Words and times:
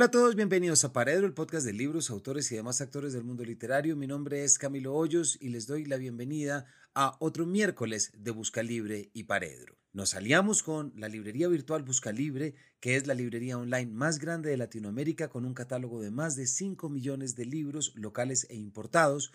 Hola 0.00 0.06
a 0.06 0.10
todos, 0.12 0.34
bienvenidos 0.34 0.82
a 0.84 0.94
Paredro, 0.94 1.26
el 1.26 1.34
podcast 1.34 1.66
de 1.66 1.74
libros, 1.74 2.08
autores 2.08 2.50
y 2.50 2.56
demás 2.56 2.80
actores 2.80 3.12
del 3.12 3.22
mundo 3.22 3.44
literario. 3.44 3.96
Mi 3.96 4.06
nombre 4.06 4.44
es 4.44 4.56
Camilo 4.56 4.94
Hoyos 4.94 5.36
y 5.42 5.50
les 5.50 5.66
doy 5.66 5.84
la 5.84 5.98
bienvenida 5.98 6.64
a 6.94 7.18
otro 7.20 7.44
miércoles 7.44 8.10
de 8.16 8.30
Busca 8.30 8.62
Libre 8.62 9.10
y 9.12 9.24
Paredro. 9.24 9.76
Nos 9.92 10.14
aliamos 10.14 10.62
con 10.62 10.94
la 10.96 11.10
librería 11.10 11.48
virtual 11.48 11.82
Busca 11.82 12.12
Libre, 12.12 12.54
que 12.80 12.96
es 12.96 13.06
la 13.06 13.12
librería 13.12 13.58
online 13.58 13.92
más 13.92 14.18
grande 14.18 14.48
de 14.48 14.56
Latinoamérica 14.56 15.28
con 15.28 15.44
un 15.44 15.52
catálogo 15.52 16.00
de 16.00 16.10
más 16.10 16.34
de 16.34 16.46
5 16.46 16.88
millones 16.88 17.36
de 17.36 17.44
libros 17.44 17.92
locales 17.94 18.46
e 18.48 18.56
importados, 18.56 19.34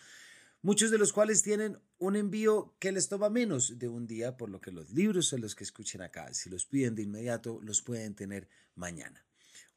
muchos 0.64 0.90
de 0.90 0.98
los 0.98 1.14
cuales 1.14 1.44
tienen 1.44 1.78
un 2.00 2.16
envío 2.16 2.74
que 2.80 2.92
les 2.92 3.08
toma 3.08 3.30
menos 3.30 3.78
de 3.78 3.88
un 3.88 4.08
día, 4.08 4.36
por 4.36 4.50
lo 4.50 4.62
que 4.62 4.72
los 4.72 4.90
libros 4.90 5.28
son 5.28 5.42
los 5.42 5.54
que 5.54 5.64
escuchen 5.64 6.02
acá, 6.02 6.34
si 6.34 6.50
los 6.50 6.66
piden 6.66 6.96
de 6.96 7.04
inmediato, 7.04 7.60
los 7.62 7.84
pueden 7.84 8.16
tener 8.16 8.50
mañana. 8.74 9.25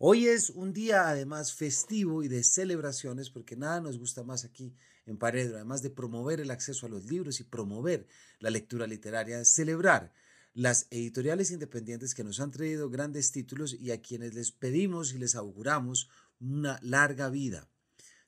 Hoy 0.00 0.28
es 0.28 0.50
un 0.50 0.72
día 0.72 1.08
además 1.08 1.52
festivo 1.52 2.22
y 2.22 2.28
de 2.28 2.44
celebraciones 2.44 3.30
porque 3.30 3.56
nada 3.56 3.80
nos 3.80 3.98
gusta 3.98 4.22
más 4.22 4.44
aquí 4.44 4.72
en 5.06 5.18
Paredro, 5.18 5.56
además 5.56 5.82
de 5.82 5.90
promover 5.90 6.38
el 6.38 6.52
acceso 6.52 6.86
a 6.86 6.88
los 6.88 7.06
libros 7.06 7.40
y 7.40 7.44
promover 7.44 8.06
la 8.38 8.50
lectura 8.50 8.86
literaria, 8.86 9.44
celebrar 9.44 10.12
las 10.54 10.86
editoriales 10.90 11.50
independientes 11.50 12.14
que 12.14 12.22
nos 12.22 12.38
han 12.38 12.52
traído 12.52 12.90
grandes 12.90 13.32
títulos 13.32 13.74
y 13.74 13.90
a 13.90 14.00
quienes 14.00 14.34
les 14.34 14.52
pedimos 14.52 15.14
y 15.14 15.18
les 15.18 15.34
auguramos 15.34 16.08
una 16.38 16.78
larga 16.80 17.28
vida. 17.28 17.68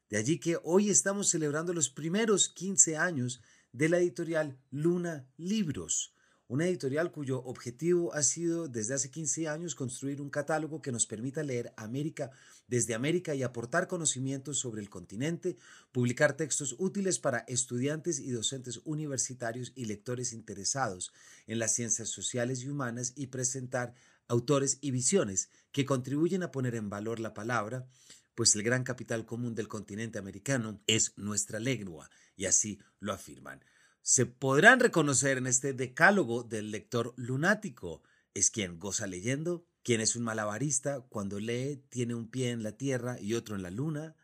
De 0.09 0.17
allí 0.17 0.41
que 0.41 0.59
hoy 0.65 0.91
estamos 0.91 1.29
celebrando 1.29 1.73
los 1.73 1.89
primeros 1.89 2.49
15 2.49 2.97
años 2.97 3.43
de 3.71 3.89
la 3.89 3.99
editorial 3.99 4.59
Luna 4.73 5.29
Libros, 5.37 6.17
una 6.51 6.67
editorial 6.67 7.13
cuyo 7.13 7.45
objetivo 7.45 8.13
ha 8.13 8.25
sido 8.25 8.67
desde 8.67 8.95
hace 8.95 9.09
15 9.09 9.47
años 9.47 9.77
construir 9.77 10.21
un 10.21 10.31
catálogo 10.31 10.83
que 10.83 10.91
nos 10.91 11.07
permita 11.07 11.45
leer 11.45 11.73
América 11.77 12.33
desde 12.67 12.93
América 12.93 13.37
y 13.37 13.45
aportar 13.45 13.87
conocimientos 13.87 14.59
sobre 14.59 14.81
el 14.81 14.91
continente, 14.91 15.57
publicar 15.93 16.37
textos 16.37 16.75
útiles 16.81 17.21
para 17.21 17.45
estudiantes 17.47 18.19
y 18.19 18.33
docentes 18.33 18.81
universitarios 18.85 19.71
y 19.77 19.85
lectores 19.85 20.33
interesados 20.33 21.13
en 21.47 21.61
las 21.61 21.73
ciencias 21.73 22.09
sociales 22.09 22.65
y 22.65 22.69
humanas 22.69 23.13
y 23.15 23.29
presentar 23.29 23.95
autores 24.27 24.79
y 24.81 24.91
visiones 24.91 25.51
que 25.71 25.85
contribuyen 25.85 26.43
a 26.43 26.51
poner 26.51 26.75
en 26.75 26.91
valor 26.91 27.21
la 27.21 27.33
palabra, 27.33 27.87
pues 28.35 28.57
el 28.57 28.65
gran 28.65 28.83
capital 28.83 29.25
común 29.25 29.55
del 29.55 29.69
continente 29.69 30.19
americano 30.19 30.83
es 30.89 31.13
nuestra 31.17 31.61
lengua, 31.61 32.11
y 32.35 32.47
así 32.47 32.81
lo 32.99 33.13
afirman 33.13 33.61
se 34.03 34.27
podrán 34.27 34.81
reconocer 34.81 35.39
en 35.39 35.47
este 35.47 35.73
decálogo 35.73 36.43
del 36.43 36.71
lector 36.71 37.13
lunático. 37.17 38.03
Es 38.33 38.51
quien 38.51 38.79
goza 38.79 39.07
leyendo, 39.07 39.67
quien 39.83 40.01
es 40.01 40.17
un 40.17 40.23
malabarista, 40.23 41.01
cuando 41.09 41.39
lee 41.39 41.85
tiene 41.91 42.15
un 42.15 42.31
pie 42.31 42.51
en 42.51 42.63
la 42.63 42.73
tierra 42.73 43.21
y 43.21 43.35
otro 43.35 43.57
en 43.57 43.63
la 43.63 43.71
luna. 43.71 44.17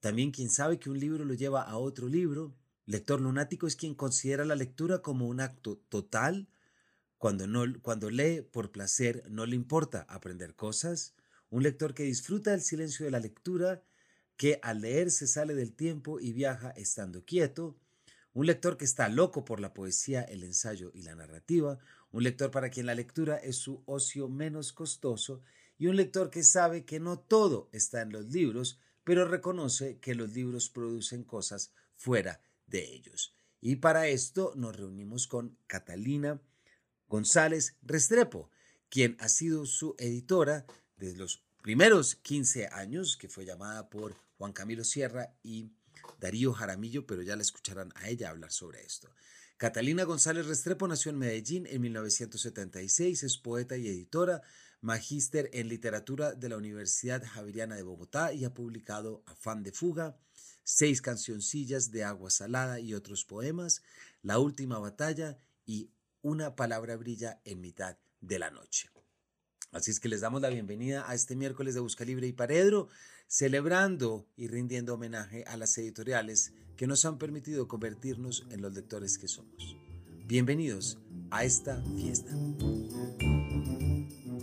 También 0.00 0.30
quien 0.30 0.48
sabe 0.48 0.78
que 0.78 0.90
un 0.90 0.98
libro 0.98 1.24
lo 1.24 1.34
lleva 1.34 1.62
a 1.62 1.76
otro 1.76 2.08
libro. 2.08 2.56
Lector 2.86 3.20
lunático 3.20 3.66
es 3.66 3.76
quien 3.76 3.94
considera 3.94 4.44
la 4.44 4.56
lectura 4.56 5.02
como 5.02 5.28
un 5.28 5.40
acto 5.40 5.76
total. 5.88 6.48
Cuando, 7.18 7.46
no, 7.46 7.64
cuando 7.82 8.08
lee 8.08 8.40
por 8.40 8.72
placer 8.72 9.24
no 9.28 9.44
le 9.44 9.54
importa 9.54 10.06
aprender 10.08 10.54
cosas. 10.54 11.14
Un 11.50 11.62
lector 11.62 11.92
que 11.92 12.04
disfruta 12.04 12.52
del 12.52 12.62
silencio 12.62 13.04
de 13.04 13.10
la 13.10 13.20
lectura, 13.20 13.82
que 14.36 14.58
al 14.62 14.80
leer 14.80 15.10
se 15.10 15.26
sale 15.26 15.54
del 15.54 15.74
tiempo 15.74 16.20
y 16.20 16.32
viaja 16.32 16.70
estando 16.70 17.24
quieto 17.24 17.79
un 18.32 18.46
lector 18.46 18.76
que 18.76 18.84
está 18.84 19.08
loco 19.08 19.44
por 19.44 19.60
la 19.60 19.74
poesía, 19.74 20.22
el 20.22 20.44
ensayo 20.44 20.90
y 20.94 21.02
la 21.02 21.14
narrativa, 21.14 21.78
un 22.12 22.22
lector 22.22 22.50
para 22.50 22.70
quien 22.70 22.86
la 22.86 22.94
lectura 22.94 23.36
es 23.36 23.56
su 23.56 23.82
ocio 23.86 24.28
menos 24.28 24.72
costoso 24.72 25.42
y 25.78 25.86
un 25.86 25.96
lector 25.96 26.30
que 26.30 26.42
sabe 26.42 26.84
que 26.84 27.00
no 27.00 27.18
todo 27.18 27.68
está 27.72 28.02
en 28.02 28.12
los 28.12 28.26
libros, 28.26 28.78
pero 29.04 29.26
reconoce 29.26 29.98
que 29.98 30.14
los 30.14 30.32
libros 30.32 30.68
producen 30.68 31.24
cosas 31.24 31.72
fuera 31.96 32.40
de 32.66 32.94
ellos. 32.94 33.34
Y 33.60 33.76
para 33.76 34.08
esto 34.08 34.52
nos 34.56 34.76
reunimos 34.76 35.26
con 35.26 35.56
Catalina 35.66 36.40
González 37.08 37.76
Restrepo, 37.82 38.50
quien 38.88 39.16
ha 39.20 39.28
sido 39.28 39.66
su 39.66 39.94
editora 39.98 40.64
desde 40.96 41.18
los 41.18 41.42
primeros 41.62 42.14
15 42.14 42.68
años, 42.68 43.16
que 43.16 43.28
fue 43.28 43.44
llamada 43.44 43.90
por 43.90 44.14
Juan 44.38 44.52
Camilo 44.52 44.84
Sierra 44.84 45.34
y 45.42 45.70
Darío 46.18 46.52
Jaramillo, 46.52 47.06
pero 47.06 47.22
ya 47.22 47.36
la 47.36 47.42
escucharán 47.42 47.92
a 47.96 48.08
ella 48.08 48.30
hablar 48.30 48.52
sobre 48.52 48.82
esto. 48.82 49.08
Catalina 49.56 50.04
González 50.04 50.46
Restrepo 50.46 50.88
nació 50.88 51.10
en 51.10 51.18
Medellín 51.18 51.66
en 51.66 51.82
1976, 51.82 53.22
es 53.22 53.36
poeta 53.36 53.76
y 53.76 53.88
editora, 53.88 54.42
magíster 54.80 55.50
en 55.52 55.68
literatura 55.68 56.32
de 56.32 56.48
la 56.48 56.56
Universidad 56.56 57.22
Javeriana 57.22 57.76
de 57.76 57.82
Bogotá 57.82 58.32
y 58.32 58.44
ha 58.44 58.54
publicado 58.54 59.22
Afán 59.26 59.62
de 59.62 59.72
Fuga, 59.72 60.16
seis 60.64 61.02
cancioncillas 61.02 61.90
de 61.90 62.04
agua 62.04 62.30
salada 62.30 62.80
y 62.80 62.94
otros 62.94 63.24
poemas, 63.24 63.82
La 64.22 64.38
última 64.38 64.78
batalla 64.78 65.36
y 65.66 65.90
Una 66.22 66.56
palabra 66.56 66.96
brilla 66.96 67.40
en 67.44 67.60
mitad 67.60 67.96
de 68.20 68.38
la 68.38 68.50
noche. 68.50 68.90
Así 69.72 69.90
es 69.90 70.00
que 70.00 70.08
les 70.08 70.20
damos 70.20 70.42
la 70.42 70.48
bienvenida 70.48 71.08
a 71.08 71.14
este 71.14 71.36
miércoles 71.36 71.74
de 71.74 71.80
Busca 71.80 72.04
Libre 72.04 72.26
y 72.26 72.32
Paredro, 72.32 72.88
celebrando 73.30 74.26
y 74.34 74.48
rindiendo 74.48 74.94
homenaje 74.94 75.44
a 75.46 75.56
las 75.56 75.78
editoriales 75.78 76.52
que 76.76 76.88
nos 76.88 77.04
han 77.04 77.16
permitido 77.16 77.68
convertirnos 77.68 78.44
en 78.50 78.60
los 78.60 78.74
lectores 78.74 79.18
que 79.18 79.28
somos. 79.28 79.76
Bienvenidos 80.26 80.98
a 81.30 81.44
esta 81.44 81.80
fiesta. 81.96 82.32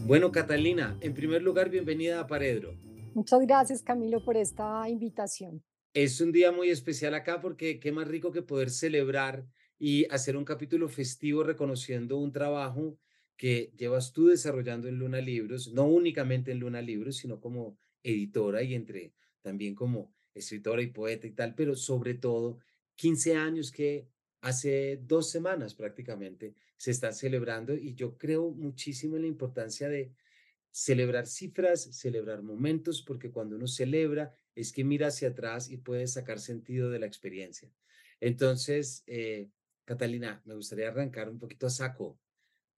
Bueno, 0.05 0.31
Catalina, 0.31 0.97
en 1.01 1.13
primer 1.13 1.41
lugar, 1.41 1.69
bienvenida 1.69 2.21
a 2.21 2.27
Paredro. 2.27 2.79
Muchas 3.13 3.41
gracias, 3.41 3.83
Camilo, 3.83 4.23
por 4.23 4.37
esta 4.37 4.87
invitación. 4.87 5.61
Es 5.93 6.21
un 6.21 6.31
día 6.31 6.53
muy 6.53 6.69
especial 6.69 7.13
acá 7.13 7.41
porque 7.41 7.81
qué 7.81 7.91
más 7.91 8.07
rico 8.07 8.31
que 8.31 8.41
poder 8.41 8.69
celebrar 8.69 9.45
y 9.77 10.05
hacer 10.05 10.37
un 10.37 10.45
capítulo 10.45 10.87
festivo 10.87 11.43
reconociendo 11.43 12.15
un 12.15 12.31
trabajo 12.31 12.97
que 13.35 13.73
llevas 13.75 14.13
tú 14.13 14.27
desarrollando 14.27 14.87
en 14.87 14.97
Luna 14.97 15.19
Libros, 15.19 15.73
no 15.73 15.87
únicamente 15.87 16.53
en 16.53 16.59
Luna 16.59 16.81
Libros, 16.81 17.17
sino 17.17 17.41
como 17.41 17.77
editora 18.11 18.63
y 18.63 18.73
entre 18.73 19.13
también 19.41 19.75
como 19.75 20.13
escritora 20.33 20.81
y 20.81 20.87
poeta 20.87 21.27
y 21.27 21.31
tal, 21.31 21.55
pero 21.55 21.75
sobre 21.75 22.13
todo 22.13 22.59
15 22.95 23.35
años 23.35 23.71
que 23.71 24.07
hace 24.41 24.99
dos 25.03 25.29
semanas 25.29 25.73
prácticamente 25.73 26.53
se 26.77 26.91
está 26.91 27.11
celebrando 27.11 27.75
y 27.75 27.95
yo 27.95 28.17
creo 28.17 28.51
muchísimo 28.51 29.15
en 29.15 29.23
la 29.23 29.27
importancia 29.27 29.89
de 29.89 30.11
celebrar 30.71 31.25
cifras, 31.25 31.83
celebrar 31.83 32.43
momentos, 32.43 33.01
porque 33.01 33.31
cuando 33.31 33.55
uno 33.55 33.67
celebra 33.67 34.31
es 34.53 34.71
que 34.71 34.83
mira 34.83 35.07
hacia 35.07 35.29
atrás 35.29 35.69
y 35.69 35.77
puede 35.77 36.07
sacar 36.07 36.39
sentido 36.39 36.89
de 36.89 36.99
la 36.99 37.07
experiencia. 37.07 37.71
Entonces, 38.19 39.03
eh, 39.07 39.49
Catalina, 39.85 40.41
me 40.45 40.53
gustaría 40.53 40.89
arrancar 40.89 41.29
un 41.29 41.39
poquito 41.39 41.67
a 41.67 41.71
saco 41.71 42.19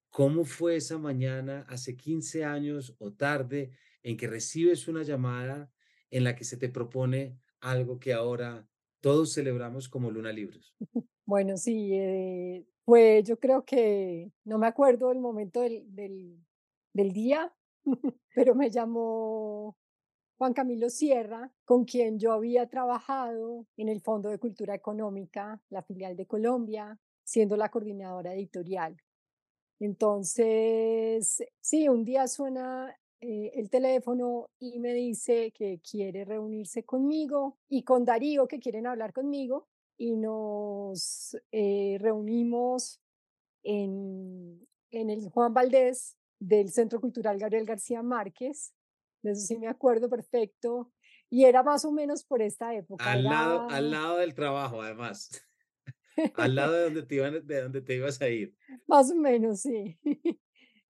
¿Cómo 0.10 0.44
fue 0.44 0.76
esa 0.76 0.98
mañana 0.98 1.66
hace 1.70 1.96
15 1.96 2.44
años 2.44 2.96
o 2.98 3.14
tarde 3.14 3.72
en 4.04 4.18
que 4.18 4.28
recibes 4.28 4.88
una 4.88 5.04
llamada 5.04 5.72
en 6.10 6.24
la 6.24 6.36
que 6.36 6.44
se 6.44 6.58
te 6.58 6.70
propone 6.70 7.40
algo 7.60 8.00
que 8.00 8.14
ahora 8.14 8.68
todos 9.02 9.34
celebramos 9.34 9.90
como 9.90 10.12
Luna 10.12 10.32
Libros? 10.32 10.76
Bueno, 11.26 11.58
sí, 11.58 12.66
pues 12.86 13.24
yo 13.24 13.38
creo 13.38 13.64
que 13.64 14.32
no 14.46 14.58
me 14.58 14.66
acuerdo 14.66 15.10
del 15.10 15.20
momento 15.20 15.62
del, 15.62 15.84
del, 15.94 16.44
del 16.92 17.14
día, 17.14 17.54
pero 18.34 18.56
me 18.56 18.72
llamó 18.72 19.78
Juan 20.40 20.54
Camilo 20.54 20.90
Sierra, 20.90 21.52
con 21.66 21.86
quien 21.86 22.18
yo 22.18 22.34
había 22.34 22.68
trabajado 22.68 23.68
en 23.78 23.90
el 23.90 24.02
Fondo 24.02 24.30
de 24.30 24.40
Cultura 24.40 24.74
Económica, 24.74 25.62
la 25.70 25.84
filial 25.84 26.16
de 26.16 26.26
Colombia, 26.26 26.98
siendo 27.26 27.56
la 27.58 27.70
coordinadora 27.70 28.34
editorial. 28.34 28.98
Entonces, 29.80 31.44
sí, 31.62 31.90
un 31.90 32.04
día 32.06 32.28
suena 32.28 32.99
eh, 33.22 33.52
el 33.56 33.70
teléfono 33.70 34.50
y 34.60 34.80
me 34.80 34.94
dice 34.94 35.52
que 35.52 35.80
quiere 35.80 36.26
reunirse 36.26 36.84
conmigo 36.84 37.58
y 37.68 37.84
con 37.84 38.06
Darío 38.06 38.48
que 38.48 38.60
quieren 38.60 38.88
hablar 38.88 39.14
conmigo 39.14 39.68
y 39.98 40.16
nos 40.16 41.38
eh, 41.52 41.98
reunimos 42.00 43.02
en, 43.64 44.66
en 44.92 45.10
el 45.10 45.30
Juan 45.30 45.54
Valdés 45.54 46.18
del 46.40 46.70
Centro 46.70 47.02
Cultural 47.02 47.38
Gabriel 47.38 47.66
García 47.66 48.02
Márquez. 48.02 48.74
De 49.22 49.32
eso 49.32 49.42
sí 49.42 49.58
me 49.58 49.68
acuerdo 49.68 50.10
perfecto. 50.10 50.92
Y 51.30 51.44
era 51.44 51.62
más 51.62 51.86
o 51.86 51.92
menos 51.92 52.24
por 52.24 52.42
esta 52.42 52.74
época. 52.74 53.12
Al, 53.12 53.24
lado, 53.24 53.70
al 53.70 53.92
lado 53.92 54.18
del 54.18 54.34
trabajo, 54.34 54.82
además. 54.82 55.30
Al 56.36 56.56
lado 56.56 56.74
de 56.74 56.84
donde, 56.84 57.04
te 57.04 57.16
de 57.42 57.62
donde 57.62 57.82
te 57.82 57.96
ibas 57.96 58.22
a 58.22 58.30
ir. 58.30 58.56
Más 58.88 59.12
o 59.12 59.16
menos, 59.16 59.62
sí. 59.62 59.98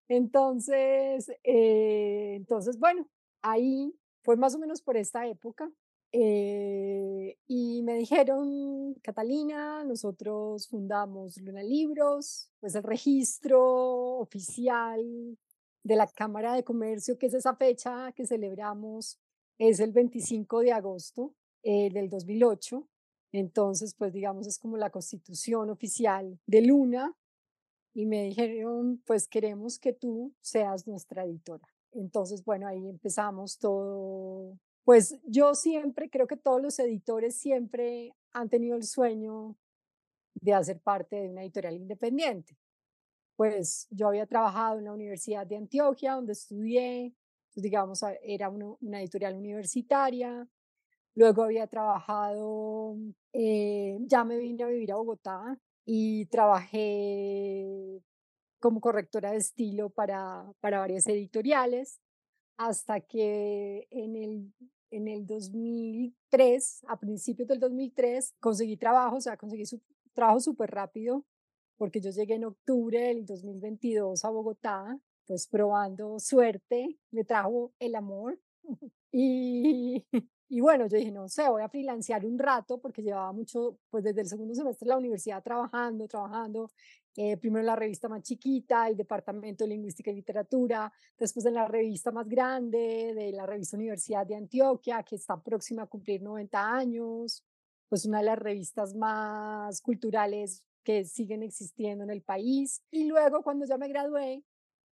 Entonces, 0.08 1.30
eh, 1.44 2.34
entonces, 2.36 2.78
bueno, 2.78 3.08
ahí 3.42 3.94
fue 4.22 4.36
más 4.36 4.54
o 4.54 4.58
menos 4.58 4.82
por 4.82 4.96
esta 4.96 5.26
época. 5.26 5.70
Eh, 6.10 7.36
y 7.46 7.82
me 7.82 7.94
dijeron, 7.94 8.94
Catalina, 9.02 9.84
nosotros 9.84 10.66
fundamos 10.68 11.36
Luna 11.38 11.62
Libros, 11.62 12.50
pues 12.60 12.74
el 12.74 12.82
registro 12.82 14.18
oficial 14.18 15.38
de 15.82 15.96
la 15.96 16.06
Cámara 16.06 16.54
de 16.54 16.64
Comercio, 16.64 17.18
que 17.18 17.26
es 17.26 17.34
esa 17.34 17.56
fecha 17.56 18.12
que 18.12 18.26
celebramos 18.26 19.18
es 19.58 19.80
el 19.80 19.92
25 19.92 20.60
de 20.60 20.72
agosto 20.72 21.34
eh, 21.62 21.90
del 21.90 22.08
2008. 22.08 22.88
Entonces, 23.32 23.94
pues 23.94 24.12
digamos, 24.12 24.46
es 24.46 24.58
como 24.58 24.76
la 24.76 24.90
constitución 24.90 25.68
oficial 25.70 26.38
de 26.46 26.62
Luna. 26.62 27.14
Y 27.98 28.06
me 28.06 28.22
dijeron, 28.22 29.02
pues 29.04 29.26
queremos 29.26 29.80
que 29.80 29.92
tú 29.92 30.32
seas 30.40 30.86
nuestra 30.86 31.24
editora. 31.24 31.66
Entonces, 31.90 32.44
bueno, 32.44 32.68
ahí 32.68 32.88
empezamos 32.88 33.58
todo. 33.58 34.56
Pues 34.84 35.18
yo 35.24 35.56
siempre, 35.56 36.08
creo 36.08 36.28
que 36.28 36.36
todos 36.36 36.62
los 36.62 36.78
editores 36.78 37.34
siempre 37.34 38.14
han 38.30 38.48
tenido 38.48 38.76
el 38.76 38.84
sueño 38.84 39.56
de 40.34 40.54
hacer 40.54 40.78
parte 40.78 41.16
de 41.16 41.28
una 41.28 41.42
editorial 41.42 41.74
independiente. 41.74 42.56
Pues 43.34 43.88
yo 43.90 44.06
había 44.06 44.26
trabajado 44.26 44.78
en 44.78 44.84
la 44.84 44.92
Universidad 44.92 45.44
de 45.44 45.56
Antioquia, 45.56 46.12
donde 46.12 46.34
estudié, 46.34 47.16
pues, 47.52 47.64
digamos, 47.64 48.00
era 48.22 48.48
una, 48.48 49.00
editorial 49.00 49.34
universitaria. 49.34 50.46
Luego 51.16 51.42
había 51.42 51.66
trabajado, 51.66 52.96
eh, 53.32 53.98
ya 54.02 54.22
me 54.22 54.38
vine 54.38 54.62
a 54.62 54.68
vivir 54.68 54.92
a 54.92 54.96
Bogotá 54.98 55.58
y 55.90 56.26
trabajé 56.26 58.02
como 58.60 58.82
correctora 58.82 59.30
de 59.30 59.38
estilo 59.38 59.88
para, 59.88 60.52
para 60.60 60.80
varias 60.80 61.06
editoriales, 61.06 61.98
hasta 62.58 63.00
que 63.00 63.88
en 63.90 64.14
el, 64.14 64.52
en 64.90 65.08
el 65.08 65.24
2003, 65.24 66.84
a 66.88 66.98
principios 66.98 67.48
del 67.48 67.58
2003, 67.58 68.34
conseguí 68.38 68.76
trabajo, 68.76 69.16
o 69.16 69.20
sea, 69.22 69.38
conseguí 69.38 69.64
su, 69.64 69.80
trabajo 70.12 70.40
súper 70.40 70.72
rápido, 70.72 71.24
porque 71.78 72.02
yo 72.02 72.10
llegué 72.10 72.34
en 72.34 72.44
octubre 72.44 73.00
del 73.00 73.24
2022 73.24 74.26
a 74.26 74.28
Bogotá, 74.28 75.00
pues 75.26 75.48
probando 75.48 76.18
suerte, 76.18 76.98
me 77.10 77.24
trajo 77.24 77.72
el 77.78 77.94
amor. 77.94 78.38
y, 79.10 80.04
y 80.48 80.60
bueno, 80.60 80.86
yo 80.86 80.96
dije, 80.96 81.10
no 81.10 81.28
sé, 81.28 81.48
voy 81.48 81.62
a 81.62 81.68
freelancear 81.68 82.24
un 82.24 82.38
rato 82.38 82.78
porque 82.78 83.02
llevaba 83.02 83.32
mucho, 83.32 83.78
pues 83.90 84.04
desde 84.04 84.22
el 84.22 84.28
segundo 84.28 84.54
semestre 84.54 84.86
de 84.86 84.90
la 84.90 84.98
universidad 84.98 85.42
trabajando, 85.42 86.08
trabajando, 86.08 86.70
eh, 87.16 87.36
primero 87.36 87.60
en 87.60 87.66
la 87.66 87.76
revista 87.76 88.08
más 88.08 88.22
chiquita, 88.22 88.88
el 88.88 88.96
Departamento 88.96 89.64
de 89.64 89.70
Lingüística 89.70 90.10
y 90.10 90.14
Literatura, 90.14 90.92
después 91.18 91.44
en 91.46 91.54
la 91.54 91.66
revista 91.66 92.12
más 92.12 92.28
grande, 92.28 93.12
de 93.14 93.32
la 93.32 93.44
revista 93.44 93.76
Universidad 93.76 94.26
de 94.26 94.36
Antioquia, 94.36 95.02
que 95.02 95.16
está 95.16 95.36
próxima 95.42 95.82
a 95.82 95.86
cumplir 95.86 96.22
90 96.22 96.74
años, 96.74 97.44
pues 97.88 98.06
una 98.06 98.18
de 98.18 98.26
las 98.26 98.38
revistas 98.38 98.94
más 98.94 99.80
culturales 99.80 100.62
que 100.82 101.04
siguen 101.04 101.42
existiendo 101.42 102.04
en 102.04 102.10
el 102.10 102.22
país. 102.22 102.82
Y 102.90 103.04
luego 103.04 103.42
cuando 103.42 103.66
ya 103.66 103.76
me 103.76 103.88
gradué, 103.88 104.42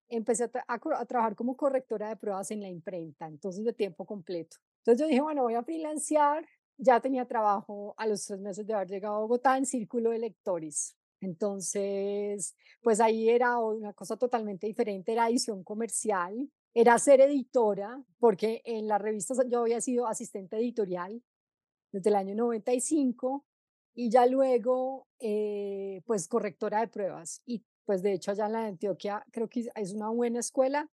empecé 0.10 0.50
a, 0.68 1.06
trabajar 1.06 1.36
como 1.36 1.56
correctora 1.56 2.10
de 2.10 2.18
pruebas 2.18 2.52
en 2.52 2.62
la 2.62 2.70
imprenta, 2.70 3.28
entonces 3.28 3.64
de 3.64 3.74
tiempo 3.74 4.06
completo. 4.06 4.58
Entonces 4.86 5.02
yo 5.02 5.08
dije, 5.08 5.22
bueno, 5.22 5.42
voy 5.42 5.56
a 5.56 5.64
financiar. 5.64 6.46
Ya 6.78 7.00
tenía 7.00 7.26
trabajo 7.26 7.96
a 7.98 8.06
los 8.06 8.24
tres 8.26 8.40
meses 8.40 8.68
de 8.68 8.74
haber 8.74 8.88
llegado 8.88 9.16
a 9.16 9.20
Bogotá 9.22 9.58
en 9.58 9.66
Círculo 9.66 10.12
de 10.12 10.20
Lectores. 10.20 10.96
Entonces, 11.22 12.56
pues 12.84 13.00
ahí 13.00 13.30
era 13.30 13.58
una 13.58 13.94
cosa 13.94 14.16
totalmente 14.16 14.68
diferente, 14.68 15.14
era 15.14 15.28
edición 15.28 15.64
comercial, 15.64 16.52
era 16.74 17.00
ser 17.00 17.22
editora, 17.22 18.04
porque 18.20 18.62
en 18.66 18.88
las 18.88 19.02
revistas 19.02 19.40
yo 19.50 19.62
había 19.62 19.82
sido 19.82 20.06
asistente 20.06 20.58
editorial 20.58 21.24
desde 21.92 22.10
el 22.12 22.16
año 22.18 22.36
95 22.36 23.44
y 23.96 24.12
ya 24.12 24.28
luego, 24.28 25.08
eh, 25.20 26.04
pues 26.06 26.28
correctora 26.28 26.82
de 26.82 26.90
pruebas. 26.90 27.42
Y 27.46 27.64
pues 27.86 28.04
de 28.04 28.14
hecho 28.14 28.32
allá 28.32 28.46
en 28.46 28.52
la 28.52 28.66
Antioquia 28.66 29.26
creo 29.32 29.48
que 29.50 29.68
es 29.74 29.94
una 29.94 30.10
buena 30.10 30.42
escuela 30.42 30.92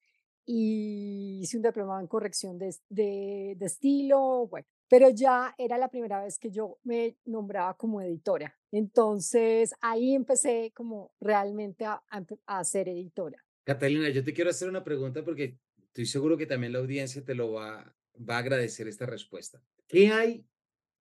y 0.47 1.41
hice 1.43 1.57
un 1.57 1.63
diplomado 1.65 2.01
en 2.01 2.07
corrección 2.07 2.57
de, 2.59 2.75
de, 2.89 3.57
estilo, 3.61 4.47
bueno, 4.47 4.67
pero 4.89 5.11
ya 5.11 5.55
era 5.59 5.77
la 5.77 5.91
primera 5.91 6.23
vez 6.23 6.39
que 6.39 6.51
yo 6.51 6.79
me 6.85 7.17
nombraba 7.25 7.77
como 7.77 8.01
editora. 8.01 8.57
Entonces 8.71 9.75
ahí 9.81 10.15
empecé 10.15 10.73
como 10.75 11.13
realmente 11.21 11.85
a, 11.85 12.03
a, 12.47 12.65
ser 12.65 12.89
editora. 12.89 13.45
Catalina, 13.65 14.09
yo 14.09 14.23
te 14.23 14.33
quiero 14.33 14.51
hacer 14.51 14.69
una 14.69 14.85
pregunta 14.85 15.25
porque 15.25 15.59
estoy 15.77 16.07
seguro 16.07 16.37
que 16.37 16.47
también 16.47 16.73
la 16.73 16.79
audiencia 16.79 17.25
te 17.25 17.35
lo 17.35 17.53
va, 17.53 17.95
va 18.17 18.37
a 18.37 18.39
agradecer 18.39 18.87
esta 18.87 19.07
respuesta. 19.07 19.61
¿Qué 19.89 20.09
hay 20.13 20.47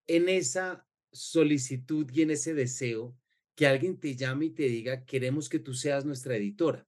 en 0.07 0.29
esa 0.29 0.87
solicitud 1.11 2.09
y 2.11 2.23
en 2.23 2.31
ese 2.31 2.53
deseo 2.53 3.15
que 3.55 3.67
alguien 3.67 3.97
te 3.97 4.15
llame 4.15 4.45
y 4.45 4.49
te 4.49 4.63
diga, 4.63 5.05
queremos 5.05 5.49
que 5.49 5.59
tú 5.59 5.73
seas 5.73 6.05
nuestra 6.05 6.35
editora. 6.35 6.85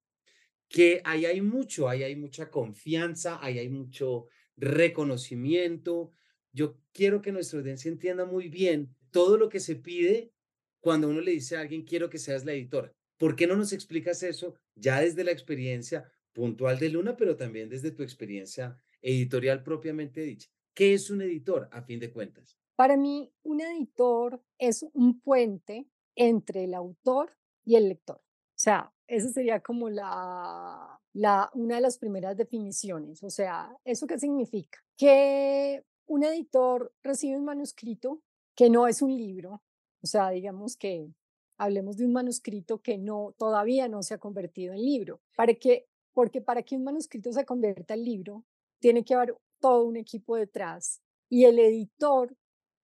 Que 0.70 1.02
ahí 1.06 1.26
hay 1.26 1.42
mucho, 1.42 1.88
ahí 1.88 2.04
hay 2.04 2.16
mucha 2.16 2.50
confianza, 2.50 3.40
ahí 3.42 3.60
hay 3.60 3.70
mucho 3.70 4.28
reconocimiento. 4.58 6.12
Yo 6.52 6.80
quiero 6.94 7.22
que 7.22 7.32
nuestra 7.32 7.60
audiencia 7.60 7.90
entienda 7.90 8.26
muy 8.26 8.50
bien 8.50 8.96
todo 9.12 9.38
lo 9.38 9.50
que 9.50 9.60
se 9.60 9.76
pide 9.76 10.34
cuando 10.80 11.10
uno 11.10 11.22
le 11.22 11.32
dice 11.32 11.58
a 11.58 11.62
alguien, 11.62 11.84
quiero 11.84 12.10
que 12.10 12.18
seas 12.18 12.46
la 12.46 12.54
editora. 12.54 12.94
¿Por 13.18 13.36
qué 13.36 13.48
no 13.48 13.56
nos 13.56 13.74
explicas 13.74 14.22
eso 14.24 14.56
ya 14.76 15.02
desde 15.02 15.24
la 15.24 15.32
experiencia 15.32 16.12
puntual 16.34 16.78
de 16.80 16.90
Luna, 16.90 17.18
pero 17.18 17.36
también 17.36 17.68
desde 17.70 17.92
tu 17.92 18.04
experiencia 18.04 18.78
editorial 19.02 19.64
propiamente 19.64 20.22
dicha? 20.22 20.50
¿Qué 20.74 20.94
es 20.94 21.10
un 21.10 21.22
editor 21.22 21.68
a 21.72 21.82
fin 21.82 22.00
de 22.00 22.12
cuentas? 22.12 22.60
Para 22.76 22.96
mí, 22.96 23.34
un 23.42 23.62
editor 23.62 24.44
es 24.60 24.86
un 24.94 25.20
puente 25.20 25.88
entre 26.16 26.66
el 26.66 26.76
autor 26.76 27.36
y 27.66 27.76
el 27.76 27.90
lector. 27.90 28.18
O 28.18 28.60
sea, 28.60 28.94
esa 29.08 29.30
sería 29.30 29.62
como 29.62 29.90
la, 29.90 31.00
la, 31.14 31.50
una 31.54 31.76
de 31.76 31.82
las 31.82 31.98
primeras 31.98 32.38
definiciones. 32.38 33.24
O 33.24 33.30
sea, 33.30 33.76
¿eso 33.86 34.06
qué 34.08 34.20
significa? 34.20 34.80
Que 34.98 35.84
un 36.06 36.24
editor 36.24 36.94
recibe 37.04 37.38
un 37.38 37.46
manuscrito 37.46 38.22
que 38.56 38.70
no 38.70 38.88
es 38.88 39.02
un 39.02 39.16
libro. 39.16 39.62
O 40.02 40.08
sea, 40.08 40.30
digamos 40.30 40.76
que 40.76 41.12
hablemos 41.58 41.98
de 41.98 42.06
un 42.06 42.14
manuscrito 42.14 42.82
que 42.82 42.98
no, 42.98 43.34
todavía 43.38 43.88
no 43.88 44.04
se 44.04 44.14
ha 44.14 44.18
convertido 44.18 44.74
en 44.74 44.82
libro. 44.84 45.22
¿Para 45.36 45.54
que 45.54 45.88
Porque 46.14 46.42
para 46.42 46.64
que 46.64 46.76
un 46.76 46.84
manuscrito 46.84 47.32
se 47.32 47.46
convierta 47.46 47.94
en 47.94 48.04
libro, 48.04 48.44
tiene 48.80 49.04
que 49.04 49.14
haber 49.14 49.36
todo 49.60 49.86
un 49.86 49.98
equipo 49.98 50.36
detrás. 50.36 51.02
Y 51.30 51.46
el 51.46 51.60
editor 51.60 52.36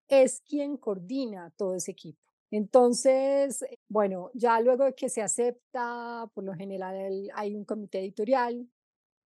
es 0.07 0.41
quien 0.41 0.77
coordina 0.77 1.51
todo 1.57 1.75
ese 1.75 1.91
equipo. 1.91 2.19
Entonces, 2.53 3.63
eh, 3.63 3.79
bueno, 3.89 4.29
ya 4.35 4.61
luego 4.61 4.85
de 4.85 4.93
que 4.93 5.09
se 5.09 5.23
acepta, 5.23 6.29
por 6.35 6.43
lo 6.43 6.53
general 6.53 7.27
hay 7.33 7.55
un 7.55 7.65
comité 7.65 7.97
editorial 7.97 8.69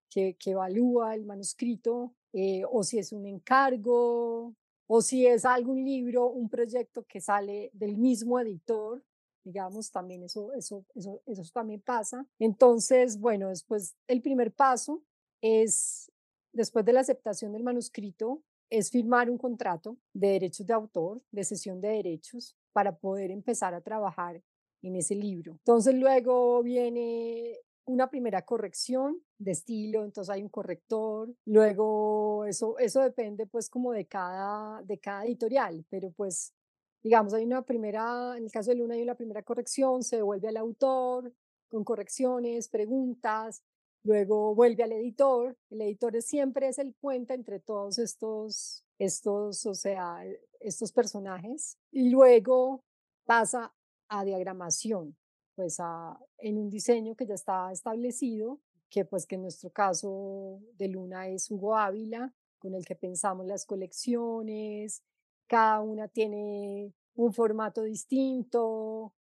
que, 0.10 0.38
evalúa 0.46 1.14
el 1.14 1.26
manuscrito, 1.26 2.14
eh, 2.32 2.64
o 2.72 2.84
si 2.84 3.00
es 3.00 3.12
un 3.12 3.26
encargo, 3.26 4.56
o 4.88 5.02
si 5.02 5.28
es 5.28 5.44
algún 5.44 5.84
libro, 5.84 6.28
un 6.30 6.48
proyecto 6.48 7.04
que 7.04 7.20
sale 7.20 7.70
del 7.74 7.98
mismo 7.98 8.40
editor, 8.40 9.04
digamos, 9.44 9.92
también 9.92 10.24
eso, 10.24 10.54
eso, 10.54 10.86
eso, 10.96 11.22
eso 11.26 11.44
también 11.54 11.82
pasa. 11.82 12.26
Entonces, 12.40 13.20
bueno, 13.20 13.50
después 13.50 13.94
el 14.08 14.22
primer 14.22 14.54
paso 14.54 15.04
es, 15.42 16.10
después 16.54 16.86
de 16.86 16.94
la 16.94 17.02
aceptación 17.02 17.52
del 17.52 17.64
manuscrito, 17.64 18.42
es 18.70 18.90
firmar 18.90 19.30
un 19.30 19.38
contrato 19.38 19.98
de 20.14 20.30
derechos 20.30 20.66
de 20.66 20.74
autor, 20.74 21.22
de 21.32 21.44
cesión 21.44 21.82
de 21.82 21.90
derechos, 21.90 22.56
para 22.78 22.96
poder 22.96 23.32
empezar 23.32 23.74
a 23.74 23.82
trabajar 23.82 24.40
en 24.84 24.96
ese 24.96 25.16
libro. 25.16 25.54
Entonces 25.54 25.96
luego 25.96 26.62
viene 26.62 27.58
una 27.86 28.08
primera 28.08 28.44
corrección 28.44 29.20
de 29.40 29.54
estilo, 29.54 30.04
entonces 30.04 30.30
hay 30.30 30.44
un 30.44 30.50
corrector, 30.50 31.34
luego 31.46 32.46
eso, 32.46 32.78
eso 32.78 33.02
depende 33.02 33.48
pues 33.48 33.68
como 33.68 33.94
de 33.94 34.06
cada, 34.06 34.84
de 34.84 35.00
cada 35.00 35.26
editorial, 35.26 35.88
pero 35.90 36.12
pues 36.12 36.54
digamos 37.02 37.34
hay 37.34 37.46
una 37.46 37.64
primera, 37.64 38.38
en 38.38 38.44
el 38.44 38.52
caso 38.52 38.70
de 38.70 38.76
Luna 38.76 38.94
hay 38.94 39.02
una 39.02 39.16
primera 39.16 39.42
corrección, 39.42 40.04
se 40.04 40.18
devuelve 40.18 40.48
al 40.48 40.58
autor 40.58 41.34
con 41.70 41.84
correcciones, 41.84 42.70
preguntas, 42.70 43.64
Luego 44.08 44.56
vuelve 44.56 44.84
al 44.84 44.94
editor. 44.94 45.58
El 45.70 45.82
editor 45.82 46.22
siempre 46.22 46.70
es 46.70 46.80
el 46.80 46.94
puente 46.94 47.34
entre 47.34 47.60
todos 47.60 48.00
estos, 48.00 48.86
estos, 48.98 49.66
o 49.66 49.74
sea, 49.74 50.24
estos 50.60 50.92
personajes. 50.92 51.78
Y 51.92 52.10
luego 52.10 52.84
pasa 53.26 53.74
a 54.10 54.24
diagramación, 54.24 55.18
pues 55.56 55.80
a, 55.80 56.20
en 56.38 56.58
un 56.58 56.70
diseño 56.70 57.16
que 57.16 57.26
ya 57.26 57.36
está 57.36 57.72
establecido, 57.72 58.60
que 58.90 59.06
pues 59.06 59.26
que 59.26 59.36
en 59.36 59.42
nuestro 59.42 59.70
caso 59.70 60.62
de 60.78 60.88
Luna 60.88 61.28
es 61.28 61.52
Hugo 61.52 61.76
Ávila, 61.76 62.34
con 62.58 62.74
el 62.74 62.86
que 62.86 62.96
pensamos 62.96 63.46
las 63.46 63.66
colecciones. 63.66 65.04
Cada 65.48 65.82
una 65.82 66.08
tiene 66.08 66.94
un 67.16 67.34
formato 67.34 67.84
distinto, 67.84 69.14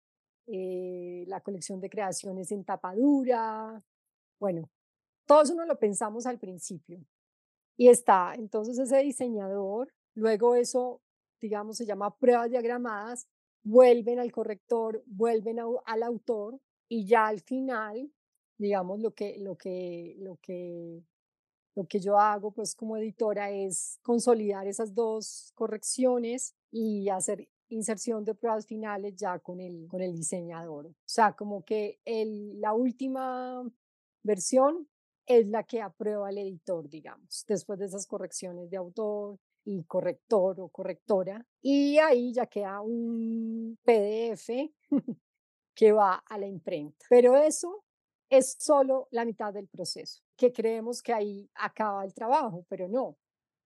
eh, 0.46 1.24
la 1.26 1.40
colección 1.40 1.80
de 1.80 1.90
creaciones 1.90 2.52
en 2.52 2.64
tapadura, 2.64 3.82
bueno, 4.38 4.70
todo 5.26 5.42
eso 5.42 5.54
no 5.54 5.64
lo 5.64 5.78
pensamos 5.78 6.26
al 6.26 6.38
principio. 6.38 7.00
Y 7.76 7.88
está, 7.88 8.34
entonces 8.34 8.78
ese 8.78 8.98
diseñador, 8.98 9.92
luego 10.14 10.54
eso, 10.54 11.02
digamos, 11.40 11.76
se 11.76 11.86
llama 11.86 12.16
pruebas 12.16 12.50
diagramadas, 12.50 13.28
vuelven 13.62 14.18
al 14.18 14.32
corrector, 14.32 15.02
vuelven 15.06 15.58
al 15.60 16.02
autor 16.02 16.60
y 16.88 17.06
ya 17.06 17.26
al 17.26 17.40
final, 17.40 18.10
digamos, 18.58 19.00
lo 19.00 19.12
que, 19.12 19.38
lo 19.38 19.56
que, 19.56 20.14
lo 20.18 20.38
que, 20.40 21.02
Lo 21.76 21.86
que 21.86 22.00
yo 22.00 22.18
hago 22.18 22.52
pues 22.52 22.74
como 22.74 22.96
editora 22.96 23.50
es 23.50 23.98
consolidar 24.02 24.66
esas 24.66 24.94
dos 24.94 25.52
correcciones 25.54 26.54
y 26.72 27.08
hacer 27.10 27.48
inserción 27.68 28.24
de 28.24 28.34
pruebas 28.34 28.66
finales 28.66 29.14
ya 29.16 29.38
con 29.40 29.60
el, 29.60 29.86
con 29.88 30.00
el 30.00 30.14
diseñador. 30.14 30.86
O 30.86 30.94
sea, 31.04 31.34
como 31.34 31.64
que 31.64 32.00
el, 32.04 32.60
la 32.60 32.72
última 32.72 33.62
versión 34.22 34.88
es 35.26 35.46
la 35.48 35.64
que 35.64 35.82
aprueba 35.82 36.30
el 36.30 36.38
editor, 36.38 36.88
digamos, 36.88 37.44
después 37.48 37.78
de 37.78 37.86
esas 37.86 38.06
correcciones 38.06 38.70
de 38.70 38.76
autor 38.76 39.38
y 39.64 39.82
corrector 39.84 40.60
o 40.60 40.68
correctora. 40.68 41.44
Y 41.60 41.98
ahí 41.98 42.32
ya 42.32 42.46
queda 42.46 42.80
un 42.80 43.76
PDF 43.84 44.50
que 45.74 45.92
va 45.92 46.22
a 46.26 46.38
la 46.38 46.46
imprenta. 46.46 47.04
Pero 47.10 47.36
eso 47.36 47.84
es 48.30 48.56
solo 48.58 49.08
la 49.10 49.24
mitad 49.24 49.52
del 49.52 49.68
proceso, 49.68 50.22
que 50.36 50.52
creemos 50.52 51.02
que 51.02 51.12
ahí 51.12 51.50
acaba 51.54 52.04
el 52.04 52.14
trabajo, 52.14 52.64
pero 52.68 52.88
no. 52.88 53.16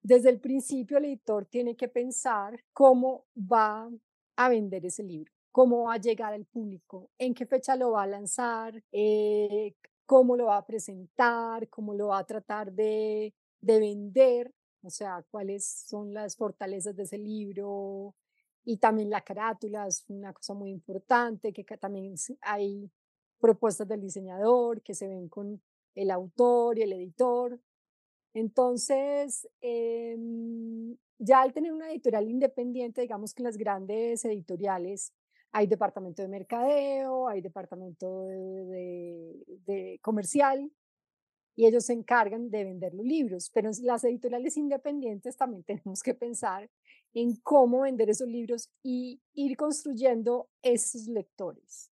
Desde 0.03 0.31
el 0.31 0.41
principio 0.41 0.99
el 0.99 1.05
editor 1.07 1.47
tiene 1.47 1.77
que 1.77 1.89
pensar 1.89 2.59
cómo 2.73 3.27
va 3.37 3.91
a 4.37 4.49
vender 4.49 4.87
ese 4.87 5.03
libro, 5.03 5.33
cómo 5.53 5.85
va 5.85 5.95
a 5.95 6.01
llegar 6.01 6.33
al 6.33 6.47
público, 6.47 7.11
en 7.19 7.35
qué 7.35 7.45
fecha 7.47 7.77
lo 7.77 7.93
va 7.93 8.05
a 8.05 8.07
lanzar, 8.07 8.83
eh, 8.93 9.75
cómo 10.11 10.37
lo 10.37 10.47
va 10.47 10.57
a 10.57 10.67
presentar, 10.67 11.69
cómo 11.69 11.95
lo 11.95 12.09
va 12.09 12.19
a 12.19 12.27
tratar 12.27 12.73
de, 12.73 13.33
de 13.61 13.79
vender, 13.79 14.53
o 14.83 14.91
sea, 14.91 15.25
cuáles 15.31 15.65
son 15.65 16.13
las 16.13 16.35
fortalezas 16.35 16.97
de 16.97 17.05
ese 17.05 17.17
libro, 17.17 18.17
y 18.65 18.79
también 18.79 19.09
la 19.09 19.21
carátula 19.21 19.87
es 19.87 20.05
una 20.09 20.33
cosa 20.33 20.53
muy 20.53 20.71
importante, 20.71 21.53
que 21.53 21.63
también 21.79 22.17
hay 22.41 22.91
propuestas 23.39 23.87
del 23.87 24.01
diseñador 24.01 24.83
que 24.83 24.95
se 24.95 25.07
ven 25.07 25.29
con 25.29 25.63
el 25.95 26.11
autor 26.11 26.81
y 26.81 26.83
el 26.83 26.93
editor. 26.93 27.61
Entonces, 28.35 29.49
em, 29.61 30.97
ya 31.19 31.41
al 31.41 31.53
tener 31.53 31.73
una 31.73 31.89
editorial 31.89 32.29
independiente, 32.29 33.03
digamos 33.03 33.33
que 33.33 33.45
las 33.45 33.57
grandes 33.57 34.25
editoriales 34.25 35.13
hay 35.53 35.67
departamento 35.67 36.23
de 36.23 36.29
mercadeo, 36.29 37.29
hay 37.29 37.41
departamento 37.41 38.25
de, 38.27 39.99
comercial 40.03 40.71
y 41.57 41.67
ellos 41.67 41.85
se 41.87 41.93
encargan 41.93 42.51
de 42.51 42.65
vender 42.65 42.95
los 42.95 43.05
libros, 43.05 43.51
pero 43.53 43.71
las 43.83 44.05
editoriales 44.05 44.57
independientes 44.57 45.37
también 45.37 45.65
tenemos 45.67 46.03
que 46.03 46.15
pensar 46.15 46.71
en 47.13 47.37
cómo 47.37 47.81
vender 47.81 48.09
esos 48.09 48.29
libros 48.29 48.71
y 48.83 49.21
ir 49.35 49.57
construyendo 49.57 50.49
esos 50.63 51.09
lectores 51.09 51.91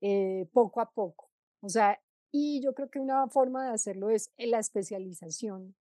eh, 0.00 0.46
poco 0.52 0.80
a 0.80 0.90
poco. 0.90 1.30
O 1.60 1.68
sea, 1.68 2.00
y 2.30 2.60
yo 2.62 2.74
creo 2.74 2.90
que 2.90 3.00
una 3.00 3.26
forma 3.28 3.66
de 3.66 3.74
hacerlo 3.74 4.10
es 4.10 4.30
la 4.36 4.58
especialización 4.58 5.74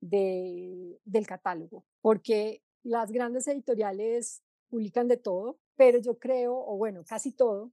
de, 0.00 1.00
del 1.04 1.26
catálogo, 1.26 1.84
porque 2.00 2.62
las 2.82 3.10
grandes 3.10 3.46
editoriales 3.48 4.42
publican 4.68 5.08
de 5.08 5.16
todo, 5.16 5.58
pero 5.78 5.98
yo 6.00 6.18
creo, 6.18 6.54
o 6.54 6.76
bueno, 6.76 7.04
casi 7.04 7.32
todo, 7.32 7.72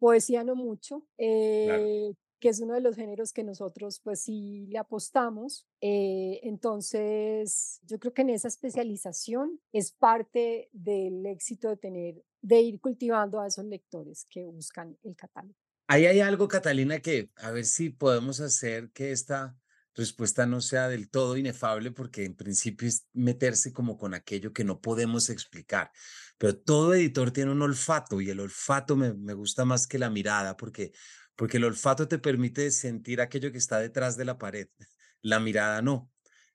poesía 0.00 0.42
no 0.42 0.56
mucho, 0.56 1.06
eh, 1.16 2.12
que 2.40 2.48
es 2.48 2.60
uno 2.60 2.74
de 2.74 2.80
los 2.80 2.96
géneros 2.96 3.32
que 3.32 3.44
nosotros 3.44 4.00
pues 4.02 4.22
sí 4.22 4.66
le 4.68 4.78
apostamos. 4.78 5.66
Eh, 5.80 6.40
entonces, 6.42 7.80
yo 7.84 8.00
creo 8.00 8.12
que 8.12 8.22
en 8.22 8.30
esa 8.30 8.48
especialización 8.48 9.60
es 9.72 9.92
parte 9.92 10.68
del 10.72 11.24
éxito 11.24 11.68
de 11.68 11.76
tener, 11.76 12.24
de 12.42 12.60
ir 12.60 12.80
cultivando 12.80 13.40
a 13.40 13.46
esos 13.46 13.64
lectores 13.64 14.26
que 14.28 14.44
buscan 14.44 14.98
el 15.04 15.14
catálogo. 15.14 15.54
Ahí 15.86 16.04
hay 16.04 16.20
algo, 16.20 16.48
Catalina, 16.48 17.00
que 17.00 17.30
a 17.36 17.52
ver 17.52 17.64
si 17.64 17.90
podemos 17.90 18.40
hacer 18.40 18.90
que 18.90 19.12
esta 19.12 19.56
respuesta 19.98 20.46
no 20.46 20.60
sea 20.60 20.88
del 20.88 21.10
todo 21.10 21.36
inefable, 21.36 21.90
porque 21.90 22.24
en 22.24 22.34
principio 22.34 22.88
es 22.88 23.06
meterse 23.12 23.72
como 23.72 23.98
con 23.98 24.14
aquello 24.14 24.52
que 24.52 24.64
no 24.64 24.80
podemos 24.80 25.30
explicar. 25.30 25.90
Pero 26.38 26.56
todo 26.56 26.94
editor 26.94 27.30
tiene 27.30 27.50
un 27.52 27.62
olfato 27.62 28.20
y 28.20 28.30
el 28.30 28.40
olfato 28.40 28.96
me, 28.96 29.12
me 29.12 29.34
gusta 29.34 29.64
más 29.64 29.86
que 29.86 29.98
la 29.98 30.10
mirada, 30.10 30.56
porque 30.56 30.92
porque 31.38 31.58
el 31.58 31.64
olfato 31.64 32.08
te 32.08 32.18
permite 32.18 32.68
sentir 32.72 33.20
aquello 33.20 33.52
que 33.52 33.58
está 33.58 33.78
detrás 33.78 34.16
de 34.16 34.24
la 34.24 34.38
pared, 34.38 34.66
la 35.22 35.38
mirada 35.38 35.80
no. 35.80 36.10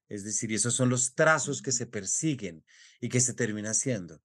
Es 0.09 0.25
decir, 0.25 0.51
esos 0.51 0.75
son 0.75 0.89
los 0.89 1.15
trazos 1.15 1.61
que 1.61 1.71
se 1.71 1.87
persiguen 1.87 2.65
y 2.99 3.07
que 3.07 3.21
se 3.21 3.33
termina 3.33 3.69
haciendo. 3.69 4.21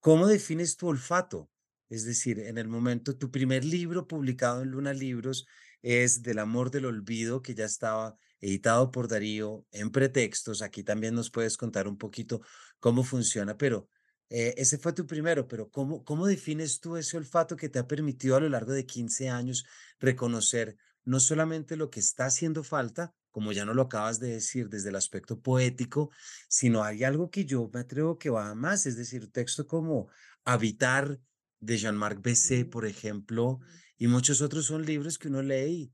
¿Cómo 0.00 0.26
defines 0.26 0.76
tu 0.76 0.88
olfato? 0.88 1.50
Es 1.88 2.04
decir, 2.04 2.40
en 2.40 2.58
el 2.58 2.68
momento, 2.68 3.16
tu 3.16 3.30
primer 3.30 3.64
libro 3.64 4.06
publicado 4.06 4.60
en 4.60 4.68
Luna 4.68 4.92
Libros 4.92 5.46
es 5.86 6.22
Del 6.22 6.40
Amor 6.40 6.72
del 6.72 6.86
Olvido, 6.86 7.42
que 7.42 7.54
ya 7.54 7.64
estaba 7.64 8.16
editado 8.40 8.90
por 8.90 9.06
Darío 9.06 9.64
en 9.70 9.92
pretextos. 9.92 10.60
Aquí 10.60 10.82
también 10.82 11.14
nos 11.14 11.30
puedes 11.30 11.56
contar 11.56 11.86
un 11.86 11.96
poquito 11.96 12.40
cómo 12.80 13.04
funciona, 13.04 13.56
pero 13.56 13.88
eh, 14.28 14.52
ese 14.56 14.78
fue 14.78 14.92
tu 14.92 15.06
primero, 15.06 15.46
pero 15.46 15.70
¿cómo, 15.70 16.02
¿cómo 16.02 16.26
defines 16.26 16.80
tú 16.80 16.96
ese 16.96 17.16
olfato 17.16 17.54
que 17.54 17.68
te 17.68 17.78
ha 17.78 17.86
permitido 17.86 18.34
a 18.34 18.40
lo 18.40 18.48
largo 18.48 18.72
de 18.72 18.84
15 18.84 19.28
años 19.28 19.64
reconocer 20.00 20.76
no 21.04 21.20
solamente 21.20 21.76
lo 21.76 21.88
que 21.88 22.00
está 22.00 22.26
haciendo 22.26 22.64
falta, 22.64 23.14
como 23.30 23.52
ya 23.52 23.64
no 23.64 23.72
lo 23.72 23.82
acabas 23.82 24.18
de 24.18 24.30
decir 24.30 24.68
desde 24.68 24.88
el 24.88 24.96
aspecto 24.96 25.40
poético, 25.40 26.10
sino 26.48 26.82
hay 26.82 27.04
algo 27.04 27.30
que 27.30 27.44
yo 27.44 27.70
me 27.72 27.78
atrevo 27.78 28.18
que 28.18 28.28
va 28.28 28.52
más, 28.56 28.86
es 28.86 28.96
decir, 28.96 29.30
texto 29.30 29.68
como 29.68 30.08
Habitar 30.44 31.20
de 31.60 31.78
Jean-Marc 31.78 32.20
Besset, 32.22 32.68
por 32.68 32.86
ejemplo, 32.86 33.60
y 33.98 34.06
muchos 34.08 34.42
otros 34.42 34.66
son 34.66 34.84
libros 34.84 35.18
que 35.18 35.28
uno 35.28 35.42
lee 35.42 35.92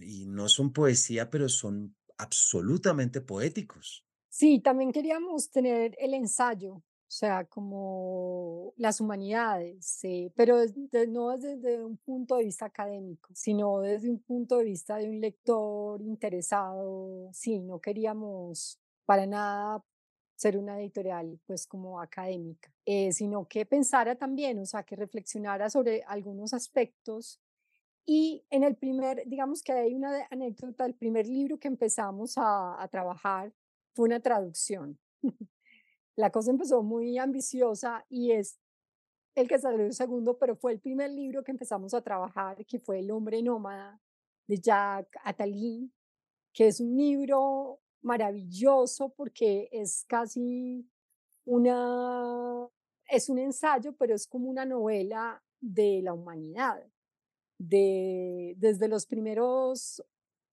y 0.00 0.26
no 0.26 0.48
son 0.48 0.72
poesía, 0.72 1.30
pero 1.30 1.48
son 1.48 1.96
absolutamente 2.18 3.20
poéticos. 3.20 4.04
Sí, 4.28 4.60
también 4.60 4.92
queríamos 4.92 5.50
tener 5.50 5.94
el 5.98 6.14
ensayo, 6.14 6.74
o 6.76 6.82
sea, 7.06 7.44
como 7.44 8.72
las 8.76 9.00
humanidades, 9.00 10.00
pero 10.34 10.56
no 11.08 11.36
desde 11.36 11.84
un 11.84 11.98
punto 11.98 12.36
de 12.36 12.44
vista 12.44 12.66
académico, 12.66 13.28
sino 13.34 13.80
desde 13.80 14.08
un 14.08 14.20
punto 14.20 14.58
de 14.58 14.64
vista 14.64 14.96
de 14.96 15.10
un 15.10 15.20
lector 15.20 16.00
interesado. 16.00 17.28
Sí, 17.32 17.60
no 17.60 17.80
queríamos 17.80 18.78
para 19.04 19.26
nada 19.26 19.84
ser 20.42 20.56
una 20.58 20.80
editorial 20.80 21.38
pues 21.46 21.68
como 21.68 22.00
académica, 22.00 22.72
eh, 22.84 23.12
sino 23.12 23.46
que 23.46 23.64
pensara 23.64 24.16
también, 24.16 24.58
o 24.58 24.66
sea, 24.66 24.82
que 24.82 24.96
reflexionara 24.96 25.70
sobre 25.70 26.02
algunos 26.02 26.52
aspectos. 26.52 27.40
Y 28.04 28.44
en 28.50 28.64
el 28.64 28.74
primer, 28.74 29.22
digamos 29.26 29.62
que 29.62 29.72
hay 29.72 29.94
una 29.94 30.26
anécdota, 30.30 30.84
el 30.84 30.94
primer 30.94 31.28
libro 31.28 31.58
que 31.58 31.68
empezamos 31.68 32.36
a, 32.38 32.82
a 32.82 32.88
trabajar 32.88 33.52
fue 33.94 34.06
una 34.06 34.18
traducción. 34.18 34.98
la 36.16 36.30
cosa 36.30 36.50
empezó 36.50 36.82
muy 36.82 37.18
ambiciosa 37.18 38.04
y 38.08 38.32
es 38.32 38.58
el 39.36 39.46
que 39.46 39.60
salió 39.60 39.86
el 39.86 39.94
segundo, 39.94 40.38
pero 40.38 40.56
fue 40.56 40.72
el 40.72 40.80
primer 40.80 41.12
libro 41.12 41.44
que 41.44 41.52
empezamos 41.52 41.94
a 41.94 42.02
trabajar, 42.02 42.66
que 42.66 42.80
fue 42.80 42.98
El 42.98 43.12
hombre 43.12 43.40
nómada 43.44 44.00
de 44.48 44.58
Jack 44.58 45.06
Attali, 45.22 45.88
que 46.52 46.66
es 46.66 46.80
un 46.80 46.96
libro 46.96 47.78
maravilloso 48.02 49.10
porque 49.10 49.68
es 49.72 50.04
casi 50.08 50.86
una, 51.44 52.68
es 53.08 53.28
un 53.28 53.38
ensayo, 53.38 53.94
pero 53.96 54.14
es 54.14 54.26
como 54.26 54.48
una 54.48 54.64
novela 54.64 55.42
de 55.60 56.00
la 56.02 56.12
humanidad, 56.12 56.84
de, 57.58 58.54
desde 58.58 58.88
los 58.88 59.06
primeros 59.06 60.02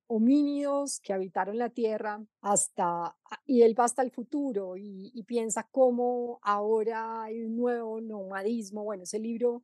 homínidos 0.07 0.99
que 0.99 1.13
habitaron 1.13 1.57
la 1.57 1.69
Tierra 1.69 2.25
hasta, 2.41 3.15
y 3.45 3.61
él 3.61 3.79
va 3.79 3.85
hasta 3.85 4.01
el 4.01 4.11
futuro 4.11 4.75
y, 4.75 5.23
piensa 5.27 5.67
cómo 5.71 6.39
ahora 6.41 7.23
hay 7.23 7.43
un 7.43 7.55
nuevo 7.55 8.01
nomadismo. 8.01 8.83
Bueno, 8.83 9.03
ese 9.03 9.19
libro 9.19 9.63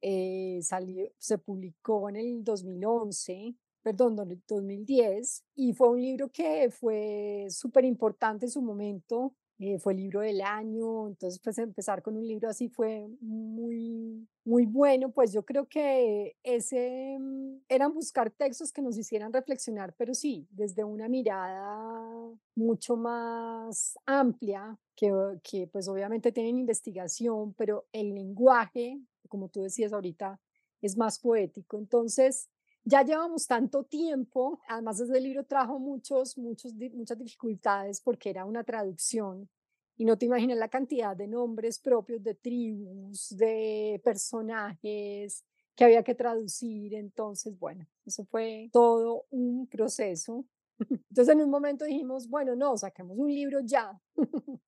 eh, 0.00 0.58
salió, 0.62 1.08
se 1.18 1.38
publicó 1.38 2.08
en 2.08 2.16
el 2.16 2.42
2011, 2.42 3.54
perdón, 3.84 4.16
2010, 4.16 5.44
y 5.54 5.72
fue 5.74 5.90
un 5.90 6.00
libro 6.00 6.30
que 6.32 6.70
fue 6.70 7.46
súper 7.50 7.84
importante 7.84 8.46
en 8.46 8.50
su 8.50 8.62
momento 8.62 9.34
eh, 9.60 9.78
fue 9.78 9.92
el 9.92 10.00
libro 10.00 10.20
del 10.20 10.40
año, 10.40 11.06
entonces 11.06 11.40
pues 11.42 11.58
empezar 11.58 12.02
con 12.02 12.16
un 12.16 12.26
libro 12.26 12.48
así 12.48 12.68
fue 12.68 13.06
muy, 13.20 14.26
muy 14.44 14.66
bueno, 14.66 15.12
pues 15.12 15.32
yo 15.32 15.44
creo 15.44 15.68
que 15.68 16.36
ese 16.42 17.16
mm, 17.20 17.58
eran 17.68 17.94
buscar 17.94 18.32
textos 18.32 18.72
que 18.72 18.82
nos 18.82 18.98
hicieran 18.98 19.32
reflexionar, 19.32 19.94
pero 19.96 20.12
sí, 20.12 20.48
desde 20.50 20.82
una 20.82 21.08
mirada 21.08 22.34
mucho 22.56 22.96
más 22.96 23.96
amplia, 24.06 24.76
que, 24.96 25.12
que 25.44 25.68
pues 25.68 25.86
obviamente 25.86 26.32
tienen 26.32 26.58
investigación, 26.58 27.54
pero 27.54 27.86
el 27.92 28.12
lenguaje, 28.12 29.00
como 29.28 29.48
tú 29.50 29.62
decías 29.62 29.92
ahorita, 29.92 30.40
es 30.82 30.96
más 30.96 31.20
poético, 31.20 31.78
entonces 31.78 32.48
ya 32.84 33.02
llevamos 33.02 33.46
tanto 33.46 33.84
tiempo, 33.84 34.60
además 34.68 35.00
ese 35.00 35.20
libro 35.20 35.44
trajo 35.44 35.78
muchos, 35.78 36.36
muchos, 36.38 36.74
muchas 36.74 37.18
dificultades 37.18 38.00
porque 38.00 38.30
era 38.30 38.44
una 38.44 38.64
traducción 38.64 39.48
y 39.96 40.04
no 40.04 40.18
te 40.18 40.26
imaginas 40.26 40.58
la 40.58 40.68
cantidad 40.68 41.16
de 41.16 41.28
nombres 41.28 41.78
propios 41.78 42.22
de 42.22 42.34
tribus, 42.34 43.36
de 43.36 44.00
personajes 44.04 45.44
que 45.76 45.84
había 45.84 46.02
que 46.02 46.14
traducir. 46.14 46.94
Entonces, 46.94 47.58
bueno, 47.58 47.86
eso 48.04 48.24
fue 48.24 48.68
todo 48.72 49.26
un 49.30 49.66
proceso 49.68 50.44
Entonces 51.10 51.28
en 51.28 51.42
un 51.42 51.50
momento 51.50 51.84
dijimos, 51.84 52.28
bueno, 52.28 52.54
no, 52.56 52.76
saquemos 52.76 53.16
un 53.18 53.32
libro 53.32 53.60
ya, 53.60 53.98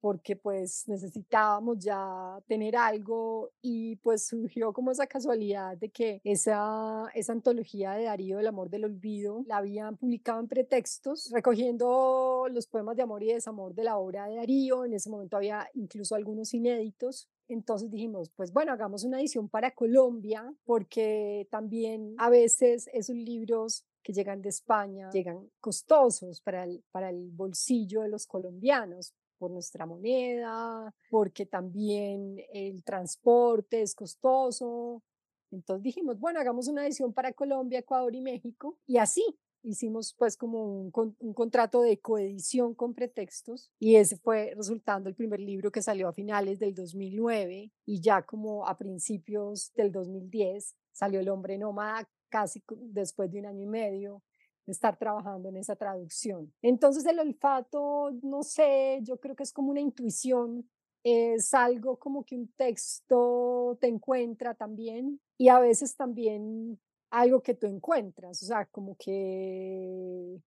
porque 0.00 0.36
pues 0.36 0.84
necesitábamos 0.86 1.78
ya 1.78 2.38
tener 2.46 2.76
algo 2.76 3.50
y 3.62 3.96
pues 3.96 4.26
surgió 4.26 4.72
como 4.72 4.90
esa 4.90 5.06
casualidad 5.06 5.76
de 5.76 5.90
que 5.90 6.20
esa, 6.24 7.04
esa 7.14 7.32
antología 7.32 7.92
de 7.92 8.04
Darío 8.04 8.36
del 8.38 8.46
Amor 8.46 8.70
del 8.70 8.84
Olvido 8.84 9.44
la 9.46 9.58
habían 9.58 9.96
publicado 9.96 10.40
en 10.40 10.48
pretextos, 10.48 11.30
recogiendo 11.32 12.46
los 12.50 12.66
poemas 12.66 12.96
de 12.96 13.02
amor 13.02 13.22
y 13.22 13.32
desamor 13.32 13.74
de 13.74 13.84
la 13.84 13.98
obra 13.98 14.26
de 14.26 14.36
Darío, 14.36 14.84
en 14.84 14.94
ese 14.94 15.10
momento 15.10 15.36
había 15.36 15.68
incluso 15.74 16.14
algunos 16.14 16.54
inéditos. 16.54 17.28
Entonces 17.48 17.90
dijimos, 17.90 18.30
pues 18.34 18.52
bueno, 18.52 18.72
hagamos 18.72 19.04
una 19.04 19.20
edición 19.20 19.48
para 19.48 19.70
Colombia, 19.70 20.52
porque 20.64 21.46
también 21.50 22.14
a 22.18 22.28
veces 22.28 22.88
esos 22.92 23.14
libros 23.14 23.84
que 24.02 24.12
llegan 24.12 24.40
de 24.40 24.50
España 24.50 25.10
llegan 25.10 25.50
costosos 25.60 26.40
para 26.40 26.64
el, 26.64 26.84
para 26.92 27.10
el 27.10 27.30
bolsillo 27.32 28.02
de 28.02 28.08
los 28.08 28.26
colombianos 28.26 29.12
por 29.38 29.50
nuestra 29.50 29.86
moneda, 29.86 30.94
porque 31.10 31.46
también 31.46 32.36
el 32.52 32.82
transporte 32.84 33.82
es 33.82 33.94
costoso. 33.94 35.02
Entonces 35.50 35.82
dijimos, 35.82 36.18
bueno, 36.18 36.40
hagamos 36.40 36.68
una 36.68 36.84
edición 36.84 37.12
para 37.12 37.32
Colombia, 37.32 37.78
Ecuador 37.78 38.14
y 38.14 38.20
México. 38.20 38.78
Y 38.86 38.98
así 38.98 39.24
hicimos 39.66 40.14
pues 40.14 40.36
como 40.36 40.64
un, 40.64 40.90
contrato 41.34 41.82
de 41.82 41.98
coedición 41.98 42.74
con 42.74 42.94
pretextos 42.94 43.72
y 43.78 43.96
ese 43.96 44.16
fue 44.16 44.52
resultando 44.56 45.08
el 45.08 45.16
primer 45.16 45.40
libro 45.40 45.72
que 45.72 45.82
salió 45.82 46.08
a 46.08 46.12
finales 46.12 46.58
del 46.60 46.74
2009 46.74 47.72
y 47.84 48.00
ya 48.00 48.22
como 48.22 48.66
a 48.66 48.76
principios 48.76 49.72
del 49.74 49.90
2010 49.90 50.76
salió 50.92 51.20
El 51.20 51.28
hombre 51.28 51.58
nómada 51.58 52.08
casi 52.28 52.62
después 52.68 53.30
de 53.30 53.40
un 53.40 53.46
año 53.46 53.62
y 53.62 53.66
medio 53.66 54.22
estar 54.70 54.96
trabajando 54.98 55.48
en 55.48 55.56
esa 55.56 55.76
traducción. 55.76 56.52
Entonces 56.62 57.06
el 57.06 57.18
olfato, 57.18 58.12
no 58.22 58.42
sé, 58.42 59.00
yo 59.02 59.18
creo 59.18 59.36
que 59.36 59.42
es 59.42 59.52
como 59.52 59.70
una 59.70 59.80
intuición, 59.80 60.68
es 61.02 61.54
algo 61.54 61.98
como 61.98 62.24
que 62.24 62.36
un 62.36 62.48
texto 62.56 63.78
te 63.80 63.86
encuentra 63.86 64.54
también 64.54 65.20
y 65.38 65.48
a 65.48 65.60
veces 65.60 65.94
también 65.94 66.80
algo 67.10 67.40
que 67.42 67.54
tú 67.54 67.66
encuentras, 67.66 68.42
o 68.42 68.46
sea, 68.46 68.66
como 68.66 68.96
que 68.96 70.40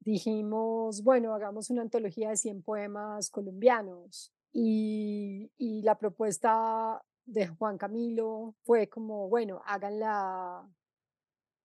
dijimos, 0.00 1.02
bueno, 1.02 1.34
hagamos 1.34 1.70
una 1.70 1.82
antología 1.82 2.30
de 2.30 2.36
100 2.36 2.62
poemas 2.62 3.30
colombianos 3.30 4.32
y, 4.52 5.50
la 5.82 5.98
propuesta 5.98 7.02
de 7.24 7.46
Juan 7.48 7.78
Camilo 7.78 8.54
fue 8.62 8.88
como, 8.88 9.28
bueno, 9.28 9.62
háganla 9.64 10.68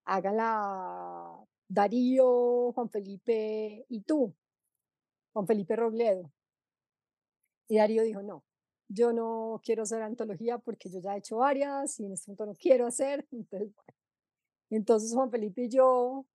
hágala 0.07 1.45
Darío, 1.67 2.71
Juan 2.71 2.89
Felipe 2.89 3.85
y 3.89 4.01
tú, 4.01 4.33
Juan 5.33 5.45
Felipe 5.45 5.75
Robledo. 5.75 6.31
Y 7.67 7.77
Darío 7.77 8.03
dijo, 8.03 8.23
no, 8.23 8.45
yo 8.87 9.11
no 9.11 9.61
quiero 9.63 9.83
hacer 9.83 10.01
antología 10.01 10.57
porque 10.57 10.89
yo 10.89 10.99
ya 10.99 11.15
he 11.15 11.19
hecho 11.19 11.37
varias 11.37 11.99
y 11.99 12.05
en 12.05 12.13
este 12.13 12.31
momento 12.31 12.45
no 12.45 12.53
quiero 12.55 12.87
hacer. 12.87 13.27
Entonces, 13.31 13.73
Entonces 14.69 15.13
Juan 15.13 15.29
Felipe 15.29 15.63
y 15.63 15.69
yo, 15.69 16.25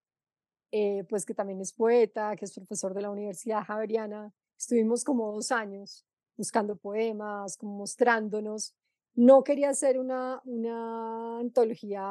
eh, 0.70 1.04
pues 1.08 1.24
que 1.24 1.34
también 1.34 1.60
es 1.60 1.72
poeta, 1.72 2.36
que 2.36 2.44
es 2.44 2.54
profesor 2.54 2.92
de 2.92 3.02
la 3.02 3.10
Universidad 3.10 3.64
Javeriana, 3.64 4.32
estuvimos 4.58 5.02
como 5.02 5.32
dos 5.32 5.50
años 5.50 6.04
buscando 6.36 6.76
poemas, 6.76 7.56
como 7.56 7.78
mostrándonos. 7.78 8.74
No 9.14 9.44
quería 9.44 9.70
hacer 9.70 9.98
una, 9.98 10.42
una 10.44 11.38
antología 11.40 12.02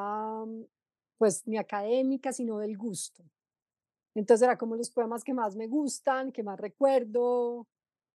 pues 1.21 1.45
ni 1.45 1.55
académica, 1.57 2.33
sino 2.33 2.57
del 2.57 2.75
gusto. 2.75 3.23
Entonces 4.15 4.43
era 4.43 4.57
como 4.57 4.75
los 4.75 4.89
poemas 4.89 5.23
que 5.23 5.35
más 5.35 5.55
me 5.55 5.67
gustan, 5.67 6.31
que 6.31 6.41
más 6.41 6.59
recuerdo, 6.59 7.67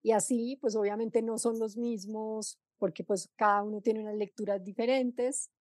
y 0.02 0.10
así, 0.10 0.58
pues 0.60 0.74
obviamente 0.74 1.22
no 1.22 1.38
son 1.38 1.60
los 1.60 1.76
mismos, 1.76 2.58
porque 2.78 3.04
pues 3.04 3.30
cada 3.36 3.62
uno 3.62 3.80
tiene 3.80 4.00
unas 4.00 4.16
lecturas 4.16 4.64
diferentes, 4.64 5.52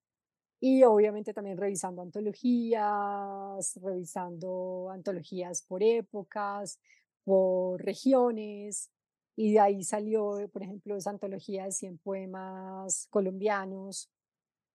y 0.60 0.82
obviamente 0.86 1.36
también 1.36 1.60
revisando 1.60 2.02
antologías, 2.02 3.80
revisando 3.80 4.90
antologías 4.90 5.62
por 5.62 5.84
épocas, 5.84 6.80
por 7.24 7.80
regiones, 7.86 8.90
y 9.36 9.54
de 9.54 9.60
ahí 9.60 9.84
salió, 9.84 10.50
por 10.52 10.64
ejemplo, 10.64 10.96
esa 10.96 11.12
antología 11.12 11.66
de 11.66 11.74
100 11.74 12.00
poemas 12.00 13.06
colombianos, 13.12 14.10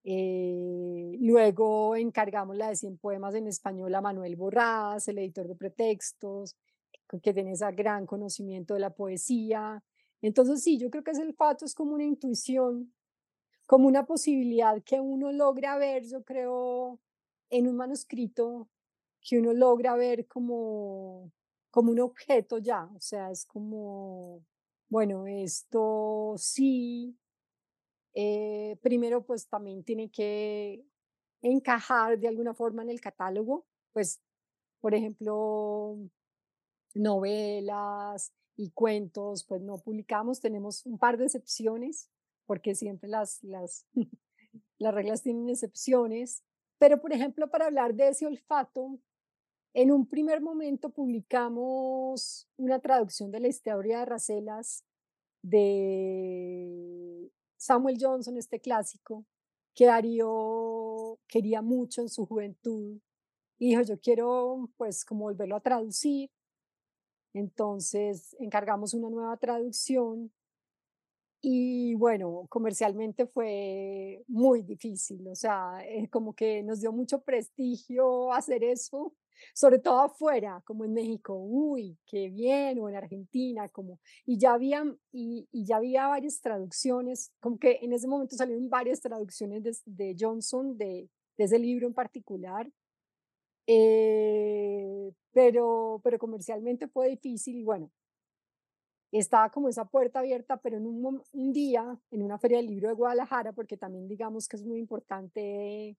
eh, 0.04 1.16
luego 1.20 1.94
encargamos 1.96 2.56
la 2.56 2.68
de 2.68 2.76
100 2.76 2.98
poemas 2.98 3.34
en 3.34 3.46
español 3.46 3.94
a 3.94 4.00
Manuel 4.00 4.36
Borrás, 4.36 5.06
el 5.08 5.18
editor 5.18 5.46
de 5.46 5.56
pretextos, 5.56 6.56
que 7.22 7.32
tiene 7.32 7.52
ese 7.52 7.70
gran 7.72 8.06
conocimiento 8.06 8.74
de 8.74 8.80
la 8.80 8.90
poesía. 8.90 9.82
Entonces 10.22 10.62
sí, 10.62 10.78
yo 10.78 10.90
creo 10.90 11.02
que 11.04 11.10
ese 11.10 11.22
olfato 11.22 11.64
es 11.64 11.74
como 11.74 11.94
una 11.94 12.04
intuición, 12.04 12.92
como 13.66 13.88
una 13.88 14.06
posibilidad 14.06 14.82
que 14.82 15.00
uno 15.00 15.32
logra 15.32 15.76
ver, 15.76 16.04
yo 16.04 16.22
creo, 16.24 16.98
en 17.50 17.68
un 17.68 17.76
manuscrito, 17.76 18.68
que 19.20 19.38
uno 19.38 19.52
logra 19.52 19.96
ver 19.96 20.26
como, 20.26 21.30
como 21.70 21.92
un 21.92 22.00
objeto 22.00 22.58
ya, 22.58 22.84
o 22.94 23.00
sea, 23.00 23.30
es 23.30 23.44
como, 23.44 24.44
bueno, 24.88 25.26
esto 25.26 26.34
sí 26.38 27.16
eh, 28.14 28.77
primero, 28.83 29.25
pues 29.25 29.49
también 29.49 29.85
tiene 29.85 30.11
que 30.11 30.85
encajar 31.42 32.18
de 32.18 32.29
alguna 32.29 32.55
forma 32.55 32.83
en 32.83 32.90
el 32.90 33.01
catálogo, 33.01 33.66
pues, 33.92 34.20
por 34.81 34.94
ejemplo, 34.94 35.99
novelas 36.94 38.33
y 38.57 38.70
cuentos, 38.70 39.44
pues 39.44 39.62
no 39.62 39.79
publicamos, 39.79 40.40
tenemos 40.40 40.85
un 40.87 40.99
par 40.99 41.16
de 41.16 41.27
excepciones, 41.27 42.11
porque 42.46 42.75
siempre 42.75 43.09
las, 43.09 43.42
las, 43.42 43.87
las 44.79 44.94
reglas 44.94 45.23
tienen 45.23 45.49
excepciones, 45.49 46.42
pero 46.79 47.01
por 47.01 47.12
ejemplo, 47.12 47.51
para 47.51 47.66
hablar 47.66 47.94
de 47.94 48.09
ese 48.09 48.27
olfato, 48.27 48.99
en 49.73 49.92
un 49.92 50.07
primer 50.07 50.40
momento 50.40 50.90
publicamos 50.90 52.49
una 52.57 52.81
traducción 52.81 53.31
de 53.31 53.40
la 53.40 53.49
historia 53.49 54.01
de 54.01 54.05
Racelas 54.05 54.85
de 55.42 56.80
Samuel 57.61 57.99
Johnson, 58.01 58.38
este 58.38 58.59
clásico, 58.59 59.27
que 59.75 59.85
Darío 59.85 61.18
quería 61.29 61.61
mucho 61.61 62.01
en 62.01 62.09
su 62.09 62.25
juventud. 62.25 62.99
Y 63.59 63.68
dijo, 63.68 63.83
yo 63.83 64.01
quiero 64.01 64.70
pues 64.79 65.05
como 65.05 65.25
volverlo 65.25 65.57
a 65.57 65.61
traducir. 65.61 66.31
Entonces 67.35 68.35
encargamos 68.40 68.94
una 68.94 69.11
nueva 69.11 69.37
traducción 69.37 70.33
y 71.42 71.94
bueno, 71.94 72.46
comercialmente 72.49 73.27
fue 73.27 74.25
muy 74.27 74.62
difícil, 74.62 75.27
o 75.29 75.35
sea, 75.35 75.79
eh, 75.87 76.09
como 76.11 76.35
que 76.35 76.62
nos 76.62 76.81
dio 76.81 76.92
mucho 76.92 77.23
prestigio 77.23 78.33
hacer 78.33 78.62
eso 78.62 79.14
sobre 79.55 79.79
todo 79.79 80.00
afuera, 80.00 80.62
como 80.64 80.85
en 80.85 80.92
México, 80.92 81.35
uy, 81.35 81.98
qué 82.07 82.29
bien, 82.31 82.79
o 82.81 82.88
en 82.88 82.96
Argentina, 82.96 83.68
como, 83.68 83.98
y 84.26 84.38
ya 84.38 84.55
había, 84.55 84.85
y, 85.12 85.48
ya 85.53 85.76
había 85.76 86.09
varias 86.09 86.40
traducciones, 86.40 87.33
como 87.40 87.59
que 87.59 87.79
en 87.83 87.92
ese 87.92 88.09
momento 88.09 88.37
salieron 88.37 88.68
varias 88.68 89.00
traducciones 89.00 89.62
de, 89.62 89.76
de 89.87 90.16
Johnson, 90.18 90.76
de, 90.76 91.09
de, 91.37 91.44
ese 91.44 91.59
libro 91.59 91.87
en 91.87 91.94
particular, 91.94 92.70
eh, 93.66 95.12
pero, 95.33 96.00
pero 96.03 96.18
comercialmente 96.18 96.88
fue 96.88 97.11
difícil 97.11 97.57
y 97.57 97.64
bueno, 97.64 97.90
estaba 99.12 99.50
como 99.50 99.68
esa 99.68 99.85
puerta 99.85 100.20
abierta, 100.20 100.57
pero 100.59 100.76
en 100.76 100.87
un, 100.87 101.22
un 101.33 101.53
día, 101.53 101.98
en 102.11 102.22
una 102.22 102.38
feria 102.38 102.59
del 102.59 102.66
libro 102.68 102.88
de 102.88 102.94
Guadalajara, 102.94 103.53
porque 103.53 103.76
también 103.76 104.09
digamos 104.09 104.48
que 104.48 104.57
es 104.57 104.64
muy 104.64 104.79
importante 104.79 105.96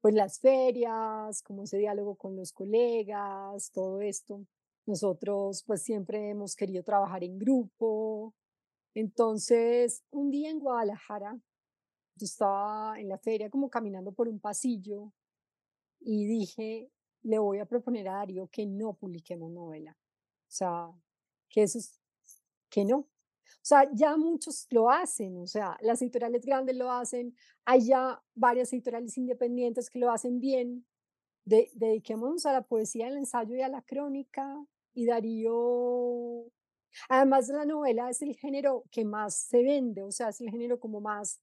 pues 0.00 0.14
las 0.14 0.40
ferias, 0.40 1.42
como 1.42 1.64
ese 1.64 1.78
diálogo 1.78 2.16
con 2.16 2.36
los 2.36 2.52
colegas, 2.52 3.70
todo 3.72 4.00
esto. 4.00 4.46
Nosotros 4.86 5.62
pues 5.66 5.82
siempre 5.82 6.30
hemos 6.30 6.56
querido 6.56 6.82
trabajar 6.82 7.22
en 7.22 7.38
grupo. 7.38 8.34
Entonces, 8.94 10.02
un 10.10 10.30
día 10.30 10.50
en 10.50 10.58
Guadalajara, 10.58 11.38
yo 12.16 12.24
estaba 12.24 12.98
en 12.98 13.08
la 13.08 13.18
feria 13.18 13.50
como 13.50 13.70
caminando 13.70 14.12
por 14.12 14.28
un 14.28 14.40
pasillo 14.40 15.12
y 16.00 16.26
dije, 16.26 16.90
le 17.22 17.38
voy 17.38 17.58
a 17.58 17.66
proponer 17.66 18.08
a 18.08 18.14
Darío 18.14 18.48
que 18.48 18.66
no 18.66 18.94
publiquemos 18.94 19.50
novela. 19.52 19.96
O 20.48 20.52
sea, 20.52 20.90
que 21.48 21.62
eso 21.62 21.78
es, 21.78 22.00
que 22.70 22.84
no, 22.84 23.06
o 23.56 23.64
sea, 23.64 23.88
ya 23.92 24.16
muchos 24.16 24.66
lo 24.70 24.90
hacen, 24.90 25.36
o 25.38 25.46
sea, 25.46 25.76
las 25.80 26.00
editoriales 26.02 26.44
grandes 26.44 26.76
lo 26.76 26.90
hacen, 26.90 27.34
hay 27.64 27.86
ya 27.86 28.22
varias 28.34 28.72
editoriales 28.72 29.16
independientes 29.18 29.90
que 29.90 29.98
lo 29.98 30.10
hacen 30.10 30.40
bien. 30.40 30.86
De, 31.44 31.70
dediquémonos 31.74 32.46
a 32.46 32.52
la 32.52 32.62
poesía, 32.62 33.08
al 33.08 33.16
ensayo 33.16 33.56
y 33.56 33.62
a 33.62 33.68
la 33.68 33.82
crónica. 33.82 34.64
Y 34.94 35.06
Darío, 35.06 36.44
además 37.08 37.48
de 37.48 37.54
la 37.54 37.64
novela, 37.64 38.10
es 38.10 38.22
el 38.22 38.34
género 38.36 38.84
que 38.90 39.04
más 39.04 39.36
se 39.36 39.62
vende, 39.62 40.02
o 40.02 40.12
sea, 40.12 40.28
es 40.30 40.40
el 40.40 40.50
género 40.50 40.80
como 40.80 41.00
más, 41.00 41.40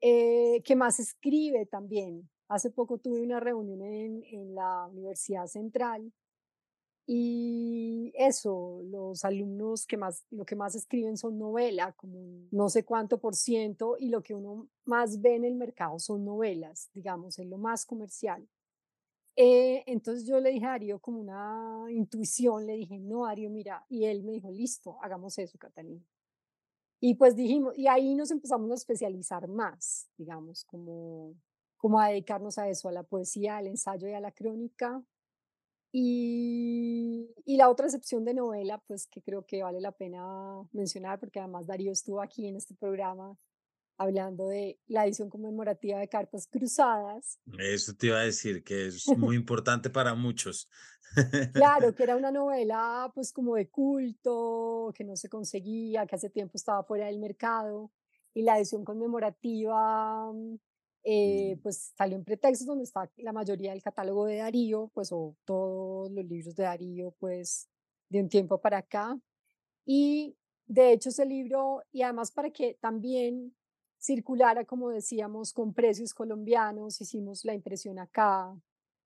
eh, 0.00 0.62
que 0.64 0.76
más 0.76 1.00
escribe 1.00 1.66
también. 1.66 2.28
Hace 2.48 2.70
poco 2.70 2.98
tuve 2.98 3.22
una 3.22 3.40
reunión 3.40 3.82
en, 3.82 4.24
en 4.24 4.54
la 4.54 4.86
Universidad 4.88 5.46
Central 5.46 6.12
Y 7.06 8.12
eso, 8.14 8.82
los 8.84 9.24
alumnos 9.24 9.86
que 9.86 9.96
más, 9.96 10.24
lo 10.30 10.44
que 10.44 10.54
más 10.54 10.74
escriben 10.74 11.16
son 11.16 11.38
novela, 11.38 11.92
como 11.92 12.46
no 12.50 12.68
sé 12.68 12.84
cuánto 12.84 13.18
por 13.18 13.34
ciento, 13.34 13.96
y 13.98 14.08
lo 14.08 14.22
que 14.22 14.34
uno 14.34 14.68
más 14.84 15.20
ve 15.20 15.34
en 15.34 15.44
el 15.44 15.56
mercado 15.56 15.98
son 15.98 16.24
novelas, 16.24 16.90
digamos, 16.94 17.38
es 17.38 17.46
lo 17.46 17.58
más 17.58 17.84
comercial. 17.84 18.48
Eh, 19.36 19.82
entonces 19.86 20.26
yo 20.26 20.38
le 20.40 20.50
dije 20.50 20.66
a 20.66 20.70
Darío 20.70 20.98
como 21.00 21.20
una 21.20 21.86
intuición, 21.90 22.66
le 22.66 22.74
dije, 22.74 22.98
no, 22.98 23.24
Darío, 23.24 23.50
mira, 23.50 23.84
y 23.88 24.04
él 24.04 24.22
me 24.22 24.32
dijo, 24.32 24.50
listo, 24.50 24.98
hagamos 25.02 25.38
eso, 25.38 25.58
Catalina. 25.58 26.04
Y 27.00 27.14
pues 27.14 27.34
dijimos, 27.34 27.76
y 27.78 27.86
ahí 27.86 28.14
nos 28.14 28.30
empezamos 28.30 28.70
a 28.70 28.74
especializar 28.74 29.48
más, 29.48 30.10
digamos, 30.18 30.64
como, 30.64 31.34
como 31.78 31.98
a 31.98 32.08
dedicarnos 32.08 32.58
a 32.58 32.68
eso, 32.68 32.88
a 32.88 32.92
la 32.92 33.02
poesía, 33.02 33.56
al 33.56 33.68
ensayo 33.68 34.06
y 34.06 34.12
a 34.12 34.20
la 34.20 34.32
crónica. 34.32 35.02
Y, 35.92 37.34
y 37.44 37.56
la 37.56 37.68
otra 37.68 37.86
excepción 37.86 38.24
de 38.24 38.34
novela, 38.34 38.82
pues 38.86 39.06
que 39.08 39.22
creo 39.22 39.44
que 39.44 39.62
vale 39.62 39.80
la 39.80 39.92
pena 39.92 40.22
mencionar, 40.72 41.18
porque 41.18 41.40
además 41.40 41.66
Darío 41.66 41.92
estuvo 41.92 42.22
aquí 42.22 42.46
en 42.46 42.56
este 42.56 42.74
programa 42.74 43.36
hablando 44.00 44.48
de 44.48 44.80
la 44.86 45.04
edición 45.04 45.28
conmemorativa 45.28 45.98
de 45.98 46.08
Cartas 46.08 46.46
Cruzadas. 46.46 47.38
Eso 47.58 47.94
te 47.94 48.06
iba 48.06 48.18
a 48.18 48.24
decir, 48.24 48.64
que 48.64 48.86
es 48.86 49.06
muy 49.18 49.36
importante 49.36 49.90
para 49.90 50.14
muchos. 50.14 50.70
Claro, 51.52 51.94
que 51.94 52.04
era 52.04 52.16
una 52.16 52.30
novela 52.30 53.12
pues 53.14 53.30
como 53.30 53.56
de 53.56 53.68
culto, 53.68 54.90
que 54.94 55.04
no 55.04 55.16
se 55.16 55.28
conseguía, 55.28 56.06
que 56.06 56.16
hace 56.16 56.30
tiempo 56.30 56.52
estaba 56.54 56.82
fuera 56.82 57.06
del 57.06 57.18
mercado. 57.18 57.92
Y 58.32 58.42
la 58.42 58.56
edición 58.56 58.84
conmemorativa 58.86 60.32
eh, 61.04 61.56
Mm. 61.56 61.60
pues 61.62 61.92
salió 61.96 62.16
en 62.16 62.24
pretextos 62.24 62.66
donde 62.66 62.84
está 62.84 63.10
la 63.18 63.32
mayoría 63.32 63.72
del 63.72 63.82
catálogo 63.82 64.26
de 64.26 64.36
Darío, 64.38 64.90
pues 64.94 65.12
o 65.12 65.36
todos 65.44 66.10
los 66.10 66.24
libros 66.24 66.54
de 66.56 66.64
Darío, 66.64 67.12
pues 67.18 67.68
de 68.08 68.20
un 68.20 68.28
tiempo 68.28 68.58
para 68.60 68.78
acá. 68.78 69.18
Y 69.86 70.36
de 70.66 70.92
hecho 70.92 71.08
ese 71.10 71.26
libro, 71.26 71.82
y 71.92 72.02
además 72.02 72.30
para 72.32 72.50
que 72.50 72.74
también 72.80 73.54
circulara, 73.98 74.64
como 74.64 74.90
decíamos, 74.90 75.52
con 75.52 75.74
precios 75.74 76.14
colombianos, 76.14 77.00
hicimos 77.00 77.44
la 77.44 77.54
impresión 77.54 77.98
acá, 77.98 78.56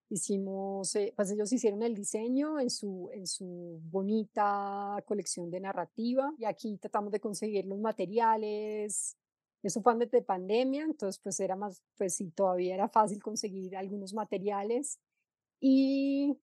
hicimos, 0.09 0.95
eh, 0.97 1.13
pues 1.17 1.31
ellos 1.33 1.53
hicieron 1.53 1.83
el 1.83 1.95
diseño 1.95 2.61
en 2.61 2.71
su, 2.71 3.11
en 3.13 3.27
su 3.27 3.81
bonita 3.91 5.03
colección 5.07 5.51
de 5.51 5.61
narrativa 5.61 6.33
y 6.39 6.45
aquí 6.45 6.77
tratamos 6.79 7.13
de 7.13 7.21
conseguir 7.21 7.67
los 7.67 7.79
materiales. 7.81 9.17
Eso 9.65 9.81
fue 9.81 9.93
antes 9.93 10.11
de 10.11 10.21
pandemia, 10.21 10.85
entonces 10.85 11.19
pues 11.23 11.41
era 11.41 11.57
más, 11.57 11.83
pues 11.97 12.17
sí, 12.17 12.31
todavía 12.31 12.75
era 12.75 12.87
fácil 12.87 13.23
conseguir 13.23 13.77
algunos 13.79 14.13
materiales 14.13 15.01
y 15.59 16.37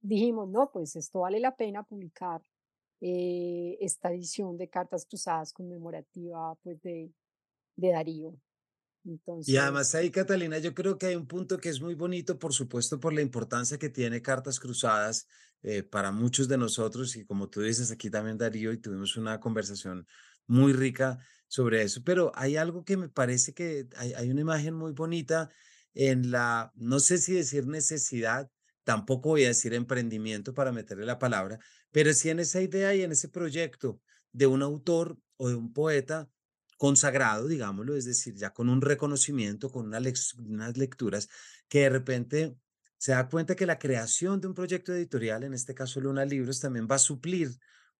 dijimos, 0.00 0.48
no, 0.48 0.70
pues 0.72 0.96
esto 0.96 1.20
vale 1.20 1.40
la 1.40 1.54
pena 1.54 1.82
publicar 1.82 2.42
eh, 3.02 3.76
esta 3.80 4.10
edición 4.10 4.56
de 4.56 4.70
Cartas 4.70 5.04
Cruzadas 5.04 5.52
conmemorativa 5.52 6.54
pues 6.62 6.80
de, 6.80 7.12
de 7.76 7.90
Darío. 7.90 8.34
Y 9.46 9.56
además 9.56 9.94
ahí, 9.94 10.10
Catalina, 10.10 10.58
yo 10.58 10.74
creo 10.74 10.96
que 10.96 11.06
hay 11.06 11.16
un 11.16 11.26
punto 11.26 11.58
que 11.58 11.68
es 11.68 11.80
muy 11.80 11.94
bonito, 11.94 12.38
por 12.38 12.54
supuesto, 12.54 12.98
por 12.98 13.12
la 13.12 13.22
importancia 13.22 13.78
que 13.78 13.88
tiene 13.90 14.22
Cartas 14.22 14.58
Cruzadas 14.58 15.26
eh, 15.62 15.82
para 15.82 16.12
muchos 16.12 16.48
de 16.48 16.58
nosotros. 16.58 17.14
Y 17.16 17.24
como 17.24 17.48
tú 17.48 17.60
dices, 17.60 17.90
aquí 17.90 18.10
también 18.10 18.38
Darío 18.38 18.72
y 18.72 18.78
tuvimos 18.78 19.16
una 19.16 19.38
conversación 19.38 20.06
muy 20.46 20.72
rica 20.72 21.18
sobre 21.48 21.82
eso. 21.82 22.02
Pero 22.04 22.32
hay 22.34 22.56
algo 22.56 22.84
que 22.84 22.96
me 22.96 23.08
parece 23.08 23.52
que 23.54 23.88
hay, 23.96 24.12
hay 24.14 24.30
una 24.30 24.42
imagen 24.42 24.74
muy 24.74 24.92
bonita 24.92 25.50
en 25.94 26.30
la, 26.30 26.72
no 26.76 27.00
sé 27.00 27.18
si 27.18 27.34
decir 27.34 27.66
necesidad, 27.66 28.50
tampoco 28.84 29.30
voy 29.30 29.44
a 29.44 29.48
decir 29.48 29.74
emprendimiento 29.74 30.54
para 30.54 30.72
meterle 30.72 31.04
la 31.04 31.18
palabra, 31.18 31.58
pero 31.90 32.12
sí 32.12 32.30
en 32.30 32.40
esa 32.40 32.60
idea 32.60 32.94
y 32.94 33.02
en 33.02 33.12
ese 33.12 33.28
proyecto 33.28 34.00
de 34.32 34.46
un 34.46 34.62
autor 34.62 35.18
o 35.36 35.48
de 35.48 35.56
un 35.56 35.72
poeta 35.72 36.28
consagrado, 36.76 37.48
digámoslo, 37.48 37.96
es 37.96 38.04
decir, 38.04 38.34
ya 38.36 38.50
con 38.50 38.68
un 38.68 38.80
reconocimiento, 38.80 39.70
con 39.70 39.86
unas 39.86 40.76
lecturas, 40.76 41.28
que 41.68 41.80
de 41.80 41.88
repente 41.90 42.56
se 42.96 43.12
da 43.12 43.28
cuenta 43.28 43.56
que 43.56 43.66
la 43.66 43.78
creación 43.78 44.40
de 44.40 44.46
un 44.48 44.54
proyecto 44.54 44.94
editorial, 44.94 45.42
en 45.42 45.54
este 45.54 45.74
caso 45.74 46.00
Luna 46.00 46.24
Libros, 46.24 46.60
también 46.60 46.86
va 46.90 46.96
a 46.96 47.00
suplir 47.00 47.50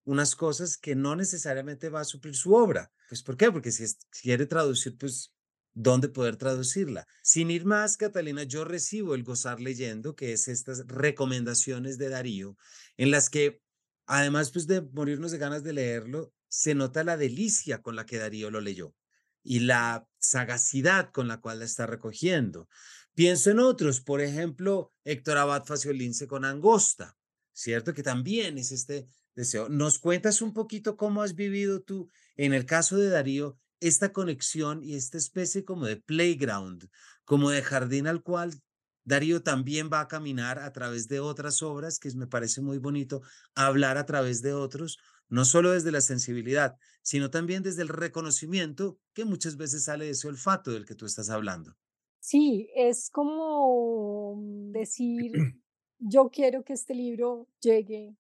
unas 0.04 0.37
cosas 0.37 0.78
que 0.78 0.94
no 0.94 1.16
necesariamente 1.16 1.88
va 1.88 2.00
a 2.00 2.04
suplir 2.04 2.34
su 2.34 2.54
obra. 2.54 2.90
Pues, 3.08 3.22
¿por 3.22 3.36
qué? 3.36 3.50
Porque 3.50 3.72
si 3.72 3.84
quiere 4.22 4.46
traducir, 4.46 4.96
pues, 4.98 5.32
¿dónde 5.72 6.08
poder 6.08 6.36
traducirla? 6.36 7.06
Sin 7.22 7.50
ir 7.50 7.64
más, 7.64 7.96
Catalina, 7.96 8.42
yo 8.42 8.64
recibo 8.64 9.14
el 9.14 9.24
gozar 9.24 9.60
leyendo, 9.60 10.14
que 10.14 10.32
es 10.32 10.48
estas 10.48 10.86
recomendaciones 10.86 11.98
de 11.98 12.10
Darío, 12.10 12.56
en 12.96 13.10
las 13.10 13.30
que 13.30 13.60
Además, 14.08 14.50
pues, 14.50 14.66
de 14.66 14.80
morirnos 14.80 15.32
de 15.32 15.38
ganas 15.38 15.62
de 15.62 15.74
leerlo, 15.74 16.32
se 16.48 16.74
nota 16.74 17.04
la 17.04 17.18
delicia 17.18 17.82
con 17.82 17.94
la 17.94 18.06
que 18.06 18.16
Darío 18.16 18.50
lo 18.50 18.62
leyó 18.62 18.94
y 19.42 19.60
la 19.60 20.08
sagacidad 20.18 21.10
con 21.12 21.28
la 21.28 21.42
cual 21.42 21.58
la 21.58 21.66
está 21.66 21.86
recogiendo. 21.86 22.68
Pienso 23.14 23.50
en 23.50 23.58
otros, 23.58 24.00
por 24.00 24.22
ejemplo, 24.22 24.94
Héctor 25.04 25.36
Abad 25.36 25.66
Faciolince 25.66 26.26
con 26.26 26.46
Angosta, 26.46 27.18
¿cierto? 27.52 27.92
Que 27.92 28.02
también 28.02 28.56
es 28.56 28.72
este 28.72 29.06
deseo. 29.34 29.68
¿Nos 29.68 29.98
cuentas 29.98 30.40
un 30.40 30.54
poquito 30.54 30.96
cómo 30.96 31.22
has 31.22 31.34
vivido 31.34 31.82
tú, 31.82 32.08
en 32.38 32.55
el 32.55 32.64
caso 32.64 32.96
de 32.96 33.11
Darío, 33.11 33.59
esta 33.81 34.12
conexión 34.12 34.83
y 34.83 34.94
esta 34.94 35.18
especie 35.18 35.64
como 35.64 35.87
de 35.87 35.96
playground, 35.98 36.88
como 37.24 37.51
de 37.51 37.62
jardín 37.62 38.07
al 38.07 38.22
cual 38.22 38.62
Darío 39.05 39.42
también 39.42 39.90
va 39.92 40.01
a 40.01 40.09
caminar 40.09 40.59
a 40.59 40.72
través 40.72 41.09
de 41.09 41.20
otras 41.20 41.62
obras, 41.62 41.98
que 41.98 42.11
me 42.14 42.27
parece 42.27 42.61
muy 42.61 42.79
bonito 42.79 43.22
hablar 43.55 43.96
a 43.98 44.07
través 44.07 44.42
de 44.42 44.53
otros, 44.55 44.98
no 45.29 45.44
solo 45.44 45.72
desde 45.72 45.92
la 45.92 46.01
sensibilidad, 46.01 46.77
sino 47.03 47.31
también 47.31 47.62
desde 47.62 47.83
el 47.83 47.88
reconocimiento 47.88 48.98
que 49.14 49.24
muchas 49.24 49.57
veces 49.57 49.85
sale 49.85 50.07
de 50.07 50.12
ese 50.12 50.29
olfato 50.29 50.72
del 50.72 50.85
que 50.85 50.94
tú 50.94 51.07
estás 51.07 51.31
hablando. 51.31 51.77
sí, 52.20 52.70
es 52.74 53.11
como 53.11 54.37
mm, 54.37 54.72
decir, 54.72 55.33
yo 55.98 56.31
quiero 56.31 56.64
que 56.64 56.74
este 56.74 56.94
libro 56.94 57.48
llegue 57.61 58.16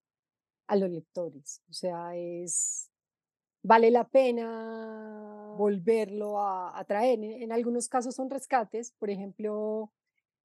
a 0.66 0.76
los 0.76 0.90
lectores, 0.90 1.62
o 1.68 1.72
sea, 1.72 2.16
es, 2.16 2.90
vale 3.68 3.90
la 3.90 4.08
pena 4.08 5.54
volverlo 5.58 6.40
a, 6.40 6.78
a 6.78 6.84
traer. 6.84 7.22
En, 7.22 7.42
en 7.42 7.52
algunos 7.52 7.86
casos 7.86 8.14
son 8.14 8.30
rescates, 8.30 8.92
por 8.98 9.10
ejemplo, 9.10 9.92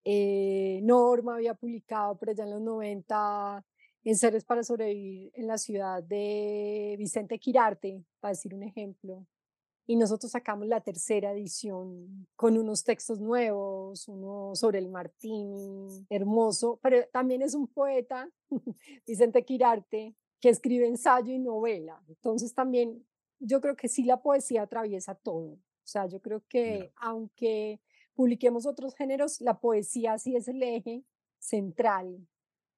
eh, 0.04 0.82
Norma 0.84 1.36
había 1.36 1.54
publicado 1.54 2.18
por 2.18 2.30
allá 2.30 2.44
en 2.44 2.52
los 2.52 2.62
90 2.62 3.66
Seres 4.16 4.44
para 4.44 4.64
sobrevivir 4.64 5.32
en 5.34 5.48
la 5.48 5.58
ciudad 5.58 6.04
de 6.04 6.96
Vicente 6.98 7.40
Quirarte, 7.40 8.04
para 8.20 8.34
decir 8.34 8.54
un 8.54 8.64
ejemplo. 8.64 9.26
Y 9.88 9.96
nosotros 9.96 10.34
sacamos 10.34 10.68
la 10.68 10.82
tercera 10.82 11.32
edición 11.32 12.28
con 12.36 12.58
unos 12.58 12.84
textos 12.84 13.22
nuevos, 13.22 14.10
uno 14.10 14.52
sobre 14.56 14.80
el 14.80 14.90
Martini, 14.90 16.06
hermoso, 16.10 16.78
pero 16.84 16.98
también 17.14 17.42
es 17.42 17.56
un 17.56 17.68
poeta, 17.68 18.30
Vicente 19.08 19.46
Quirarte, 19.46 20.14
que 20.42 20.50
escribe 20.50 20.86
ensayo 20.86 21.34
y 21.34 21.40
novela. 21.40 22.04
Entonces 22.10 22.54
también 22.54 23.06
yo 23.44 23.62
creo 23.62 23.76
que 23.76 23.88
sí 23.88 24.04
la 24.04 24.22
poesía 24.22 24.64
atraviesa 24.64 25.16
todo. 25.16 25.54
O 25.54 25.86
sea, 25.86 26.08
yo 26.08 26.22
creo 26.22 26.44
que 26.48 26.92
aunque 26.96 27.82
publiquemos 28.16 28.66
otros 28.66 28.96
géneros, 28.96 29.42
la 29.42 29.60
poesía 29.60 30.18
sí 30.18 30.36
es 30.36 30.48
el 30.48 30.64
eje 30.64 31.04
central, 31.40 32.26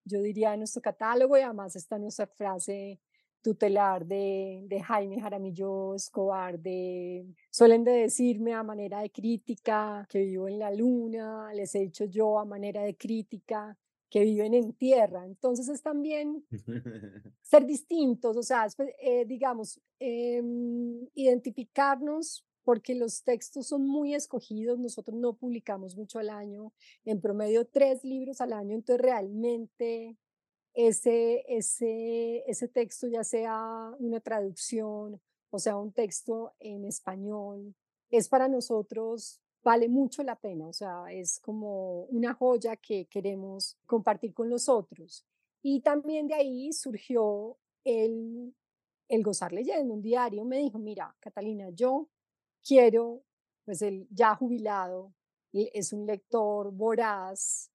yo 0.05 0.21
diría, 0.21 0.51
de 0.51 0.57
nuestro 0.57 0.81
catálogo 0.81 1.37
y 1.37 1.41
además 1.41 1.75
está 1.75 1.97
nuestra 1.97 2.27
frase 2.27 2.99
tutelar 3.41 4.07
de, 4.07 4.63
de 4.67 4.81
Jaime 4.81 5.21
Jaramillo 5.21 5.93
Escobar, 5.93 6.59
de 6.59 7.27
suelen 7.51 7.83
de 7.83 7.91
decirme 7.91 8.53
a 8.53 8.63
manera 8.63 9.01
de 9.01 9.11
crítica 9.11 10.07
que 10.09 10.19
vivo 10.19 10.47
en 10.47 10.57
la 10.57 10.71
luna, 10.71 11.53
les 11.53 11.75
he 11.75 11.81
dicho 11.81 12.05
yo 12.05 12.39
a 12.39 12.45
manera 12.45 12.81
de 12.81 12.97
crítica 12.97 13.77
que 14.15 14.23
viven 14.23 14.53
en 14.53 14.71
tierra. 14.71 15.25
Entonces 15.25 15.67
es 15.67 15.81
también 15.81 16.45
ser 17.41 17.65
distintos, 17.65 18.37
o 18.37 18.43
sea, 18.43 18.65
eh, 19.01 19.25
digamos, 19.25 19.81
em, 19.99 21.05
identificarnos 21.15 22.47
porque 22.63 22.95
los 22.95 23.25
textos 23.25 23.67
son 23.67 23.85
muy 23.85 24.15
escogidos, 24.15 24.79
nosotros 24.79 25.17
no 25.17 25.33
publicamos 25.33 25.97
mucho 25.97 26.19
al 26.19 26.29
año, 26.29 26.71
en 27.03 27.19
promedio 27.19 27.67
tres 27.67 28.05
libros 28.05 28.39
al 28.39 28.53
año, 28.53 28.75
entonces 28.75 29.01
realmente 29.01 30.17
ese, 30.73 31.43
ese, 31.49 32.49
ese 32.49 32.69
texto, 32.69 33.07
ya 33.07 33.25
sea 33.25 33.91
una 33.99 34.21
traducción 34.21 35.19
o 35.49 35.59
sea 35.59 35.75
un 35.75 35.91
texto 35.91 36.53
en 36.59 36.85
español, 36.85 37.75
es 38.09 38.29
para 38.29 38.47
nosotros, 38.47 39.41
vale 39.65 39.89
mucho 39.89 40.21
la 40.21 40.35
pena, 40.35 40.67
o 40.67 40.73
sea, 40.73 41.11
es 41.11 41.39
como 41.39 42.03
una 42.03 42.35
joya 42.35 42.75
que 42.77 43.05
queremos 43.05 43.75
compartir 43.87 44.31
con 44.31 44.47
los 44.47 44.69
otros. 44.69 45.25
Y 45.63 45.81
también 45.81 46.27
de 46.27 46.35
ahí 46.35 46.71
surgió 46.71 47.57
el, 47.83 48.53
el 49.07 49.23
gozar 49.23 49.51
leyendo. 49.51 49.95
Un 49.95 50.03
diario 50.03 50.45
me 50.45 50.59
dijo, 50.59 50.77
mira, 50.77 51.15
Catalina, 51.19 51.71
yo 51.71 52.07
quiero, 52.63 53.23
pues 53.65 53.81
él 53.81 54.07
ya 54.11 54.35
jubilado, 54.35 55.11
es 55.51 55.91
un 55.93 56.05
lector 56.05 56.71
voraz, 56.71 57.71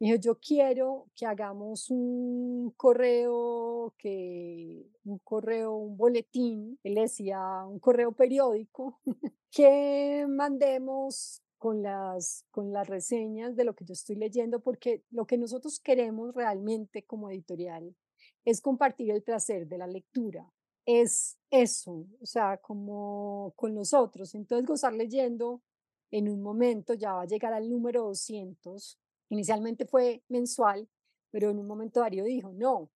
Me 0.00 0.06
dijo, 0.08 0.20
yo 0.20 0.38
quiero 0.38 1.08
que 1.16 1.26
hagamos 1.26 1.90
un 1.90 2.72
correo, 2.76 3.94
que, 3.98 4.86
un 5.04 5.18
correo, 5.18 5.74
un 5.74 5.96
boletín, 5.96 6.78
él 6.84 6.94
decía 6.94 7.40
un 7.66 7.80
correo 7.80 8.12
periódico, 8.12 9.00
que 9.50 10.24
mandemos 10.28 11.42
con 11.58 11.82
las, 11.82 12.44
con 12.52 12.72
las 12.72 12.86
reseñas 12.86 13.56
de 13.56 13.64
lo 13.64 13.74
que 13.74 13.84
yo 13.84 13.92
estoy 13.92 14.14
leyendo, 14.14 14.60
porque 14.60 15.02
lo 15.10 15.26
que 15.26 15.36
nosotros 15.36 15.80
queremos 15.80 16.32
realmente 16.32 17.02
como 17.04 17.28
editorial 17.30 17.96
es 18.44 18.60
compartir 18.60 19.10
el 19.10 19.22
placer 19.22 19.66
de 19.66 19.78
la 19.78 19.88
lectura. 19.88 20.48
Es 20.86 21.36
eso, 21.50 22.06
o 22.22 22.26
sea, 22.26 22.58
como 22.58 23.52
con 23.56 23.74
nosotros. 23.74 24.34
Entonces, 24.34 24.66
gozar 24.66 24.94
leyendo 24.94 25.60
en 26.10 26.28
un 26.28 26.40
momento 26.40 26.94
ya 26.94 27.12
va 27.14 27.22
a 27.22 27.26
llegar 27.26 27.52
al 27.52 27.68
número 27.68 28.04
200 28.04 28.98
Inicialmente 29.30 29.86
fue 29.86 30.22
mensual, 30.28 30.88
pero 31.30 31.50
en 31.50 31.58
un 31.58 31.66
momento 31.66 32.00
Darío 32.00 32.24
dijo, 32.24 32.52
no, 32.52 32.90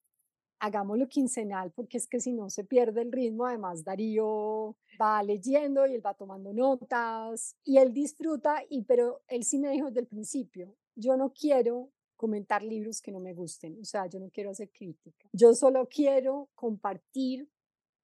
hagámoslo 0.62 1.09
quincenal 1.09 1.73
porque 1.73 1.97
es 1.97 2.07
que 2.07 2.21
si 2.21 2.33
no 2.33 2.49
se 2.49 2.62
pierde 2.62 3.03
el 3.03 3.11
ritmo, 3.11 3.47
además 3.47 3.83
Darío 3.83 4.77
va 5.01 5.21
leyendo 5.23 5.85
y 5.88 5.95
él 5.95 6.07
va 6.07 6.14
tomando 6.14 6.53
notas 6.53 7.57
y 7.64 7.79
él 7.79 7.92
disfruta, 7.92 8.62
y 8.71 8.85
pero 8.85 9.23
él 9.27 9.42
sí 9.42 9.59
me 9.59 9.71
dijo 9.71 9.88
desde 9.88 10.01
el 10.01 10.07
principio, 10.07 10.77
yo 10.95 11.16
no 11.16 11.33
quiero 11.33 11.90
comentar 12.16 12.62
libros 12.62 13.03
que 13.03 13.11
no 13.11 13.18
me 13.18 13.35
gusten, 13.35 13.77
o 13.81 13.85
sea, 13.85 14.07
yo 14.07 14.21
no 14.21 14.31
quiero 14.31 14.51
hacer 14.51 14.71
crítica, 14.71 15.29
yo 15.33 15.53
solo 15.53 15.88
quiero 15.88 16.49
compartir 16.55 17.49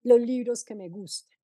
los 0.03 0.21
libros 0.21 0.65
que 0.65 0.75
me 0.75 0.89
gustan 0.89 1.39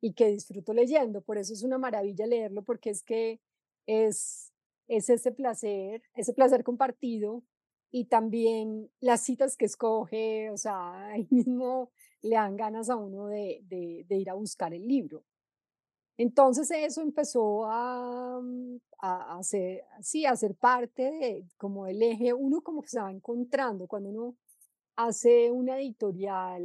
y 0.00 0.12
que 0.12 0.28
disfruto 0.28 0.72
leyendo, 0.72 1.20
por 1.20 1.36
eso 1.36 1.52
es 1.52 1.64
una 1.64 1.78
maravilla 1.78 2.28
leerlo 2.28 2.62
porque 2.62 2.90
es 2.90 3.02
que 3.02 3.40
es 3.86 4.53
es 4.88 5.08
ese 5.10 5.32
placer, 5.32 6.02
ese 6.14 6.32
placer 6.32 6.64
compartido 6.64 7.42
y 7.90 8.06
también 8.06 8.90
las 9.00 9.22
citas 9.22 9.56
que 9.56 9.66
escoge, 9.66 10.50
o 10.50 10.56
sea, 10.56 11.06
ahí 11.12 11.26
mismo 11.30 11.90
le 12.22 12.36
dan 12.36 12.56
ganas 12.56 12.90
a 12.90 12.96
uno 12.96 13.28
de, 13.28 13.60
de, 13.68 14.16
ir 14.16 14.30
a 14.30 14.34
buscar 14.34 14.74
el 14.74 14.86
libro. 14.86 15.24
Entonces 16.16 16.70
eso 16.70 17.02
empezó 17.02 17.66
a, 17.66 18.40
mm, 18.40 18.78
a, 19.00 19.42
ser, 19.42 19.84
sí, 20.00 20.26
a 20.26 20.34
ser 20.34 20.54
parte 20.54 21.02
de 21.02 21.46
como 21.56 21.86
el 21.86 22.02
eje, 22.02 22.32
uno 22.32 22.62
como 22.62 22.82
que 22.82 22.88
se 22.88 23.00
va 23.00 23.10
encontrando 23.10 23.86
cuando 23.86 24.08
uno 24.10 24.36
hace 24.96 25.50
una 25.50 25.78
editorial, 25.78 26.62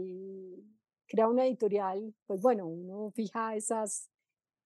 crea 1.07 1.27
una 1.27 1.45
editorial, 1.45 2.13
pues 2.25 2.41
bueno, 2.41 2.67
uno 2.67 3.11
fija 3.11 3.55
esas, 3.55 4.09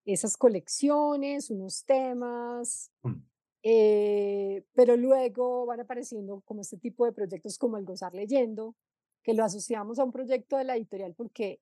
esas 0.05 0.37
colecciones, 0.37 1.49
unos 1.49 1.83
temas, 1.85 2.91
mm. 3.03 3.32
Eh, 3.63 4.65
pero 4.73 4.97
luego 4.97 5.65
van 5.65 5.80
apareciendo 5.80 6.41
como 6.41 6.62
este 6.62 6.78
tipo 6.78 7.06
de 7.06 7.13
proyectos 7.13 7.58
como 7.58 7.78
el 7.78 7.86
Gozar 7.86 8.13
Leyendo, 8.13 8.76
que 9.23 9.34
lo 9.34 9.43
asociamos 9.43 9.99
a 9.99 10.04
un 10.04 10.12
proyecto 10.12 10.58
de 10.58 10.65
la 10.65 10.76
editorial 10.76 11.13
porque 11.15 11.62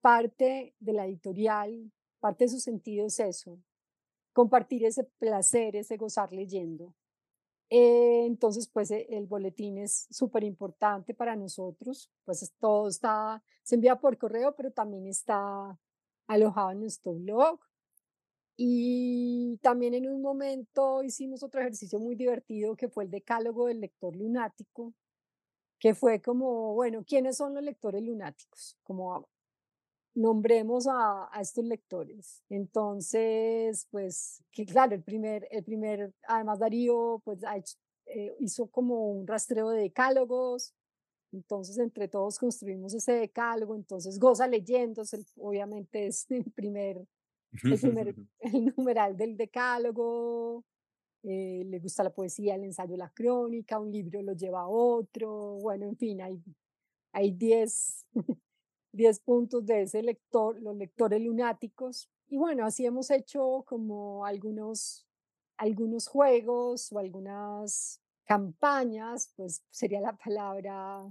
parte 0.00 0.74
de 0.80 0.92
la 0.92 1.06
editorial, 1.06 1.92
parte 2.20 2.44
de 2.44 2.48
su 2.48 2.60
sentido 2.60 3.06
es 3.06 3.20
eso, 3.20 3.58
compartir 4.34 4.84
ese 4.84 5.04
placer, 5.04 5.76
ese 5.76 5.96
gozar 5.96 6.32
leyendo. 6.32 6.94
Eh, 7.70 8.26
entonces, 8.26 8.68
pues 8.68 8.90
e, 8.90 9.06
el 9.08 9.26
boletín 9.26 9.78
es 9.78 10.06
súper 10.10 10.44
importante 10.44 11.14
para 11.14 11.36
nosotros, 11.36 12.10
pues 12.24 12.52
todo 12.60 12.88
está, 12.88 13.42
se 13.62 13.76
envía 13.76 13.96
por 13.96 14.18
correo, 14.18 14.54
pero 14.54 14.70
también 14.70 15.06
está 15.06 15.78
alojado 16.26 16.72
en 16.72 16.80
nuestro 16.80 17.14
blog. 17.14 17.60
Y 18.56 19.58
también 19.62 19.94
en 19.94 20.08
un 20.08 20.22
momento 20.22 21.02
hicimos 21.02 21.42
otro 21.42 21.60
ejercicio 21.60 21.98
muy 21.98 22.14
divertido 22.14 22.76
que 22.76 22.88
fue 22.88 23.04
el 23.04 23.10
decálogo 23.10 23.66
del 23.66 23.80
lector 23.80 24.14
lunático, 24.14 24.94
que 25.78 25.94
fue 25.94 26.20
como, 26.22 26.74
bueno, 26.74 27.04
¿quiénes 27.04 27.36
son 27.36 27.54
los 27.54 27.64
lectores 27.64 28.02
lunáticos? 28.02 28.76
Como 28.84 29.28
nombremos 30.14 30.86
a, 30.88 31.28
estos 31.40 31.64
lectores. 31.64 32.42
Entonces, 32.48 33.86
pues, 33.90 34.42
que 34.52 34.64
claro, 34.64 34.94
el 34.94 35.02
primer, 35.02 35.46
el 35.50 35.64
primer, 35.64 36.12
además 36.28 36.60
Darío, 36.60 37.20
pues 37.24 37.40
eh, 38.06 38.36
hizo 38.40 38.68
como 38.68 39.10
un 39.10 39.26
rastreo 39.26 39.70
de 39.70 39.82
decálogos. 39.82 40.72
Entonces, 41.32 41.78
entre 41.78 42.06
todos 42.08 42.38
construimos 42.38 42.94
ese 42.94 43.12
decálogo. 43.12 43.74
Entonces, 43.74 44.18
goza 44.20 44.46
leyendo, 44.46 45.02
obviamente 45.36 46.06
es 46.06 46.30
el 46.30 46.44
primer 46.52 47.04
el, 48.40 48.74
numeral 48.76 49.16
del 49.16 49.36
decálogo, 49.36 50.64
eh, 51.22 51.62
le 51.66 51.78
gusta 51.78 52.02
la 52.02 52.12
poesía, 52.12 52.54
el 52.54 52.64
ensayo, 52.64 52.96
la 52.96 53.10
crónica, 53.10 53.78
un 53.78 53.90
libro 53.90 54.22
lo 54.22 54.34
lleva 54.34 54.62
a 54.62 54.68
otro, 54.68 55.58
bueno, 55.60 55.86
en 55.86 55.96
fin, 55.96 56.20
hay, 56.20 56.42
hay 57.12 57.30
10, 57.30 58.06
puntos 59.24 59.64
de 59.64 59.82
ese 59.82 60.02
lector, 60.02 60.60
los 60.60 60.76
lectores 60.76 61.20
lunáticos. 61.20 62.10
Y 62.28 62.36
bueno, 62.36 62.64
así 62.64 62.84
hemos 62.84 63.10
hecho 63.10 63.64
como 63.66 64.24
algunos, 64.26 65.06
algunos 65.56 66.08
juegos 66.08 66.92
o 66.92 66.98
algunas 66.98 68.00
campañas, 68.24 69.32
pues 69.36 69.62
sería 69.70 70.00
la 70.00 70.16
palabra 70.16 71.06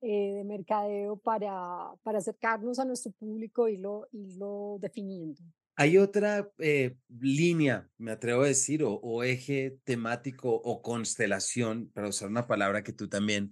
eh, 0.00 0.34
de 0.34 0.44
mercadeo 0.44 1.16
para, 1.16 1.94
para 2.02 2.18
acercarnos 2.18 2.78
a 2.80 2.84
nuestro 2.84 3.12
público 3.12 3.68
y 3.68 3.76
lo, 3.76 4.08
y 4.10 4.36
lo 4.36 4.78
definiendo. 4.80 5.40
Hay 5.76 5.98
otra 5.98 6.50
eh, 6.58 6.96
línea, 7.08 7.88
me 7.98 8.12
atrevo 8.12 8.42
a 8.42 8.46
decir, 8.46 8.82
o, 8.84 9.22
eje 9.22 9.78
temático 9.84 10.52
o 10.52 10.82
constelación, 10.82 11.90
para 11.94 12.08
usar 12.08 12.28
una 12.28 12.46
palabra 12.46 12.82
que 12.82 12.92
tú 12.92 13.08
también 13.08 13.50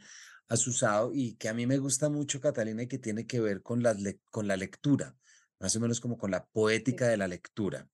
has 0.49 0.67
usado 0.67 1.13
y 1.15 1.37
que 1.37 1.49
a 1.49 1.55
mí 1.55 1.67
me 1.67 1.79
gusta 1.79 2.11
mucho, 2.11 2.41
Catalina, 2.41 2.83
y 2.83 2.89
que 2.89 2.99
tiene 2.99 3.27
que 3.27 3.41
ver 3.41 3.63
con 3.63 3.83
la, 3.83 3.97
con 4.31 4.47
la 4.47 4.57
lectura, 4.57 5.17
más 5.59 5.75
o 5.77 5.81
menos 5.81 6.01
como 6.01 6.19
con 6.19 6.31
la 6.31 6.45
poética 6.47 7.09
de 7.09 7.17
la 7.17 7.29
lectura. 7.29 7.89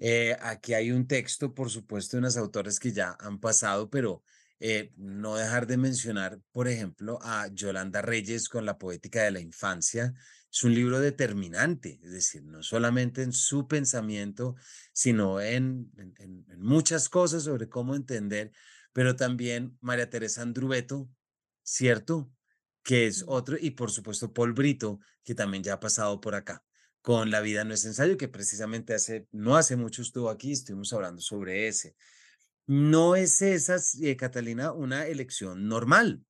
Eh, 0.00 0.36
aquí 0.40 0.74
hay 0.74 0.90
un 0.90 1.06
texto, 1.06 1.54
por 1.54 1.70
supuesto, 1.70 2.16
de 2.16 2.20
unos 2.20 2.36
autores 2.36 2.78
que 2.78 2.92
ya 2.92 3.16
han 3.20 3.38
pasado, 3.38 3.88
pero 3.88 4.22
eh, 4.60 4.92
no 4.96 5.36
dejar 5.36 5.66
de 5.66 5.76
mencionar, 5.76 6.40
por 6.52 6.68
ejemplo, 6.68 7.18
a 7.22 7.48
Yolanda 7.48 8.02
Reyes 8.02 8.48
con 8.48 8.66
la 8.66 8.78
poética 8.78 9.22
de 9.22 9.30
la 9.30 9.40
infancia, 9.40 10.12
es 10.52 10.62
un 10.64 10.74
libro 10.74 11.00
determinante, 11.00 11.98
es 12.02 12.12
decir, 12.12 12.44
no 12.44 12.62
solamente 12.62 13.22
en 13.22 13.32
su 13.32 13.66
pensamiento, 13.66 14.54
sino 14.92 15.40
en, 15.40 15.90
en, 15.96 16.44
muchas 16.58 17.08
cosas 17.08 17.44
sobre 17.44 17.70
cómo 17.70 17.94
entender, 17.94 18.52
pero 18.92 19.16
también 19.16 19.78
María 19.80 20.10
Teresa 20.10 20.42
Andrubeto, 20.42 21.08
¿cierto? 21.62 22.30
Que 22.82 23.06
es 23.06 23.24
otro, 23.26 23.56
y 23.58 23.70
por 23.70 23.90
supuesto 23.90 24.34
Paul 24.34 24.52
Brito, 24.52 25.00
que 25.24 25.34
también 25.34 25.62
ya 25.62 25.74
ha 25.74 25.80
pasado 25.80 26.20
por 26.20 26.34
acá, 26.34 26.62
con 27.00 27.30
La 27.30 27.40
vida 27.40 27.64
no 27.64 27.72
es 27.72 27.86
ensayo, 27.86 28.18
que 28.18 28.28
precisamente 28.28 28.92
hace, 28.92 29.26
no 29.32 29.56
hace 29.56 29.76
mucho 29.76 30.02
estuvo 30.02 30.28
aquí, 30.28 30.52
estuvimos 30.52 30.92
hablando 30.92 31.22
sobre 31.22 31.66
ese. 31.66 31.96
No 32.66 33.16
es 33.16 33.40
esa, 33.40 33.78
eh, 34.02 34.16
Catalina, 34.16 34.72
una 34.72 35.06
elección 35.06 35.66
normal, 35.66 36.22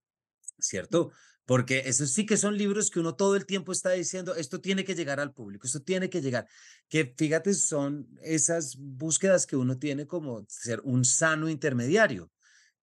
¿cierto? 0.61 1.11
Porque 1.45 1.83
eso 1.87 2.07
sí 2.07 2.25
que 2.25 2.37
son 2.37 2.57
libros 2.57 2.91
que 2.91 3.01
uno 3.01 3.17
todo 3.17 3.35
el 3.35 3.47
tiempo 3.47 3.73
está 3.73 3.91
diciendo, 3.91 4.35
esto 4.37 4.61
tiene 4.61 4.85
que 4.85 4.95
llegar 4.95 5.19
al 5.19 5.33
público, 5.33 5.67
esto 5.67 5.83
tiene 5.83 6.09
que 6.09 6.21
llegar. 6.21 6.47
Que 6.89 7.13
fíjate, 7.17 7.53
son 7.55 8.09
esas 8.23 8.77
búsquedas 8.79 9.47
que 9.47 9.57
uno 9.57 9.79
tiene 9.79 10.07
como 10.07 10.45
ser 10.49 10.81
un 10.85 11.05
sano 11.05 11.49
intermediario, 11.49 12.31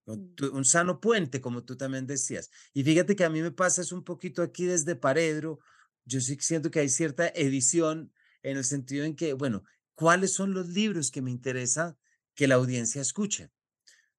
mm. 0.06 0.52
un 0.52 0.65
sano 0.65 1.00
puente, 1.00 1.39
como 1.39 1.63
tú 1.63 1.78
también 1.78 2.06
decías. 2.06 2.50
Y 2.74 2.84
fíjate 2.84 3.15
que 3.15 3.24
a 3.24 3.30
mí 3.30 3.41
me 3.41 3.52
pasa 3.52 3.82
es 3.82 3.93
un 3.93 4.04
poquito 4.04 4.41
aquí 4.41 4.65
desde 4.65 4.95
Paredro, 4.95 5.60
yo 6.04 6.19
sí 6.19 6.38
siento 6.41 6.69
que 6.72 6.80
hay 6.80 6.89
cierta 6.89 7.28
edición 7.30 8.12
en 8.41 8.58
el 8.58 8.65
sentido 8.65 9.06
en 9.06 9.15
que, 9.15 9.34
bueno, 9.34 9.63
¿cuáles 9.93 10.34
son 10.34 10.54
los 10.54 10.67
libros 10.69 11.12
que 11.12 11.22
me 11.22 11.32
interesa 11.32 11.98
que 12.36 12.48
la 12.48 12.56
audiencia 12.56 13.02
escuche? 13.02 13.52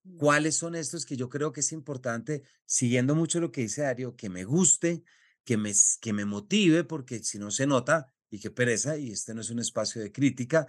Mm. 0.05 0.17
¿Cuáles 0.17 0.57
son 0.57 0.75
estos 0.75 1.05
que 1.05 1.17
yo 1.17 1.29
creo 1.29 1.53
que 1.53 1.61
es 1.61 1.73
importante, 1.73 2.43
siguiendo 2.65 3.15
mucho 3.15 3.41
lo 3.41 3.53
que 3.53 3.63
dice 3.63 3.83
Dario, 3.83 4.17
que 4.17 4.29
me 4.29 4.45
guste, 4.45 5.03
que 5.45 5.57
me, 5.57 5.73
que 6.01 6.13
me 6.13 6.25
motive, 6.25 6.85
porque 6.85 7.23
si 7.23 7.39
no 7.39 7.51
se 7.51 7.67
nota, 7.67 8.13
y 8.31 8.39
qué 8.39 8.51
pereza, 8.51 8.97
y 8.97 9.11
este 9.11 9.35
no 9.35 9.41
es 9.41 9.51
un 9.51 9.59
espacio 9.59 10.01
de 10.01 10.13
crítica. 10.13 10.67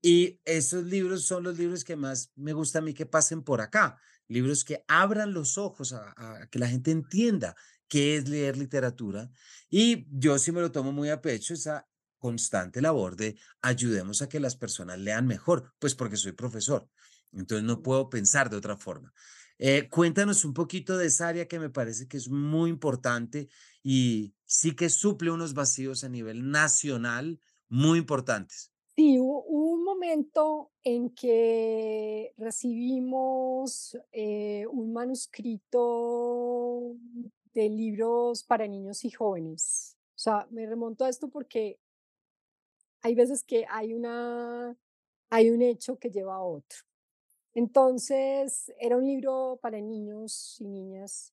Y 0.00 0.40
esos 0.44 0.84
libros 0.84 1.26
son 1.26 1.44
los 1.44 1.58
libros 1.58 1.84
que 1.84 1.96
más 1.96 2.32
me 2.34 2.52
gusta 2.52 2.78
a 2.78 2.82
mí 2.82 2.94
que 2.94 3.06
pasen 3.06 3.42
por 3.42 3.60
acá, 3.60 4.00
libros 4.28 4.64
que 4.64 4.84
abran 4.88 5.32
los 5.32 5.58
ojos 5.58 5.92
a, 5.92 6.14
a 6.16 6.46
que 6.48 6.58
la 6.58 6.68
gente 6.68 6.90
entienda 6.90 7.54
qué 7.88 8.16
es 8.16 8.28
leer 8.28 8.56
literatura. 8.56 9.30
Y 9.68 10.06
yo 10.10 10.38
sí 10.38 10.50
me 10.50 10.60
lo 10.60 10.72
tomo 10.72 10.92
muy 10.92 11.10
a 11.10 11.20
pecho, 11.20 11.54
esa 11.54 11.86
constante 12.22 12.80
labor 12.80 13.16
de 13.16 13.36
ayudemos 13.62 14.22
a 14.22 14.28
que 14.28 14.38
las 14.40 14.56
personas 14.56 14.98
lean 14.98 15.26
mejor, 15.26 15.74
pues 15.78 15.94
porque 15.96 16.16
soy 16.16 16.32
profesor. 16.32 16.88
Entonces 17.32 17.64
no 17.64 17.82
puedo 17.82 18.10
pensar 18.10 18.50
de 18.50 18.56
otra 18.56 18.76
forma. 18.76 19.12
Eh, 19.58 19.88
cuéntanos 19.88 20.44
un 20.44 20.54
poquito 20.54 20.96
de 20.96 21.06
esa 21.06 21.28
área 21.28 21.46
que 21.46 21.58
me 21.58 21.70
parece 21.70 22.08
que 22.08 22.16
es 22.16 22.28
muy 22.28 22.70
importante 22.70 23.48
y 23.82 24.34
sí 24.44 24.74
que 24.74 24.90
suple 24.90 25.30
unos 25.30 25.54
vacíos 25.54 26.04
a 26.04 26.08
nivel 26.08 26.50
nacional 26.50 27.40
muy 27.68 27.98
importantes. 27.98 28.72
Sí, 28.96 29.18
hubo, 29.18 29.44
un 29.44 29.84
momento 29.84 30.72
en 30.82 31.10
que 31.10 32.34
recibimos 32.36 33.96
eh, 34.10 34.66
un 34.70 34.92
manuscrito 34.92 36.96
de 37.54 37.68
libros 37.68 38.44
para 38.44 38.66
niños 38.66 39.04
y 39.04 39.10
jóvenes. 39.10 39.96
O 40.14 40.18
sea, 40.18 40.46
me 40.50 40.66
remonto 40.66 41.04
a 41.04 41.08
esto 41.08 41.28
porque 41.28 41.78
hay 43.00 43.14
veces 43.14 43.42
que 43.42 43.64
hay, 43.68 43.94
una, 43.94 44.76
hay 45.30 45.50
un 45.50 45.62
hecho 45.62 45.98
que 45.98 46.10
lleva 46.10 46.34
a 46.34 46.42
otro. 46.42 46.78
Entonces, 47.54 48.72
era 48.78 48.96
un 48.96 49.06
libro 49.06 49.58
para 49.62 49.80
niños 49.80 50.56
y 50.60 50.68
niñas 50.68 51.32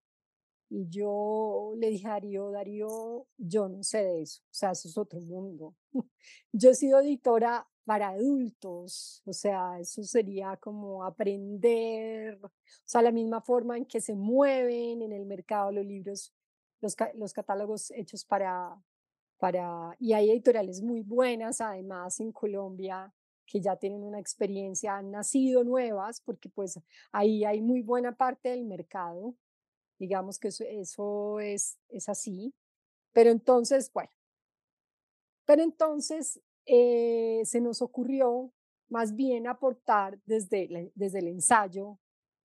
y 0.70 0.88
yo 0.90 1.74
le 1.78 1.90
dije 1.90 2.08
a 2.08 2.12
Darío, 2.12 2.52
Darío, 2.52 3.28
yo 3.38 3.68
no 3.68 3.84
sé 3.84 4.04
de 4.04 4.22
eso, 4.22 4.42
o 4.44 4.54
sea, 4.54 4.72
eso 4.72 4.88
es 4.88 4.98
otro 4.98 5.20
mundo. 5.20 5.76
Yo 6.54 6.70
he 6.72 6.76
sido 6.76 7.00
editora 7.00 7.68
para 7.86 8.10
adultos, 8.10 9.24
o 9.26 9.34
sea, 9.34 9.80
eso 9.80 10.04
sería 10.04 10.58
como 10.58 11.04
aprender, 11.04 12.40
o 12.44 12.52
sea, 12.86 13.02
la 13.02 13.12
misma 13.12 13.42
forma 13.42 13.78
en 13.78 13.86
que 13.86 14.00
se 14.00 14.14
mueven 14.14 15.02
en 15.02 15.12
el 15.12 15.26
mercado 15.26 15.72
los 15.72 15.86
libros, 15.86 16.36
los, 16.82 16.96
los 17.16 17.34
catálogos 17.34 17.90
hechos 17.92 18.24
para, 18.24 18.80
para, 19.40 19.96
y 20.00 20.14
hay 20.14 20.30
editoriales 20.30 20.84
muy 20.84 21.02
buenas 21.02 21.62
además 21.62 22.20
en 22.20 22.32
Colombia 22.32 23.12
que 23.50 23.60
ya 23.60 23.76
tienen 23.76 24.04
una 24.04 24.20
experiencia, 24.20 24.96
han 24.96 25.12
nacido 25.12 25.64
nuevas, 25.64 26.22
porque 26.22 26.50
pues 26.50 26.80
ahí 27.12 27.44
hay 27.44 27.62
muy 27.62 27.82
buena 27.82 28.16
parte 28.16 28.50
del 28.50 28.64
mercado, 28.64 29.36
digamos 29.98 30.38
que 30.38 30.50
eso, 30.50 30.64
eso 30.66 31.40
es, 31.40 31.80
es 31.90 32.08
así, 32.08 32.54
pero 33.12 33.32
entonces, 33.32 33.92
bueno, 33.92 34.12
pero 35.46 35.64
entonces 35.64 36.40
eh, 36.68 37.42
se 37.44 37.60
nos 37.60 37.82
ocurrió 37.82 38.54
más 38.88 39.16
bien 39.16 39.48
aportar 39.48 40.20
desde, 40.26 40.92
desde 40.94 41.20
el 41.20 41.28
ensayo 41.28 41.98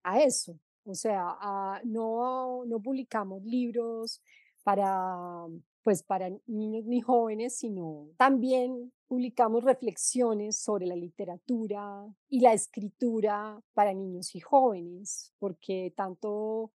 a 0.03 0.21
eso. 0.21 0.59
O 0.87 0.95
sea, 0.95 1.81
no, 1.85 2.65
no 2.65 2.81
publicamos 2.81 3.43
libros 3.45 4.23
para, 4.63 5.47
pues, 5.83 6.03
para 6.03 6.31
niños 6.47 6.87
ni 6.87 7.03
jóvenes, 7.03 7.59
sino 7.59 8.09
también 8.17 8.93
publicamos 9.15 9.63
reflexiones 9.63 10.57
sobre 10.57 10.87
la 10.87 10.97
literatura 10.97 12.05
y 12.29 12.41
la 12.41 12.53
escritura 12.53 13.63
para 13.73 13.95
niños 13.95 14.35
y 14.35 14.41
jóvenes, 14.41 15.33
porque 15.39 15.93
tanto 15.97 16.73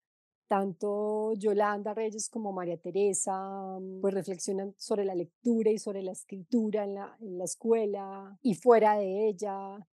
tanto 0.47 1.33
Yolanda 1.33 1.95
Reyes 1.95 2.29
como 2.29 2.53
María 2.53 2.77
Teresa, 2.77 3.79
mm, 3.81 4.03
pues 4.03 4.13
reflexionan 4.13 4.75
sobre 4.77 5.07
la 5.07 5.15
lectura 5.15 5.71
y 5.71 5.79
sobre 5.79 6.03
la 6.03 6.13
escritura 6.13 6.85
en 6.85 6.95
la, 6.95 7.17
en 7.21 7.39
la 7.39 7.45
escuela 7.45 8.39
y 8.43 8.55
fuera 8.55 8.99
de 8.99 9.29
ella. 9.29 9.89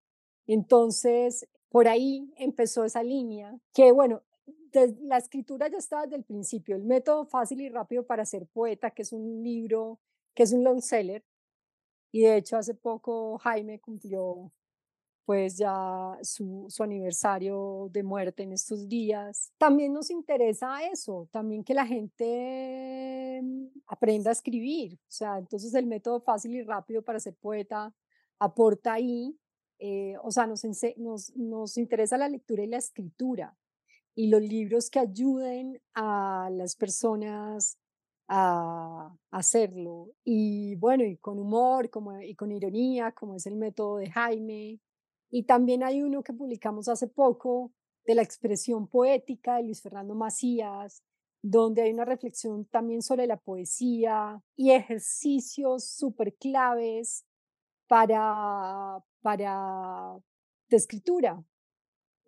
Entonces, 0.46 1.46
por 1.68 1.88
ahí 1.88 2.32
empezó 2.38 2.84
esa 2.86 3.02
línea, 3.02 3.54
que 3.74 3.92
bueno, 3.92 4.22
la 5.02 5.18
escritura 5.18 5.68
ya 5.68 5.76
estaba 5.76 6.04
desde 6.04 6.16
el 6.16 6.24
principio, 6.24 6.74
el 6.74 6.84
método 6.84 7.26
fácil 7.26 7.60
y 7.60 7.68
rápido 7.68 8.06
para 8.06 8.24
ser 8.24 8.46
poeta, 8.46 8.92
que 8.92 9.02
es 9.02 9.12
un 9.12 9.42
libro, 9.42 10.00
que 10.34 10.44
es 10.44 10.52
un 10.52 10.64
long 10.64 10.80
seller, 10.80 11.22
y 12.12 12.22
de 12.22 12.36
hecho 12.36 12.56
hace 12.56 12.74
poco 12.74 13.38
Jaime 13.38 13.80
cumplió 13.80 14.52
pues 15.24 15.56
ya 15.56 16.18
su, 16.22 16.66
su, 16.68 16.82
aniversario 16.82 17.88
de 17.92 18.02
muerte 18.02 18.42
en 18.42 18.52
estos 18.52 18.88
días. 18.88 19.52
También 19.58 19.92
nos 19.92 20.10
interesa 20.10 20.82
eso, 20.82 21.28
también 21.30 21.62
que 21.62 21.72
la 21.72 21.86
gente 21.86 23.40
mm, 23.40 23.66
aprenda 23.86 24.30
a 24.30 24.32
escribir. 24.32 24.94
O 24.94 25.12
sea, 25.12 25.38
entonces 25.38 25.72
el 25.74 25.86
método 25.86 26.20
fácil 26.20 26.56
y 26.56 26.62
rápido 26.62 27.02
para 27.02 27.20
ser 27.20 27.36
poeta 27.36 27.94
aporta 28.40 28.94
ahí. 28.94 29.38
Eh, 29.78 30.16
o 30.24 30.32
sea, 30.32 30.48
nos, 30.48 30.64
nos, 30.96 31.36
nos 31.36 31.76
interesa 31.78 32.18
la 32.18 32.28
lectura 32.28 32.64
y 32.64 32.66
la 32.66 32.78
escritura 32.78 33.56
y 34.14 34.28
los 34.28 34.42
libros 34.42 34.90
que 34.90 34.98
ayuden 34.98 35.80
a 35.94 36.50
las 36.52 36.74
personas 36.74 37.78
a 38.32 39.12
hacerlo. 39.32 40.12
Y 40.24 40.76
bueno, 40.76 41.04
y 41.04 41.16
con 41.16 41.38
humor 41.40 41.90
como, 41.90 42.20
y 42.22 42.36
con 42.36 42.52
ironía, 42.52 43.12
como 43.12 43.34
es 43.34 43.46
el 43.46 43.56
método 43.56 43.96
de 43.96 44.10
Jaime. 44.10 44.80
Y 45.30 45.42
también 45.44 45.82
hay 45.82 46.02
uno 46.02 46.22
que 46.22 46.32
publicamos 46.32 46.88
hace 46.88 47.08
poco 47.08 47.72
de 48.06 48.14
la 48.14 48.22
expresión 48.22 48.86
poética 48.86 49.56
de 49.56 49.64
Luis 49.64 49.82
Fernando 49.82 50.14
Macías, 50.14 51.02
donde 51.42 51.82
hay 51.82 51.92
una 51.92 52.04
reflexión 52.04 52.66
también 52.66 53.02
sobre 53.02 53.26
la 53.26 53.36
poesía 53.36 54.40
y 54.56 54.70
ejercicios 54.70 55.84
súper 55.84 56.34
claves 56.36 57.24
para, 57.88 59.02
para 59.22 60.16
de 60.68 60.76
escritura. 60.76 61.42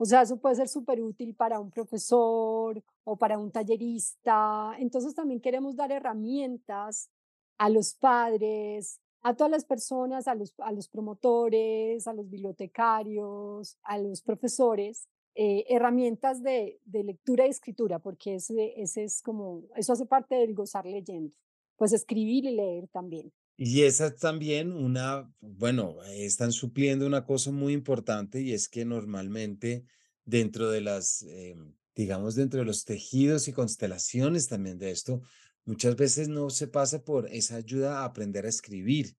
O 0.03 0.05
sea, 0.05 0.23
eso 0.23 0.37
puede 0.37 0.57
ser 0.57 0.67
súper 0.67 1.01
útil 1.01 1.33
para 1.33 1.61
un 1.61 1.71
profesor 1.71 2.83
o 3.05 3.17
para 3.17 3.39
un 3.39 3.53
tallerista. 3.53 4.75
Entonces 4.81 5.15
también 5.15 5.41
queremos 5.41 5.77
dar 5.77 5.93
herramientas 5.93 7.09
a 7.57 7.69
los 7.69 7.95
padres, 7.95 9.01
a 9.21 9.37
todas 9.37 9.53
las 9.53 9.65
personas, 9.65 10.27
a 10.27 10.35
los, 10.35 10.55
a 10.59 10.73
los 10.73 10.89
promotores, 10.89 12.09
a 12.09 12.15
los 12.15 12.29
bibliotecarios, 12.29 13.79
a 13.85 13.97
los 13.97 14.23
profesores, 14.23 15.07
eh, 15.37 15.67
herramientas 15.69 16.43
de, 16.43 16.81
de, 16.85 17.05
lectura 17.05 17.47
y 17.47 17.51
escritura, 17.51 18.01
porque 18.01 18.35
ese, 18.35 18.75
ese 18.83 19.05
es 19.05 19.23
como, 19.23 19.63
eso 19.77 19.93
hace 19.93 20.07
parte 20.07 20.35
del 20.35 20.53
gozar 20.53 20.85
leyendo, 20.85 21.33
pues 21.77 21.93
escribir 21.93 22.45
y 22.45 22.57
leer 22.57 22.89
también. 22.89 23.33
Y 23.57 23.83
esa 23.83 24.07
es 24.09 24.17
también 24.17 24.73
una, 24.73 25.31
bueno, 25.41 26.03
están 26.05 26.53
supliendo 26.53 27.07
una 27.07 27.25
cosa 27.25 27.51
muy 27.51 27.73
importante 27.73 28.41
y 28.41 28.53
es 28.53 28.69
que 28.69 28.85
normalmente 28.85 29.85
dentro 30.25 30.71
de 30.71 30.81
las, 30.81 31.23
eh, 31.23 31.55
digamos, 31.95 32.35
dentro 32.35 32.61
de 32.61 32.67
los 32.67 32.85
tejidos 32.85 33.49
y 33.49 33.53
constelaciones 33.53 34.49
también 34.49 34.79
de 34.79 34.91
esto, 34.91 35.23
muchas 35.65 35.97
veces 35.97 36.29
no 36.29 36.51
se 36.51 36.67
pasa 36.67 37.05
por 37.05 37.29
esa 37.29 37.57
ayuda 37.57 38.01
a 38.01 38.05
aprender 38.05 38.47
a 38.47 38.49
escribir. 38.49 39.15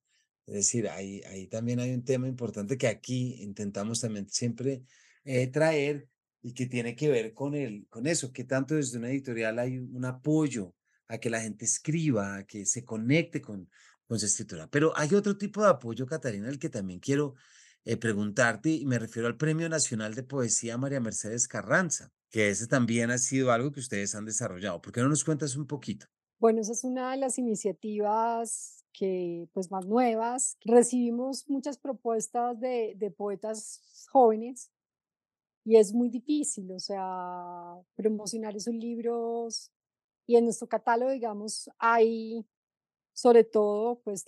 Es 0.46 0.56
decir, 0.56 0.90
ahí, 0.90 1.22
ahí 1.28 1.48
también 1.48 1.80
hay 1.80 1.92
un 1.92 2.04
tema 2.04 2.28
importante 2.28 2.78
que 2.78 2.88
aquí 2.88 3.36
intentamos 3.42 4.02
también 4.02 4.28
siempre 4.28 4.84
eh, 5.24 5.48
traer 5.48 6.08
y 6.42 6.54
que 6.54 6.66
tiene 6.66 6.96
que 6.96 7.08
ver 7.08 7.34
con, 7.34 7.56
el, 7.56 7.88
con 7.88 8.08
eso, 8.08 8.34
que 8.34 8.44
tanto 8.44 8.76
desde 8.76 8.98
una 8.98 9.10
editorial 9.10 9.60
hay 9.60 9.78
un 9.78 10.04
apoyo 10.04 10.76
a 11.08 11.18
que 11.18 11.30
la 11.30 11.40
gente 11.40 11.64
escriba, 11.64 12.38
a 12.38 12.44
que 12.46 12.66
se 12.66 12.84
conecte 12.84 13.40
con, 13.40 13.70
con 14.08 14.20
su 14.20 14.26
escritura. 14.26 14.68
Pero 14.68 14.94
hay 14.96 15.14
otro 15.16 15.38
tipo 15.38 15.62
de 15.62 15.70
apoyo, 15.70 16.06
Catarina, 16.06 16.50
el 16.50 16.60
que 16.60 16.70
también 16.70 17.00
quiero 17.00 17.36
eh, 17.86 17.98
preguntarte, 17.98 18.70
y 18.70 18.86
me 18.86 19.00
refiero 19.00 19.28
al 19.28 19.38
Premio 19.38 19.68
Nacional 19.70 20.14
de 20.16 20.24
Poesía 20.24 20.78
María 20.78 21.00
Mercedes 21.00 21.48
Carranza, 21.48 22.12
que 22.30 22.50
ese 22.50 22.68
también 22.68 23.12
ha 23.12 23.18
sido 23.18 23.52
algo 23.52 23.72
que 23.72 23.80
ustedes 23.80 24.16
han 24.16 24.26
desarrollado. 24.26 24.82
¿Por 24.82 24.94
qué 24.94 25.02
no 25.02 25.10
nos 25.10 25.24
cuentas 25.24 25.56
un 25.56 25.68
poquito? 25.68 26.08
Bueno, 26.40 26.62
esa 26.62 26.72
es 26.72 26.84
una 26.84 27.12
de 27.12 27.18
las 27.18 27.38
iniciativas 27.38 28.86
que, 28.94 29.48
pues, 29.54 29.72
más 29.72 29.86
nuevas. 29.86 30.58
Recibimos 30.64 31.50
muchas 31.50 31.78
propuestas 31.78 32.60
de, 32.60 32.94
de 32.98 33.12
poetas 33.12 33.82
jóvenes 34.12 34.72
y 35.66 35.78
es 35.78 35.94
muy 35.94 36.10
difícil, 36.10 36.72
o 36.72 36.80
sea, 36.80 37.76
promocionar 37.96 38.56
esos 38.56 38.74
libros. 38.74 39.72
Y 40.26 40.36
en 40.36 40.46
nuestro 40.46 40.68
catálogo, 40.68 41.12
digamos, 41.12 41.70
hay 41.80 42.46
sobre 43.14 43.44
todo, 43.44 44.00
pues, 44.04 44.26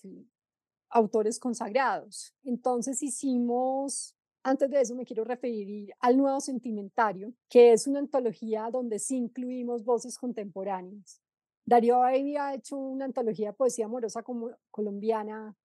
autores 0.90 1.40
consagrados. 1.40 2.34
Entonces 2.44 3.02
hicimos 3.04 4.16
antes 4.46 4.70
de 4.70 4.80
eso 4.80 4.94
me 4.94 5.06
quiero 5.06 5.24
referir 5.24 5.92
al 6.00 6.18
Nuevo 6.18 6.40
Sentimentario, 6.40 7.34
que 7.50 7.74
es 7.74 7.88
una 7.88 7.98
antología 7.98 8.70
donde 8.72 9.00
sí 9.00 9.18
incluimos 9.18 9.84
voces 9.84 10.20
contemporáneas. 10.20 11.20
Darío 11.66 12.04
había 12.04 12.54
hecho 12.54 12.78
una 12.78 13.06
antología 13.06 13.48
de 13.48 13.54
poesía 13.54 13.86
amorosa 13.86 14.22
como, 14.22 14.52
colombiana 14.70 15.58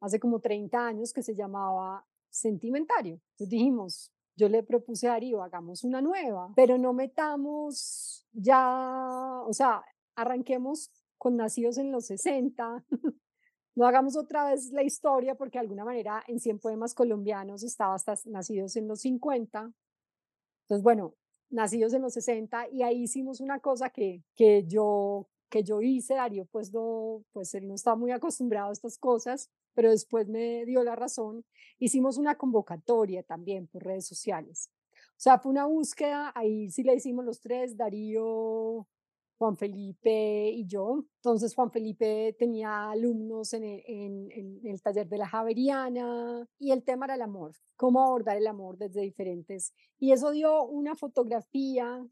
hace 0.00 0.18
como 0.18 0.40
30 0.40 0.84
años 0.84 1.12
que 1.12 1.22
se 1.22 1.36
llamaba 1.36 2.04
Sentimentario. 2.28 3.20
Entonces 3.34 3.50
dijimos, 3.50 4.10
yo 4.34 4.48
le 4.48 4.64
propuse 4.64 5.06
a 5.06 5.12
Darío, 5.12 5.40
hagamos 5.40 5.84
una 5.84 6.02
nueva, 6.02 6.52
pero 6.56 6.76
no 6.76 6.92
metamos 6.92 8.26
ya, 8.32 9.42
o 9.46 9.52
sea, 9.52 9.84
arranquemos 10.16 10.90
con 11.18 11.36
nacidos 11.36 11.78
en 11.78 11.92
los 11.92 12.06
60. 12.06 12.84
no 13.76 13.86
hagamos 13.86 14.16
otra 14.16 14.50
vez 14.50 14.70
la 14.72 14.82
historia 14.82 15.34
porque 15.34 15.58
de 15.58 15.62
alguna 15.62 15.84
manera 15.84 16.22
en 16.26 16.40
100 16.40 16.58
poemas 16.58 16.94
colombianos 16.94 17.62
estaba 17.62 17.94
hasta 17.94 18.14
nacidos 18.26 18.76
en 18.76 18.88
los 18.88 19.00
50. 19.00 19.72
Entonces, 20.62 20.82
bueno, 20.82 21.14
nacidos 21.50 21.92
en 21.94 22.02
los 22.02 22.14
60 22.14 22.70
y 22.70 22.82
ahí 22.82 23.02
hicimos 23.02 23.40
una 23.40 23.60
cosa 23.60 23.90
que, 23.90 24.22
que 24.34 24.64
yo 24.66 25.28
que 25.54 25.62
yo 25.62 25.80
hice, 25.80 26.14
Darío, 26.14 26.46
pues 26.46 26.72
no, 26.72 27.22
pues 27.30 27.54
él 27.54 27.68
no 27.68 27.76
está 27.76 27.94
muy 27.94 28.10
acostumbrado 28.10 28.70
a 28.70 28.72
estas 28.72 28.98
cosas, 28.98 29.52
pero 29.72 29.88
después 29.88 30.28
me 30.28 30.64
dio 30.64 30.82
la 30.82 30.96
razón. 30.96 31.44
Hicimos 31.78 32.18
una 32.18 32.34
convocatoria 32.34 33.22
también 33.22 33.68
por 33.68 33.84
redes 33.84 34.04
sociales. 34.04 34.72
O 35.10 35.20
sea, 35.20 35.38
fue 35.38 35.52
una 35.52 35.66
búsqueda, 35.66 36.32
ahí 36.34 36.70
sí 36.70 36.82
la 36.82 36.94
hicimos 36.94 37.24
los 37.24 37.40
tres, 37.40 37.76
Darío, 37.76 38.88
Juan 39.38 39.56
Felipe 39.56 40.50
y 40.50 40.66
yo. 40.66 41.04
Entonces 41.16 41.54
Juan 41.54 41.70
Felipe 41.70 42.34
tenía 42.38 42.90
alumnos 42.90 43.52
en 43.52 43.64
el, 43.64 44.82
taller 44.82 45.08
de 45.08 45.18
la 45.18 45.28
Javeriana 45.28 46.48
y 46.58 46.70
el 46.70 46.84
tema 46.84 47.06
era 47.06 47.14
el 47.14 47.22
amor, 47.22 47.54
cómo 47.76 48.02
abordar 48.02 48.36
el 48.36 48.46
amor 48.46 48.78
desde 48.78 49.00
diferentes. 49.00 49.74
Y 49.98 50.12
eso 50.12 50.30
dio 50.30 50.64
una 50.64 50.94
fotografía 50.94 52.06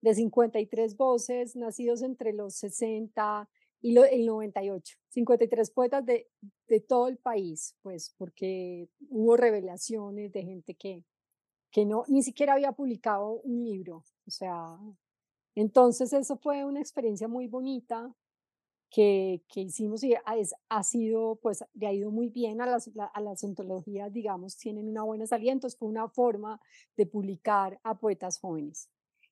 de 0.00 0.14
53 0.14 0.96
voces 0.96 1.56
nacidos 1.56 2.02
entre 2.02 2.32
los 2.32 2.54
60 2.54 3.48
y 3.80 3.96
el 3.96 4.26
98. 4.26 4.96
53 5.10 5.70
poetas 5.70 6.04
de, 6.04 6.28
de 6.68 6.80
todo 6.80 7.08
el 7.08 7.18
país, 7.18 7.76
pues 7.82 8.14
porque 8.16 8.88
hubo 9.08 9.36
revelaciones 9.36 10.32
de 10.32 10.42
gente 10.42 10.74
que, 10.74 11.04
que 11.70 11.84
no, 11.84 12.04
ni 12.08 12.22
siquiera 12.22 12.54
había 12.54 12.72
publicado 12.72 13.40
un 13.42 13.64
libro. 13.64 14.04
O 14.26 14.30
sea, 14.30 14.78
entonces 15.60 16.12
eso 16.12 16.36
fue 16.36 16.64
una 16.64 16.78
experiencia 16.78 17.26
muy 17.26 17.48
bonita 17.48 18.14
que, 18.92 19.42
hicimos 19.56 20.04
y 20.04 20.14
ha, 20.14 20.82
sido, 20.84 21.34
pues 21.42 21.64
le 21.74 21.88
ha 21.88 21.92
ido 21.92 22.12
muy 22.12 22.28
bien 22.28 22.60
a 22.60 22.66
las, 22.66 22.88
a 22.96 23.20
ontologías, 23.42 24.12
digamos, 24.12 24.56
tienen 24.56 24.88
una 24.88 25.02
buena 25.02 25.26
salida, 25.26 25.50
entonces 25.50 25.76
fue 25.76 25.88
una 25.88 26.08
forma 26.08 26.60
de 26.96 27.06
publicar 27.06 27.80
a 27.82 27.98
poetas 27.98 28.38
jóvenes. 28.38 28.88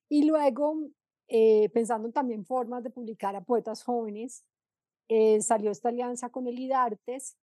Y 0.09 0.25
luego, 0.25 0.89
eh, 1.29 1.69
pensando 1.69 2.11
también 2.11 2.45
formas 2.45 2.83
de 2.83 2.89
publicar 2.89 3.37
a 3.37 3.45
poetas 3.45 3.81
jóvenes, 3.83 4.43
eh, 5.07 5.41
salió 5.41 5.71
esta 5.71 5.87
alianza 5.87 6.29
con 6.29 6.45
el 6.47 6.59
IDARTES 6.59 7.37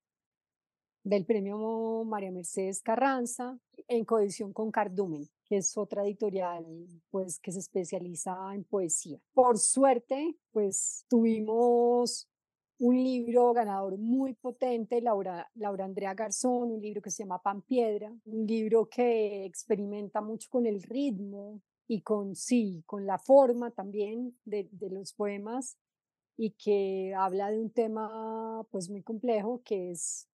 del 1.05 1.25
premio 1.25 2.05
María 2.05 2.31
Mercedes 2.31 2.83
Carranza 2.83 3.59
en 3.89 4.05
coedición 4.05 4.53
con 4.53 4.71
Cardumen 4.71 5.27
que 5.45 5.59
es 5.59 5.77
otra 5.77 6.05
editorial 6.05 6.65
pues 7.11 7.39
que 7.39 7.53
se 7.53 7.61
especializa 7.61 8.37
en 8.55 8.65
poesía. 8.65 9.19
Por 9.33 9.59
suerte, 9.59 10.37
pues 10.51 11.05
tuvimos 11.09 12.29
un 12.79 12.97
libro 12.97 13.53
ganador 13.53 13.97
muy 13.99 14.35
potente, 14.35 15.01
Laura, 15.01 15.49
Laura 15.55 15.85
Andrea 15.85 16.15
Garzón, 16.15 16.73
un 16.73 16.81
libro 16.81 17.01
que 17.01 17.11
se 17.11 17.23
llama 17.23 17.43
Pan 17.43 17.63
Piedra, 17.63 18.13
un 18.25 18.47
libro 18.47 18.89
que 18.89 19.45
experimenta 19.45 20.21
mucho 20.21 20.49
con 20.51 20.67
el 20.67 20.83
ritmo 20.83 21.61
y 21.87 22.01
con 22.01 22.35
sí, 22.35 22.83
con 22.87 23.07
la 23.07 23.19
forma 23.19 23.71
también 23.71 24.37
de, 24.45 24.69
de 24.73 24.91
los 24.91 25.13
poemas 25.13 25.77
y 26.37 26.51
que 26.51 27.15
habla 27.17 27.51
de 27.51 27.61
un 27.61 27.71
tema 27.71 28.67
pues 28.71 28.91
muy 28.91 29.03
complejo 29.03 29.63
que 29.65 29.93
es 29.93 30.29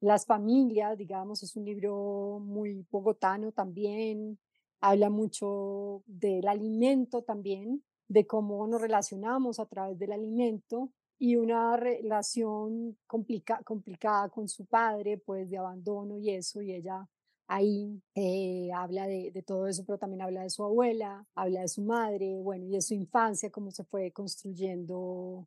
las 0.00 0.24
familias, 0.26 0.96
digamos, 0.96 1.42
es 1.42 1.56
un 1.56 1.64
libro 1.64 2.40
muy 2.40 2.86
bogotano 2.90 3.52
también, 3.52 4.38
habla 4.80 5.10
mucho 5.10 6.02
del 6.06 6.48
alimento 6.48 7.22
también, 7.22 7.84
de 8.08 8.26
cómo 8.26 8.66
nos 8.66 8.80
relacionamos 8.80 9.60
a 9.60 9.66
través 9.66 9.98
del 9.98 10.12
alimento 10.12 10.90
y 11.18 11.36
una 11.36 11.76
relación 11.76 12.96
complicada 13.06 14.30
con 14.30 14.48
su 14.48 14.64
padre, 14.64 15.18
pues 15.18 15.50
de 15.50 15.58
abandono 15.58 16.16
y 16.16 16.30
eso, 16.30 16.62
y 16.62 16.72
ella 16.72 17.06
ahí 17.46 18.00
eh, 18.14 18.70
habla 18.74 19.06
de, 19.06 19.30
de, 19.32 19.42
todo 19.42 19.66
eso, 19.66 19.84
pero 19.84 19.98
también 19.98 20.22
habla 20.22 20.42
de 20.42 20.50
su 20.50 20.64
abuela, 20.64 21.26
habla 21.34 21.60
de 21.60 21.68
su 21.68 21.82
madre, 21.82 22.40
bueno, 22.40 22.64
y 22.64 22.70
de 22.70 22.80
su 22.80 22.94
infancia, 22.94 23.50
cómo 23.50 23.70
se 23.70 23.84
fue 23.84 24.12
construyendo 24.12 25.46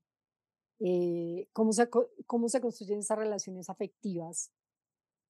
eh, 0.86 1.48
cómo, 1.54 1.72
se, 1.72 1.90
cómo 2.28 2.50
se 2.50 2.60
construyen 2.60 3.00
esas 3.00 3.18
relaciones 3.18 3.70
afectivas. 3.70 4.52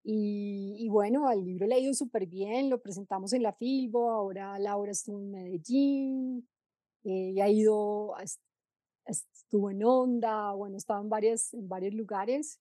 Y, 0.04 0.89
bueno, 0.89 1.30
el 1.32 1.45
libro 1.45 1.68
le 1.68 1.76
ha 1.76 1.80
ido 1.80 1.93
súper 1.93 2.26
bien, 2.26 2.72
lo 2.72 2.82
presentamos 2.82 3.32
en 3.34 3.43
la 3.43 3.54
Filbo, 3.54 4.10
ahora 4.10 4.58
Laura 4.58 4.91
estuvo 4.91 5.20
en 5.20 5.32
Medellín, 5.32 6.49
eh, 7.04 7.34
y 7.36 7.39
ha 7.39 7.47
ido, 7.49 8.16
estuvo 9.06 9.70
en 9.70 9.84
Onda, 9.84 10.54
bueno, 10.54 10.76
estaba 10.76 10.99
en, 11.01 11.10
varias, 11.10 11.54
en 11.54 11.70
varios 11.70 11.93
lugares. 11.93 12.60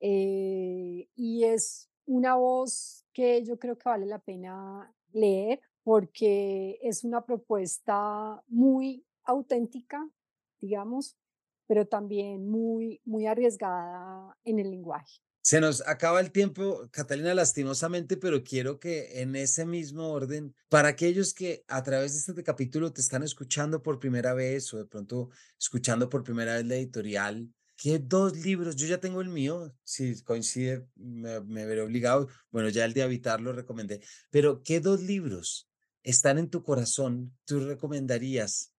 Eh, 0.00 1.06
y 1.14 1.44
es 1.44 1.90
una 2.06 2.36
voz 2.36 3.04
que 3.12 3.44
yo 3.44 3.58
creo 3.58 3.76
que 3.76 3.88
vale 3.88 4.06
la 4.06 4.18
pena 4.18 4.92
leer 5.12 5.60
porque 5.82 6.78
es 6.82 7.04
una 7.04 7.24
propuesta 7.24 8.42
muy 8.48 9.04
auténtica, 9.24 10.08
digamos, 10.60 11.16
pero 11.66 11.86
también 11.86 12.48
muy, 12.48 13.00
muy 13.04 13.26
arriesgada 13.26 14.36
en 14.44 14.58
el 14.58 14.70
lenguaje. 14.70 15.20
Se 15.42 15.60
nos 15.60 15.86
acaba 15.86 16.20
el 16.20 16.32
tiempo, 16.32 16.88
Catalina, 16.90 17.34
lastimosamente, 17.34 18.16
pero 18.16 18.42
quiero 18.42 18.80
que 18.80 19.20
en 19.20 19.36
ese 19.36 19.66
mismo 19.66 20.08
orden, 20.08 20.54
para 20.70 20.88
aquellos 20.88 21.34
que 21.34 21.64
a 21.68 21.82
través 21.82 22.14
de 22.14 22.32
este 22.32 22.42
capítulo 22.42 22.94
te 22.94 23.02
están 23.02 23.22
escuchando 23.22 23.82
por 23.82 23.98
primera 23.98 24.32
vez 24.32 24.72
o 24.72 24.78
de 24.78 24.86
pronto 24.86 25.28
escuchando 25.60 26.08
por 26.08 26.24
primera 26.24 26.54
vez 26.54 26.64
la 26.64 26.76
editorial, 26.76 27.52
¿qué 27.76 27.98
dos 27.98 28.38
libros? 28.38 28.76
Yo 28.76 28.86
ya 28.86 29.00
tengo 29.00 29.20
el 29.20 29.28
mío, 29.28 29.74
si 29.82 30.22
coincide, 30.22 30.86
me, 30.94 31.40
me 31.40 31.66
veré 31.66 31.82
obligado. 31.82 32.28
Bueno, 32.50 32.70
ya 32.70 32.86
el 32.86 32.94
de 32.94 33.02
Habitar 33.02 33.42
lo 33.42 33.52
recomendé, 33.52 34.00
pero 34.30 34.62
¿qué 34.62 34.80
dos 34.80 35.02
libros 35.02 35.68
están 36.04 36.38
en 36.38 36.50
tu 36.50 36.62
corazón 36.62 37.36
tú 37.44 37.60
recomendarías 37.60 38.73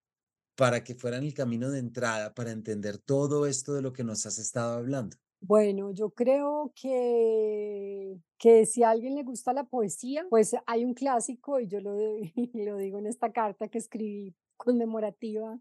para 0.56 0.84
que 0.84 0.96
fueran 0.96 1.24
el 1.24 1.34
camino 1.34 1.70
de 1.70 1.80
entrada 1.80 2.34
para 2.34 2.52
entender 2.52 2.98
todo 2.98 3.46
esto 3.46 3.74
de 3.74 3.82
lo 3.82 3.94
que 3.94 4.04
nos 4.04 4.26
has 4.26 4.40
estado 4.40 4.78
hablando? 4.78 5.18
Bueno, 5.42 5.92
yo 5.92 6.10
creo 6.10 6.72
que, 6.76 8.18
que 8.40 8.66
si 8.66 8.84
a 8.84 8.90
alguien 8.90 9.16
le 9.16 9.24
gusta 9.24 9.54
la 9.54 9.66
poesía, 9.66 10.26
pues 10.30 10.56
hay 10.66 10.84
un 10.86 10.94
clásico, 10.94 11.60
y 11.60 11.68
yo 11.68 11.80
lo, 11.82 11.94
lo 12.54 12.78
digo 12.78 13.00
en 13.00 13.06
esta 13.06 13.32
carta 13.32 13.68
que 13.68 13.78
escribí 13.78 14.34
conmemorativa, 14.58 15.60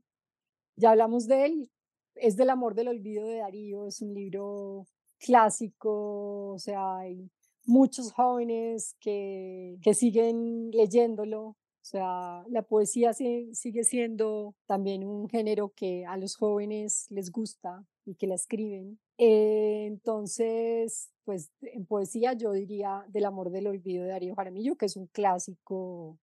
ya 0.76 0.92
hablamos 0.92 1.26
de 1.26 1.44
él, 1.44 1.70
es 2.14 2.36
del 2.36 2.50
amor 2.50 2.74
del 2.74 2.88
olvido 2.88 3.26
de 3.26 3.38
Darío, 3.38 3.86
es 3.86 4.00
un 4.00 4.14
libro 4.14 4.86
clásico, 5.18 6.52
o 6.52 6.58
sea, 6.58 6.98
hay 6.98 7.30
muchos 7.64 8.12
jóvenes 8.12 8.96
que, 9.00 9.76
que 9.82 9.94
siguen 9.94 10.70
leyéndolo, 10.70 11.56
o 11.84 11.86
sea, 11.86 12.42
la 12.48 12.62
poesía 12.62 13.12
sigue 13.12 13.84
siendo 13.84 14.54
también 14.64 15.04
un 15.04 15.28
género 15.28 15.74
que 15.76 16.06
a 16.06 16.16
los 16.16 16.34
jóvenes 16.34 17.06
les 17.10 17.30
gusta 17.30 17.84
y 18.06 18.14
que 18.14 18.26
la 18.26 18.36
escriben. 18.36 18.98
Eh, 19.18 19.84
entonces, 19.86 21.10
pues 21.24 21.50
en 21.60 21.84
poesía 21.84 22.32
yo 22.32 22.52
diría 22.52 23.04
Del 23.08 23.26
amor 23.26 23.50
del 23.50 23.66
olvido 23.66 24.04
de 24.04 24.12
Darío 24.12 24.34
Jaramillo, 24.34 24.76
que 24.76 24.86
es 24.86 24.96
un 24.96 25.08
clásico, 25.08 26.18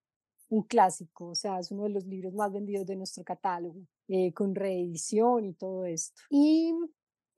un 0.49 0.64
clásico, 0.64 1.28
o 1.28 1.36
sea, 1.36 1.59
es 1.59 1.70
uno 1.70 1.84
de 1.84 1.89
los 1.89 2.07
libros 2.07 2.34
más 2.34 2.51
vendidos 2.51 2.88
de 2.88 2.95
nuestro 2.95 3.24
catálogo, 3.24 3.86
eh, 4.07 4.34
con 4.34 4.55
reedición 4.55 5.45
y 5.45 5.53
todo 5.53 5.86
esto. 5.86 6.24
Y 6.32 6.74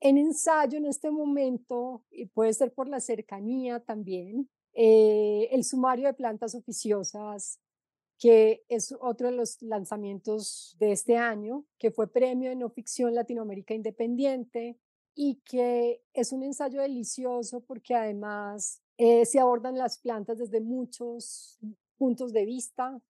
en 0.00 0.16
ensayo 0.16 0.78
en 0.78 0.86
este 0.86 1.10
momento, 1.10 2.02
puede 2.32 2.54
ser 2.54 2.72
por 2.72 2.88
la 2.88 3.00
cercanía 3.00 3.80
también, 3.80 4.48
eh, 4.72 5.48
el 5.52 5.62
sumario 5.62 6.06
de 6.06 6.14
plantas 6.14 6.54
oficiosas 6.54 7.60
que 8.18 8.64
es 8.68 8.94
otro 9.00 9.30
de 9.30 9.36
los 9.36 9.60
lanzamientos 9.62 10.76
de 10.78 10.92
este 10.92 11.16
año, 11.16 11.64
que 11.78 11.90
fue 11.90 12.12
premio 12.12 12.50
de 12.50 12.56
no 12.56 12.70
ficción 12.70 13.14
Latinoamérica 13.14 13.74
Independiente 13.74 14.78
y 15.14 15.40
que 15.44 16.02
es 16.12 16.32
un 16.32 16.42
ensayo 16.42 16.80
delicioso 16.80 17.60
porque 17.60 17.94
además 17.94 18.82
eh, 18.96 19.24
se 19.26 19.40
abordan 19.40 19.78
las 19.78 19.98
plantas 19.98 20.38
desde 20.38 20.60
muchos 20.60 21.58
puntos 21.96 22.32
de 22.32 22.44
vista, 22.44 23.00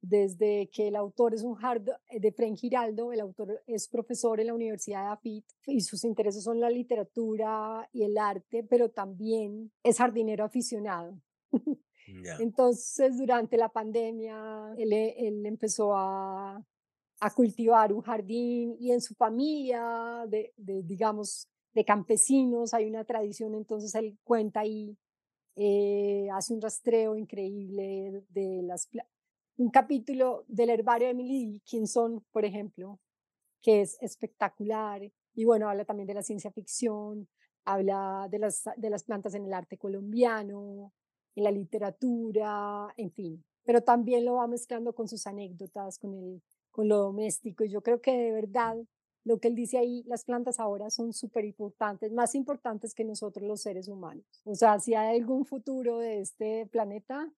desde 0.00 0.68
que 0.72 0.88
el 0.88 0.96
autor 0.96 1.34
es 1.34 1.42
un 1.42 1.56
hard 1.62 1.88
eh, 2.08 2.20
de 2.20 2.32
Fren 2.32 2.56
Giraldo, 2.56 3.12
el 3.12 3.20
autor 3.20 3.62
es 3.66 3.88
profesor 3.88 4.40
en 4.40 4.48
la 4.48 4.54
Universidad 4.54 5.02
de 5.02 5.12
AFIT 5.12 5.44
y 5.66 5.80
sus 5.80 6.04
intereses 6.04 6.44
son 6.44 6.60
la 6.60 6.70
literatura 6.70 7.88
y 7.92 8.04
el 8.04 8.16
arte, 8.18 8.62
pero 8.62 8.90
también 8.90 9.72
es 9.82 9.98
jardinero 9.98 10.44
aficionado. 10.44 11.20
Entonces, 12.38 13.18
durante 13.18 13.56
la 13.56 13.68
pandemia, 13.68 14.74
él, 14.78 14.92
e, 14.92 15.14
él 15.26 15.44
empezó 15.46 15.94
a, 15.94 16.62
cultivar 17.34 17.92
un 17.92 18.02
jardín 18.02 18.76
y 18.78 18.92
en 18.92 19.00
su 19.00 19.14
familia, 19.14 20.24
de, 20.28 20.52
de, 20.56 20.82
digamos, 20.82 21.48
de 21.74 21.84
campesinos, 21.84 22.72
hay 22.72 22.86
una 22.86 23.04
tradición, 23.04 23.54
entonces 23.54 23.94
él 23.94 24.18
cuenta 24.22 24.60
ahí, 24.60 24.96
eh, 25.56 26.28
hace 26.32 26.52
un 26.52 26.60
rastreo 26.60 27.16
increíble 27.16 28.22
de 28.28 28.62
las... 28.62 28.88
Un 29.58 29.70
capítulo 29.70 30.44
del 30.48 30.68
herbario 30.68 31.06
de 31.06 31.12
Emily 31.12 31.46
Dickinson, 31.46 32.22
por 32.30 32.44
ejemplo, 32.44 33.00
que 33.62 33.80
es 33.80 33.96
espectacular. 34.02 35.10
Y 35.34 35.44
bueno, 35.44 35.68
habla 35.68 35.86
también 35.86 36.06
de 36.06 36.14
la 36.14 36.22
ciencia 36.22 36.50
ficción, 36.52 37.26
habla 37.64 38.28
de 38.30 38.38
las, 38.38 38.64
de 38.76 38.90
las 38.90 39.02
plantas 39.04 39.34
en 39.34 39.46
el 39.46 39.54
arte 39.54 39.78
colombiano, 39.78 40.92
en 41.36 41.44
la 41.44 41.52
literatura, 41.52 42.92
en 42.96 43.12
fin, 43.12 43.44
pero 43.64 43.82
también 43.82 44.24
lo 44.24 44.34
va 44.34 44.48
mezclando 44.48 44.94
con 44.94 45.06
sus 45.06 45.26
anécdotas, 45.26 45.98
con, 45.98 46.14
el, 46.14 46.42
con 46.70 46.88
lo 46.88 46.96
doméstico. 46.98 47.64
Y 47.64 47.70
yo 47.70 47.82
creo 47.82 48.00
que 48.00 48.16
de 48.16 48.32
verdad 48.32 48.76
lo 49.24 49.38
que 49.38 49.48
él 49.48 49.54
dice 49.54 49.78
ahí, 49.78 50.04
las 50.06 50.24
plantas 50.24 50.60
ahora 50.60 50.88
son 50.88 51.12
súper 51.12 51.44
importantes, 51.44 52.12
más 52.12 52.34
importantes 52.34 52.94
que 52.94 53.04
nosotros 53.04 53.46
los 53.46 53.60
seres 53.60 53.88
humanos. 53.88 54.24
O 54.44 54.54
sea, 54.54 54.78
si 54.78 54.94
hay 54.94 55.18
algún 55.18 55.44
futuro 55.44 55.98
de 55.98 56.20
este 56.20 56.66
planeta, 56.70 57.30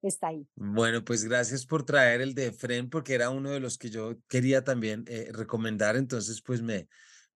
está 0.00 0.28
ahí. 0.28 0.48
Bueno, 0.56 1.04
pues 1.04 1.24
gracias 1.24 1.66
por 1.66 1.84
traer 1.84 2.22
el 2.22 2.34
de 2.34 2.46
Efren, 2.46 2.88
porque 2.88 3.14
era 3.14 3.30
uno 3.30 3.50
de 3.50 3.60
los 3.60 3.78
que 3.78 3.90
yo 3.90 4.16
quería 4.26 4.64
también 4.64 5.04
eh, 5.06 5.28
recomendar, 5.32 5.96
entonces 5.96 6.42
pues 6.42 6.62
me 6.62 6.88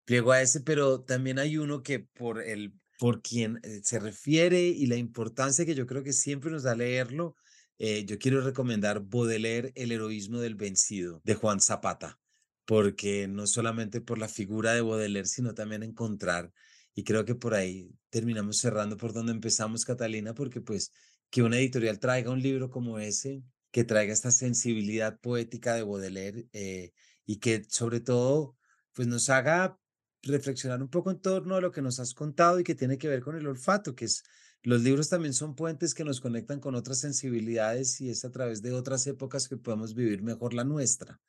pliego 0.04 0.32
a 0.32 0.40
ese, 0.40 0.62
pero 0.62 1.02
también 1.02 1.38
hay 1.38 1.58
uno 1.58 1.82
que 1.82 2.00
por 2.00 2.42
el, 2.42 2.72
por 2.98 3.22
quien 3.22 3.60
eh, 3.62 3.80
se 3.82 3.98
refiere 4.00 4.60
y 4.60 4.86
la 4.86 4.96
importancia 4.96 5.64
que 5.64 5.74
yo 5.74 5.86
creo 5.86 6.02
que 6.02 6.12
siempre 6.12 6.50
nos 6.50 6.64
da 6.64 6.74
leerlo, 6.74 7.36
eh, 7.78 8.04
yo 8.04 8.18
quiero 8.18 8.40
recomendar 8.40 9.00
Baudelaire, 9.00 9.72
El 9.76 9.92
heroísmo 9.92 10.40
del 10.40 10.56
vencido, 10.56 11.20
de 11.24 11.34
Juan 11.34 11.60
Zapata, 11.60 12.18
porque 12.64 13.28
no 13.28 13.46
solamente 13.46 14.00
por 14.00 14.18
la 14.18 14.28
figura 14.28 14.72
de 14.72 14.80
Baudelaire, 14.80 15.28
sino 15.28 15.54
también 15.54 15.84
encontrar, 15.84 16.52
y 16.94 17.04
creo 17.04 17.24
que 17.24 17.36
por 17.36 17.54
ahí 17.54 17.94
terminamos 18.10 18.58
cerrando 18.58 18.96
por 18.96 19.12
donde 19.12 19.30
empezamos, 19.30 19.84
Catalina, 19.84 20.34
porque 20.34 20.60
pues 20.60 20.92
que 21.30 21.42
una 21.42 21.58
editorial 21.58 22.00
traiga 22.00 22.32
un 22.32 22.42
libro 22.42 22.70
como 22.70 22.98
ese, 22.98 23.44
que 23.70 23.84
traiga 23.84 24.12
esta 24.12 24.32
sensibilidad 24.32 25.20
poética 25.20 25.74
de 25.74 25.82
Baudelaire 25.84 26.48
eh, 26.52 26.92
y 27.26 27.36
que 27.36 27.64
sobre 27.68 28.00
todo 28.00 28.56
pues 28.92 29.06
nos 29.06 29.30
haga 29.30 29.78
reflexionar 30.22 30.82
un 30.82 30.88
poco 30.88 31.10
en 31.10 31.20
torno 31.20 31.56
a 31.56 31.60
lo 31.60 31.72
que 31.72 31.82
nos 31.82 32.00
has 32.00 32.14
contado 32.14 32.60
y 32.60 32.64
que 32.64 32.74
tiene 32.74 32.98
que 32.98 33.08
ver 33.08 33.20
con 33.20 33.36
el 33.36 33.46
olfato, 33.46 33.94
que 33.94 34.06
es 34.06 34.24
los 34.62 34.82
libros 34.82 35.08
también 35.08 35.34
son 35.34 35.54
puentes 35.54 35.94
que 35.94 36.04
nos 36.04 36.20
conectan 36.20 36.58
con 36.58 36.74
otras 36.74 36.98
sensibilidades 36.98 38.00
y 38.00 38.10
es 38.10 38.24
a 38.24 38.30
través 38.30 38.60
de 38.60 38.72
otras 38.72 39.06
épocas 39.06 39.48
que 39.48 39.56
podemos 39.56 39.94
vivir 39.94 40.22
mejor 40.22 40.52
la 40.52 40.64
nuestra. 40.64 41.20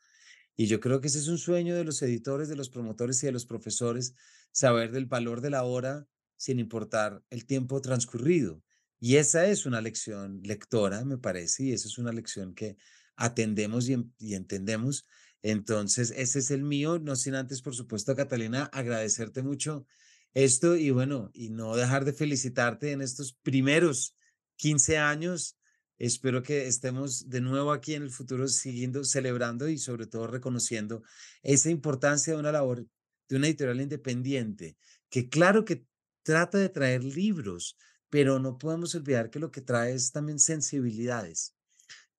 Y 0.55 0.65
yo 0.65 0.79
creo 0.79 0.99
que 0.99 1.07
ese 1.07 1.19
es 1.19 1.27
un 1.27 1.37
sueño 1.37 1.75
de 1.75 1.83
los 1.83 2.01
editores, 2.01 2.49
de 2.49 2.55
los 2.55 2.69
promotores 2.69 3.21
y 3.23 3.27
de 3.27 3.31
los 3.31 3.45
profesores, 3.45 4.15
saber 4.51 4.91
del 4.91 5.05
valor 5.05 5.41
de 5.41 5.51
la 5.51 5.63
hora 5.63 6.07
sin 6.37 6.59
importar 6.59 7.23
el 7.29 7.45
tiempo 7.45 7.79
transcurrido. 7.81 8.61
Y 8.99 9.17
esa 9.17 9.45
es 9.47 9.65
una 9.65 9.79
lección 9.79 10.41
lectora, 10.43 11.05
me 11.05 11.17
parece, 11.17 11.63
y 11.63 11.71
esa 11.71 11.87
es 11.87 11.97
una 11.97 12.11
lección 12.11 12.53
que 12.55 12.77
atendemos 13.15 13.87
y, 13.87 14.11
y 14.17 14.33
entendemos. 14.33 15.05
Entonces, 15.41 16.13
ese 16.15 16.39
es 16.39 16.51
el 16.51 16.63
mío, 16.63 16.99
no 16.99 17.15
sin 17.15 17.35
antes, 17.35 17.61
por 17.61 17.75
supuesto, 17.75 18.15
Catalina, 18.15 18.65
agradecerte 18.73 19.41
mucho 19.41 19.85
esto 20.33 20.75
y 20.75 20.91
bueno, 20.91 21.31
y 21.33 21.49
no 21.49 21.75
dejar 21.75 22.05
de 22.05 22.13
felicitarte 22.13 22.91
en 22.91 23.01
estos 23.01 23.33
primeros 23.33 24.15
15 24.57 24.97
años. 24.97 25.57
Espero 25.97 26.43
que 26.43 26.67
estemos 26.67 27.29
de 27.29 27.41
nuevo 27.41 27.71
aquí 27.71 27.95
en 27.95 28.03
el 28.03 28.11
futuro 28.11 28.47
siguiendo, 28.47 29.03
celebrando 29.03 29.67
y 29.67 29.77
sobre 29.77 30.07
todo 30.07 30.27
reconociendo 30.27 31.03
esa 31.41 31.69
importancia 31.69 32.33
de 32.33 32.39
una 32.39 32.51
labor 32.51 32.85
de 33.27 33.35
una 33.35 33.47
editorial 33.47 33.81
independiente, 33.81 34.75
que 35.09 35.29
claro 35.29 35.63
que 35.63 35.85
trata 36.23 36.57
de 36.57 36.69
traer 36.69 37.03
libros, 37.03 37.77
pero 38.09 38.39
no 38.39 38.57
podemos 38.57 38.95
olvidar 38.95 39.29
que 39.29 39.39
lo 39.39 39.51
que 39.51 39.61
trae 39.61 39.93
es 39.93 40.11
también 40.11 40.39
sensibilidades. 40.39 41.55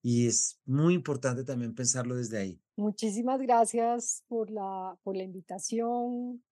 Y 0.02 0.26
es 0.26 0.58
muy 0.64 0.94
importante 0.94 1.44
también 1.44 1.74
pensarlo 1.74 2.16
desde 2.16 2.38
ahí. 2.38 2.62
Muchísimas 2.76 3.40
gracias 3.40 4.24
por 4.28 4.50
la, 4.50 4.98
por 5.02 5.16
la 5.16 5.22
invitación, 5.22 6.42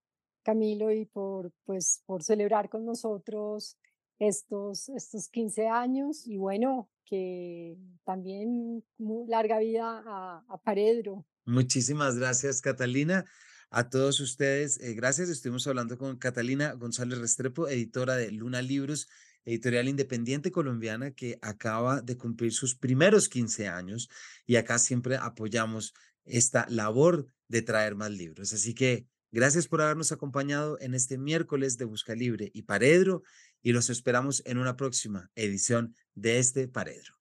Camilo, 0.43 0.91
y 0.91 1.05
por, 1.05 1.51
pues, 1.65 2.03
por 2.05 2.23
celebrar 2.23 2.69
con 2.69 2.85
nosotros 2.85 3.77
estos, 4.19 4.89
estos 4.89 5.29
15 5.29 5.67
años. 5.67 6.27
Y 6.27 6.37
bueno, 6.37 6.89
que 7.05 7.75
también 8.05 8.83
muy 8.97 9.27
larga 9.27 9.57
vida 9.59 10.03
a, 10.05 10.45
a 10.47 10.57
Paredro. 10.61 11.25
Muchísimas 11.45 12.17
gracias, 12.17 12.61
Catalina. 12.61 13.25
A 13.71 13.89
todos 13.89 14.19
ustedes, 14.19 14.79
eh, 14.79 14.93
gracias. 14.93 15.29
Estuvimos 15.29 15.67
hablando 15.67 15.97
con 15.97 16.17
Catalina 16.17 16.73
González 16.73 17.19
Restrepo, 17.19 17.67
editora 17.67 18.15
de 18.15 18.31
Luna 18.31 18.61
Libros, 18.61 19.07
editorial 19.49 19.87
independiente 19.87 20.51
colombiana 20.51 21.11
que 21.11 21.37
acaba 21.41 22.01
de 22.01 22.17
cumplir 22.17 22.53
sus 22.53 22.75
primeros 22.75 23.29
15 23.29 23.67
años 23.67 24.09
y 24.45 24.55
acá 24.55 24.79
siempre 24.79 25.17
apoyamos 25.17 25.93
esta 26.25 26.65
labor 26.69 27.27
de 27.47 27.61
traer 27.61 27.95
más 27.95 28.11
libros. 28.11 28.53
Así 28.53 28.73
que 28.73 29.07
Gracias 29.31 29.67
por 29.67 29.81
habernos 29.81 30.11
acompañado 30.11 30.79
en 30.81 30.95
este 30.95 31.19
miércoles 31.19 31.77
de 31.77 31.85
Busca 31.85 32.15
Libre 32.15 32.49
y 32.51 32.63
Paredro 32.63 33.21
y 33.61 33.73
los 33.73 33.91
esperamos 33.91 34.41
en 34.47 34.57
una 34.57 34.75
próxima 34.75 35.29
edición 35.35 35.93
de 36.15 36.39
este 36.39 36.67
Paredro. 36.67 37.13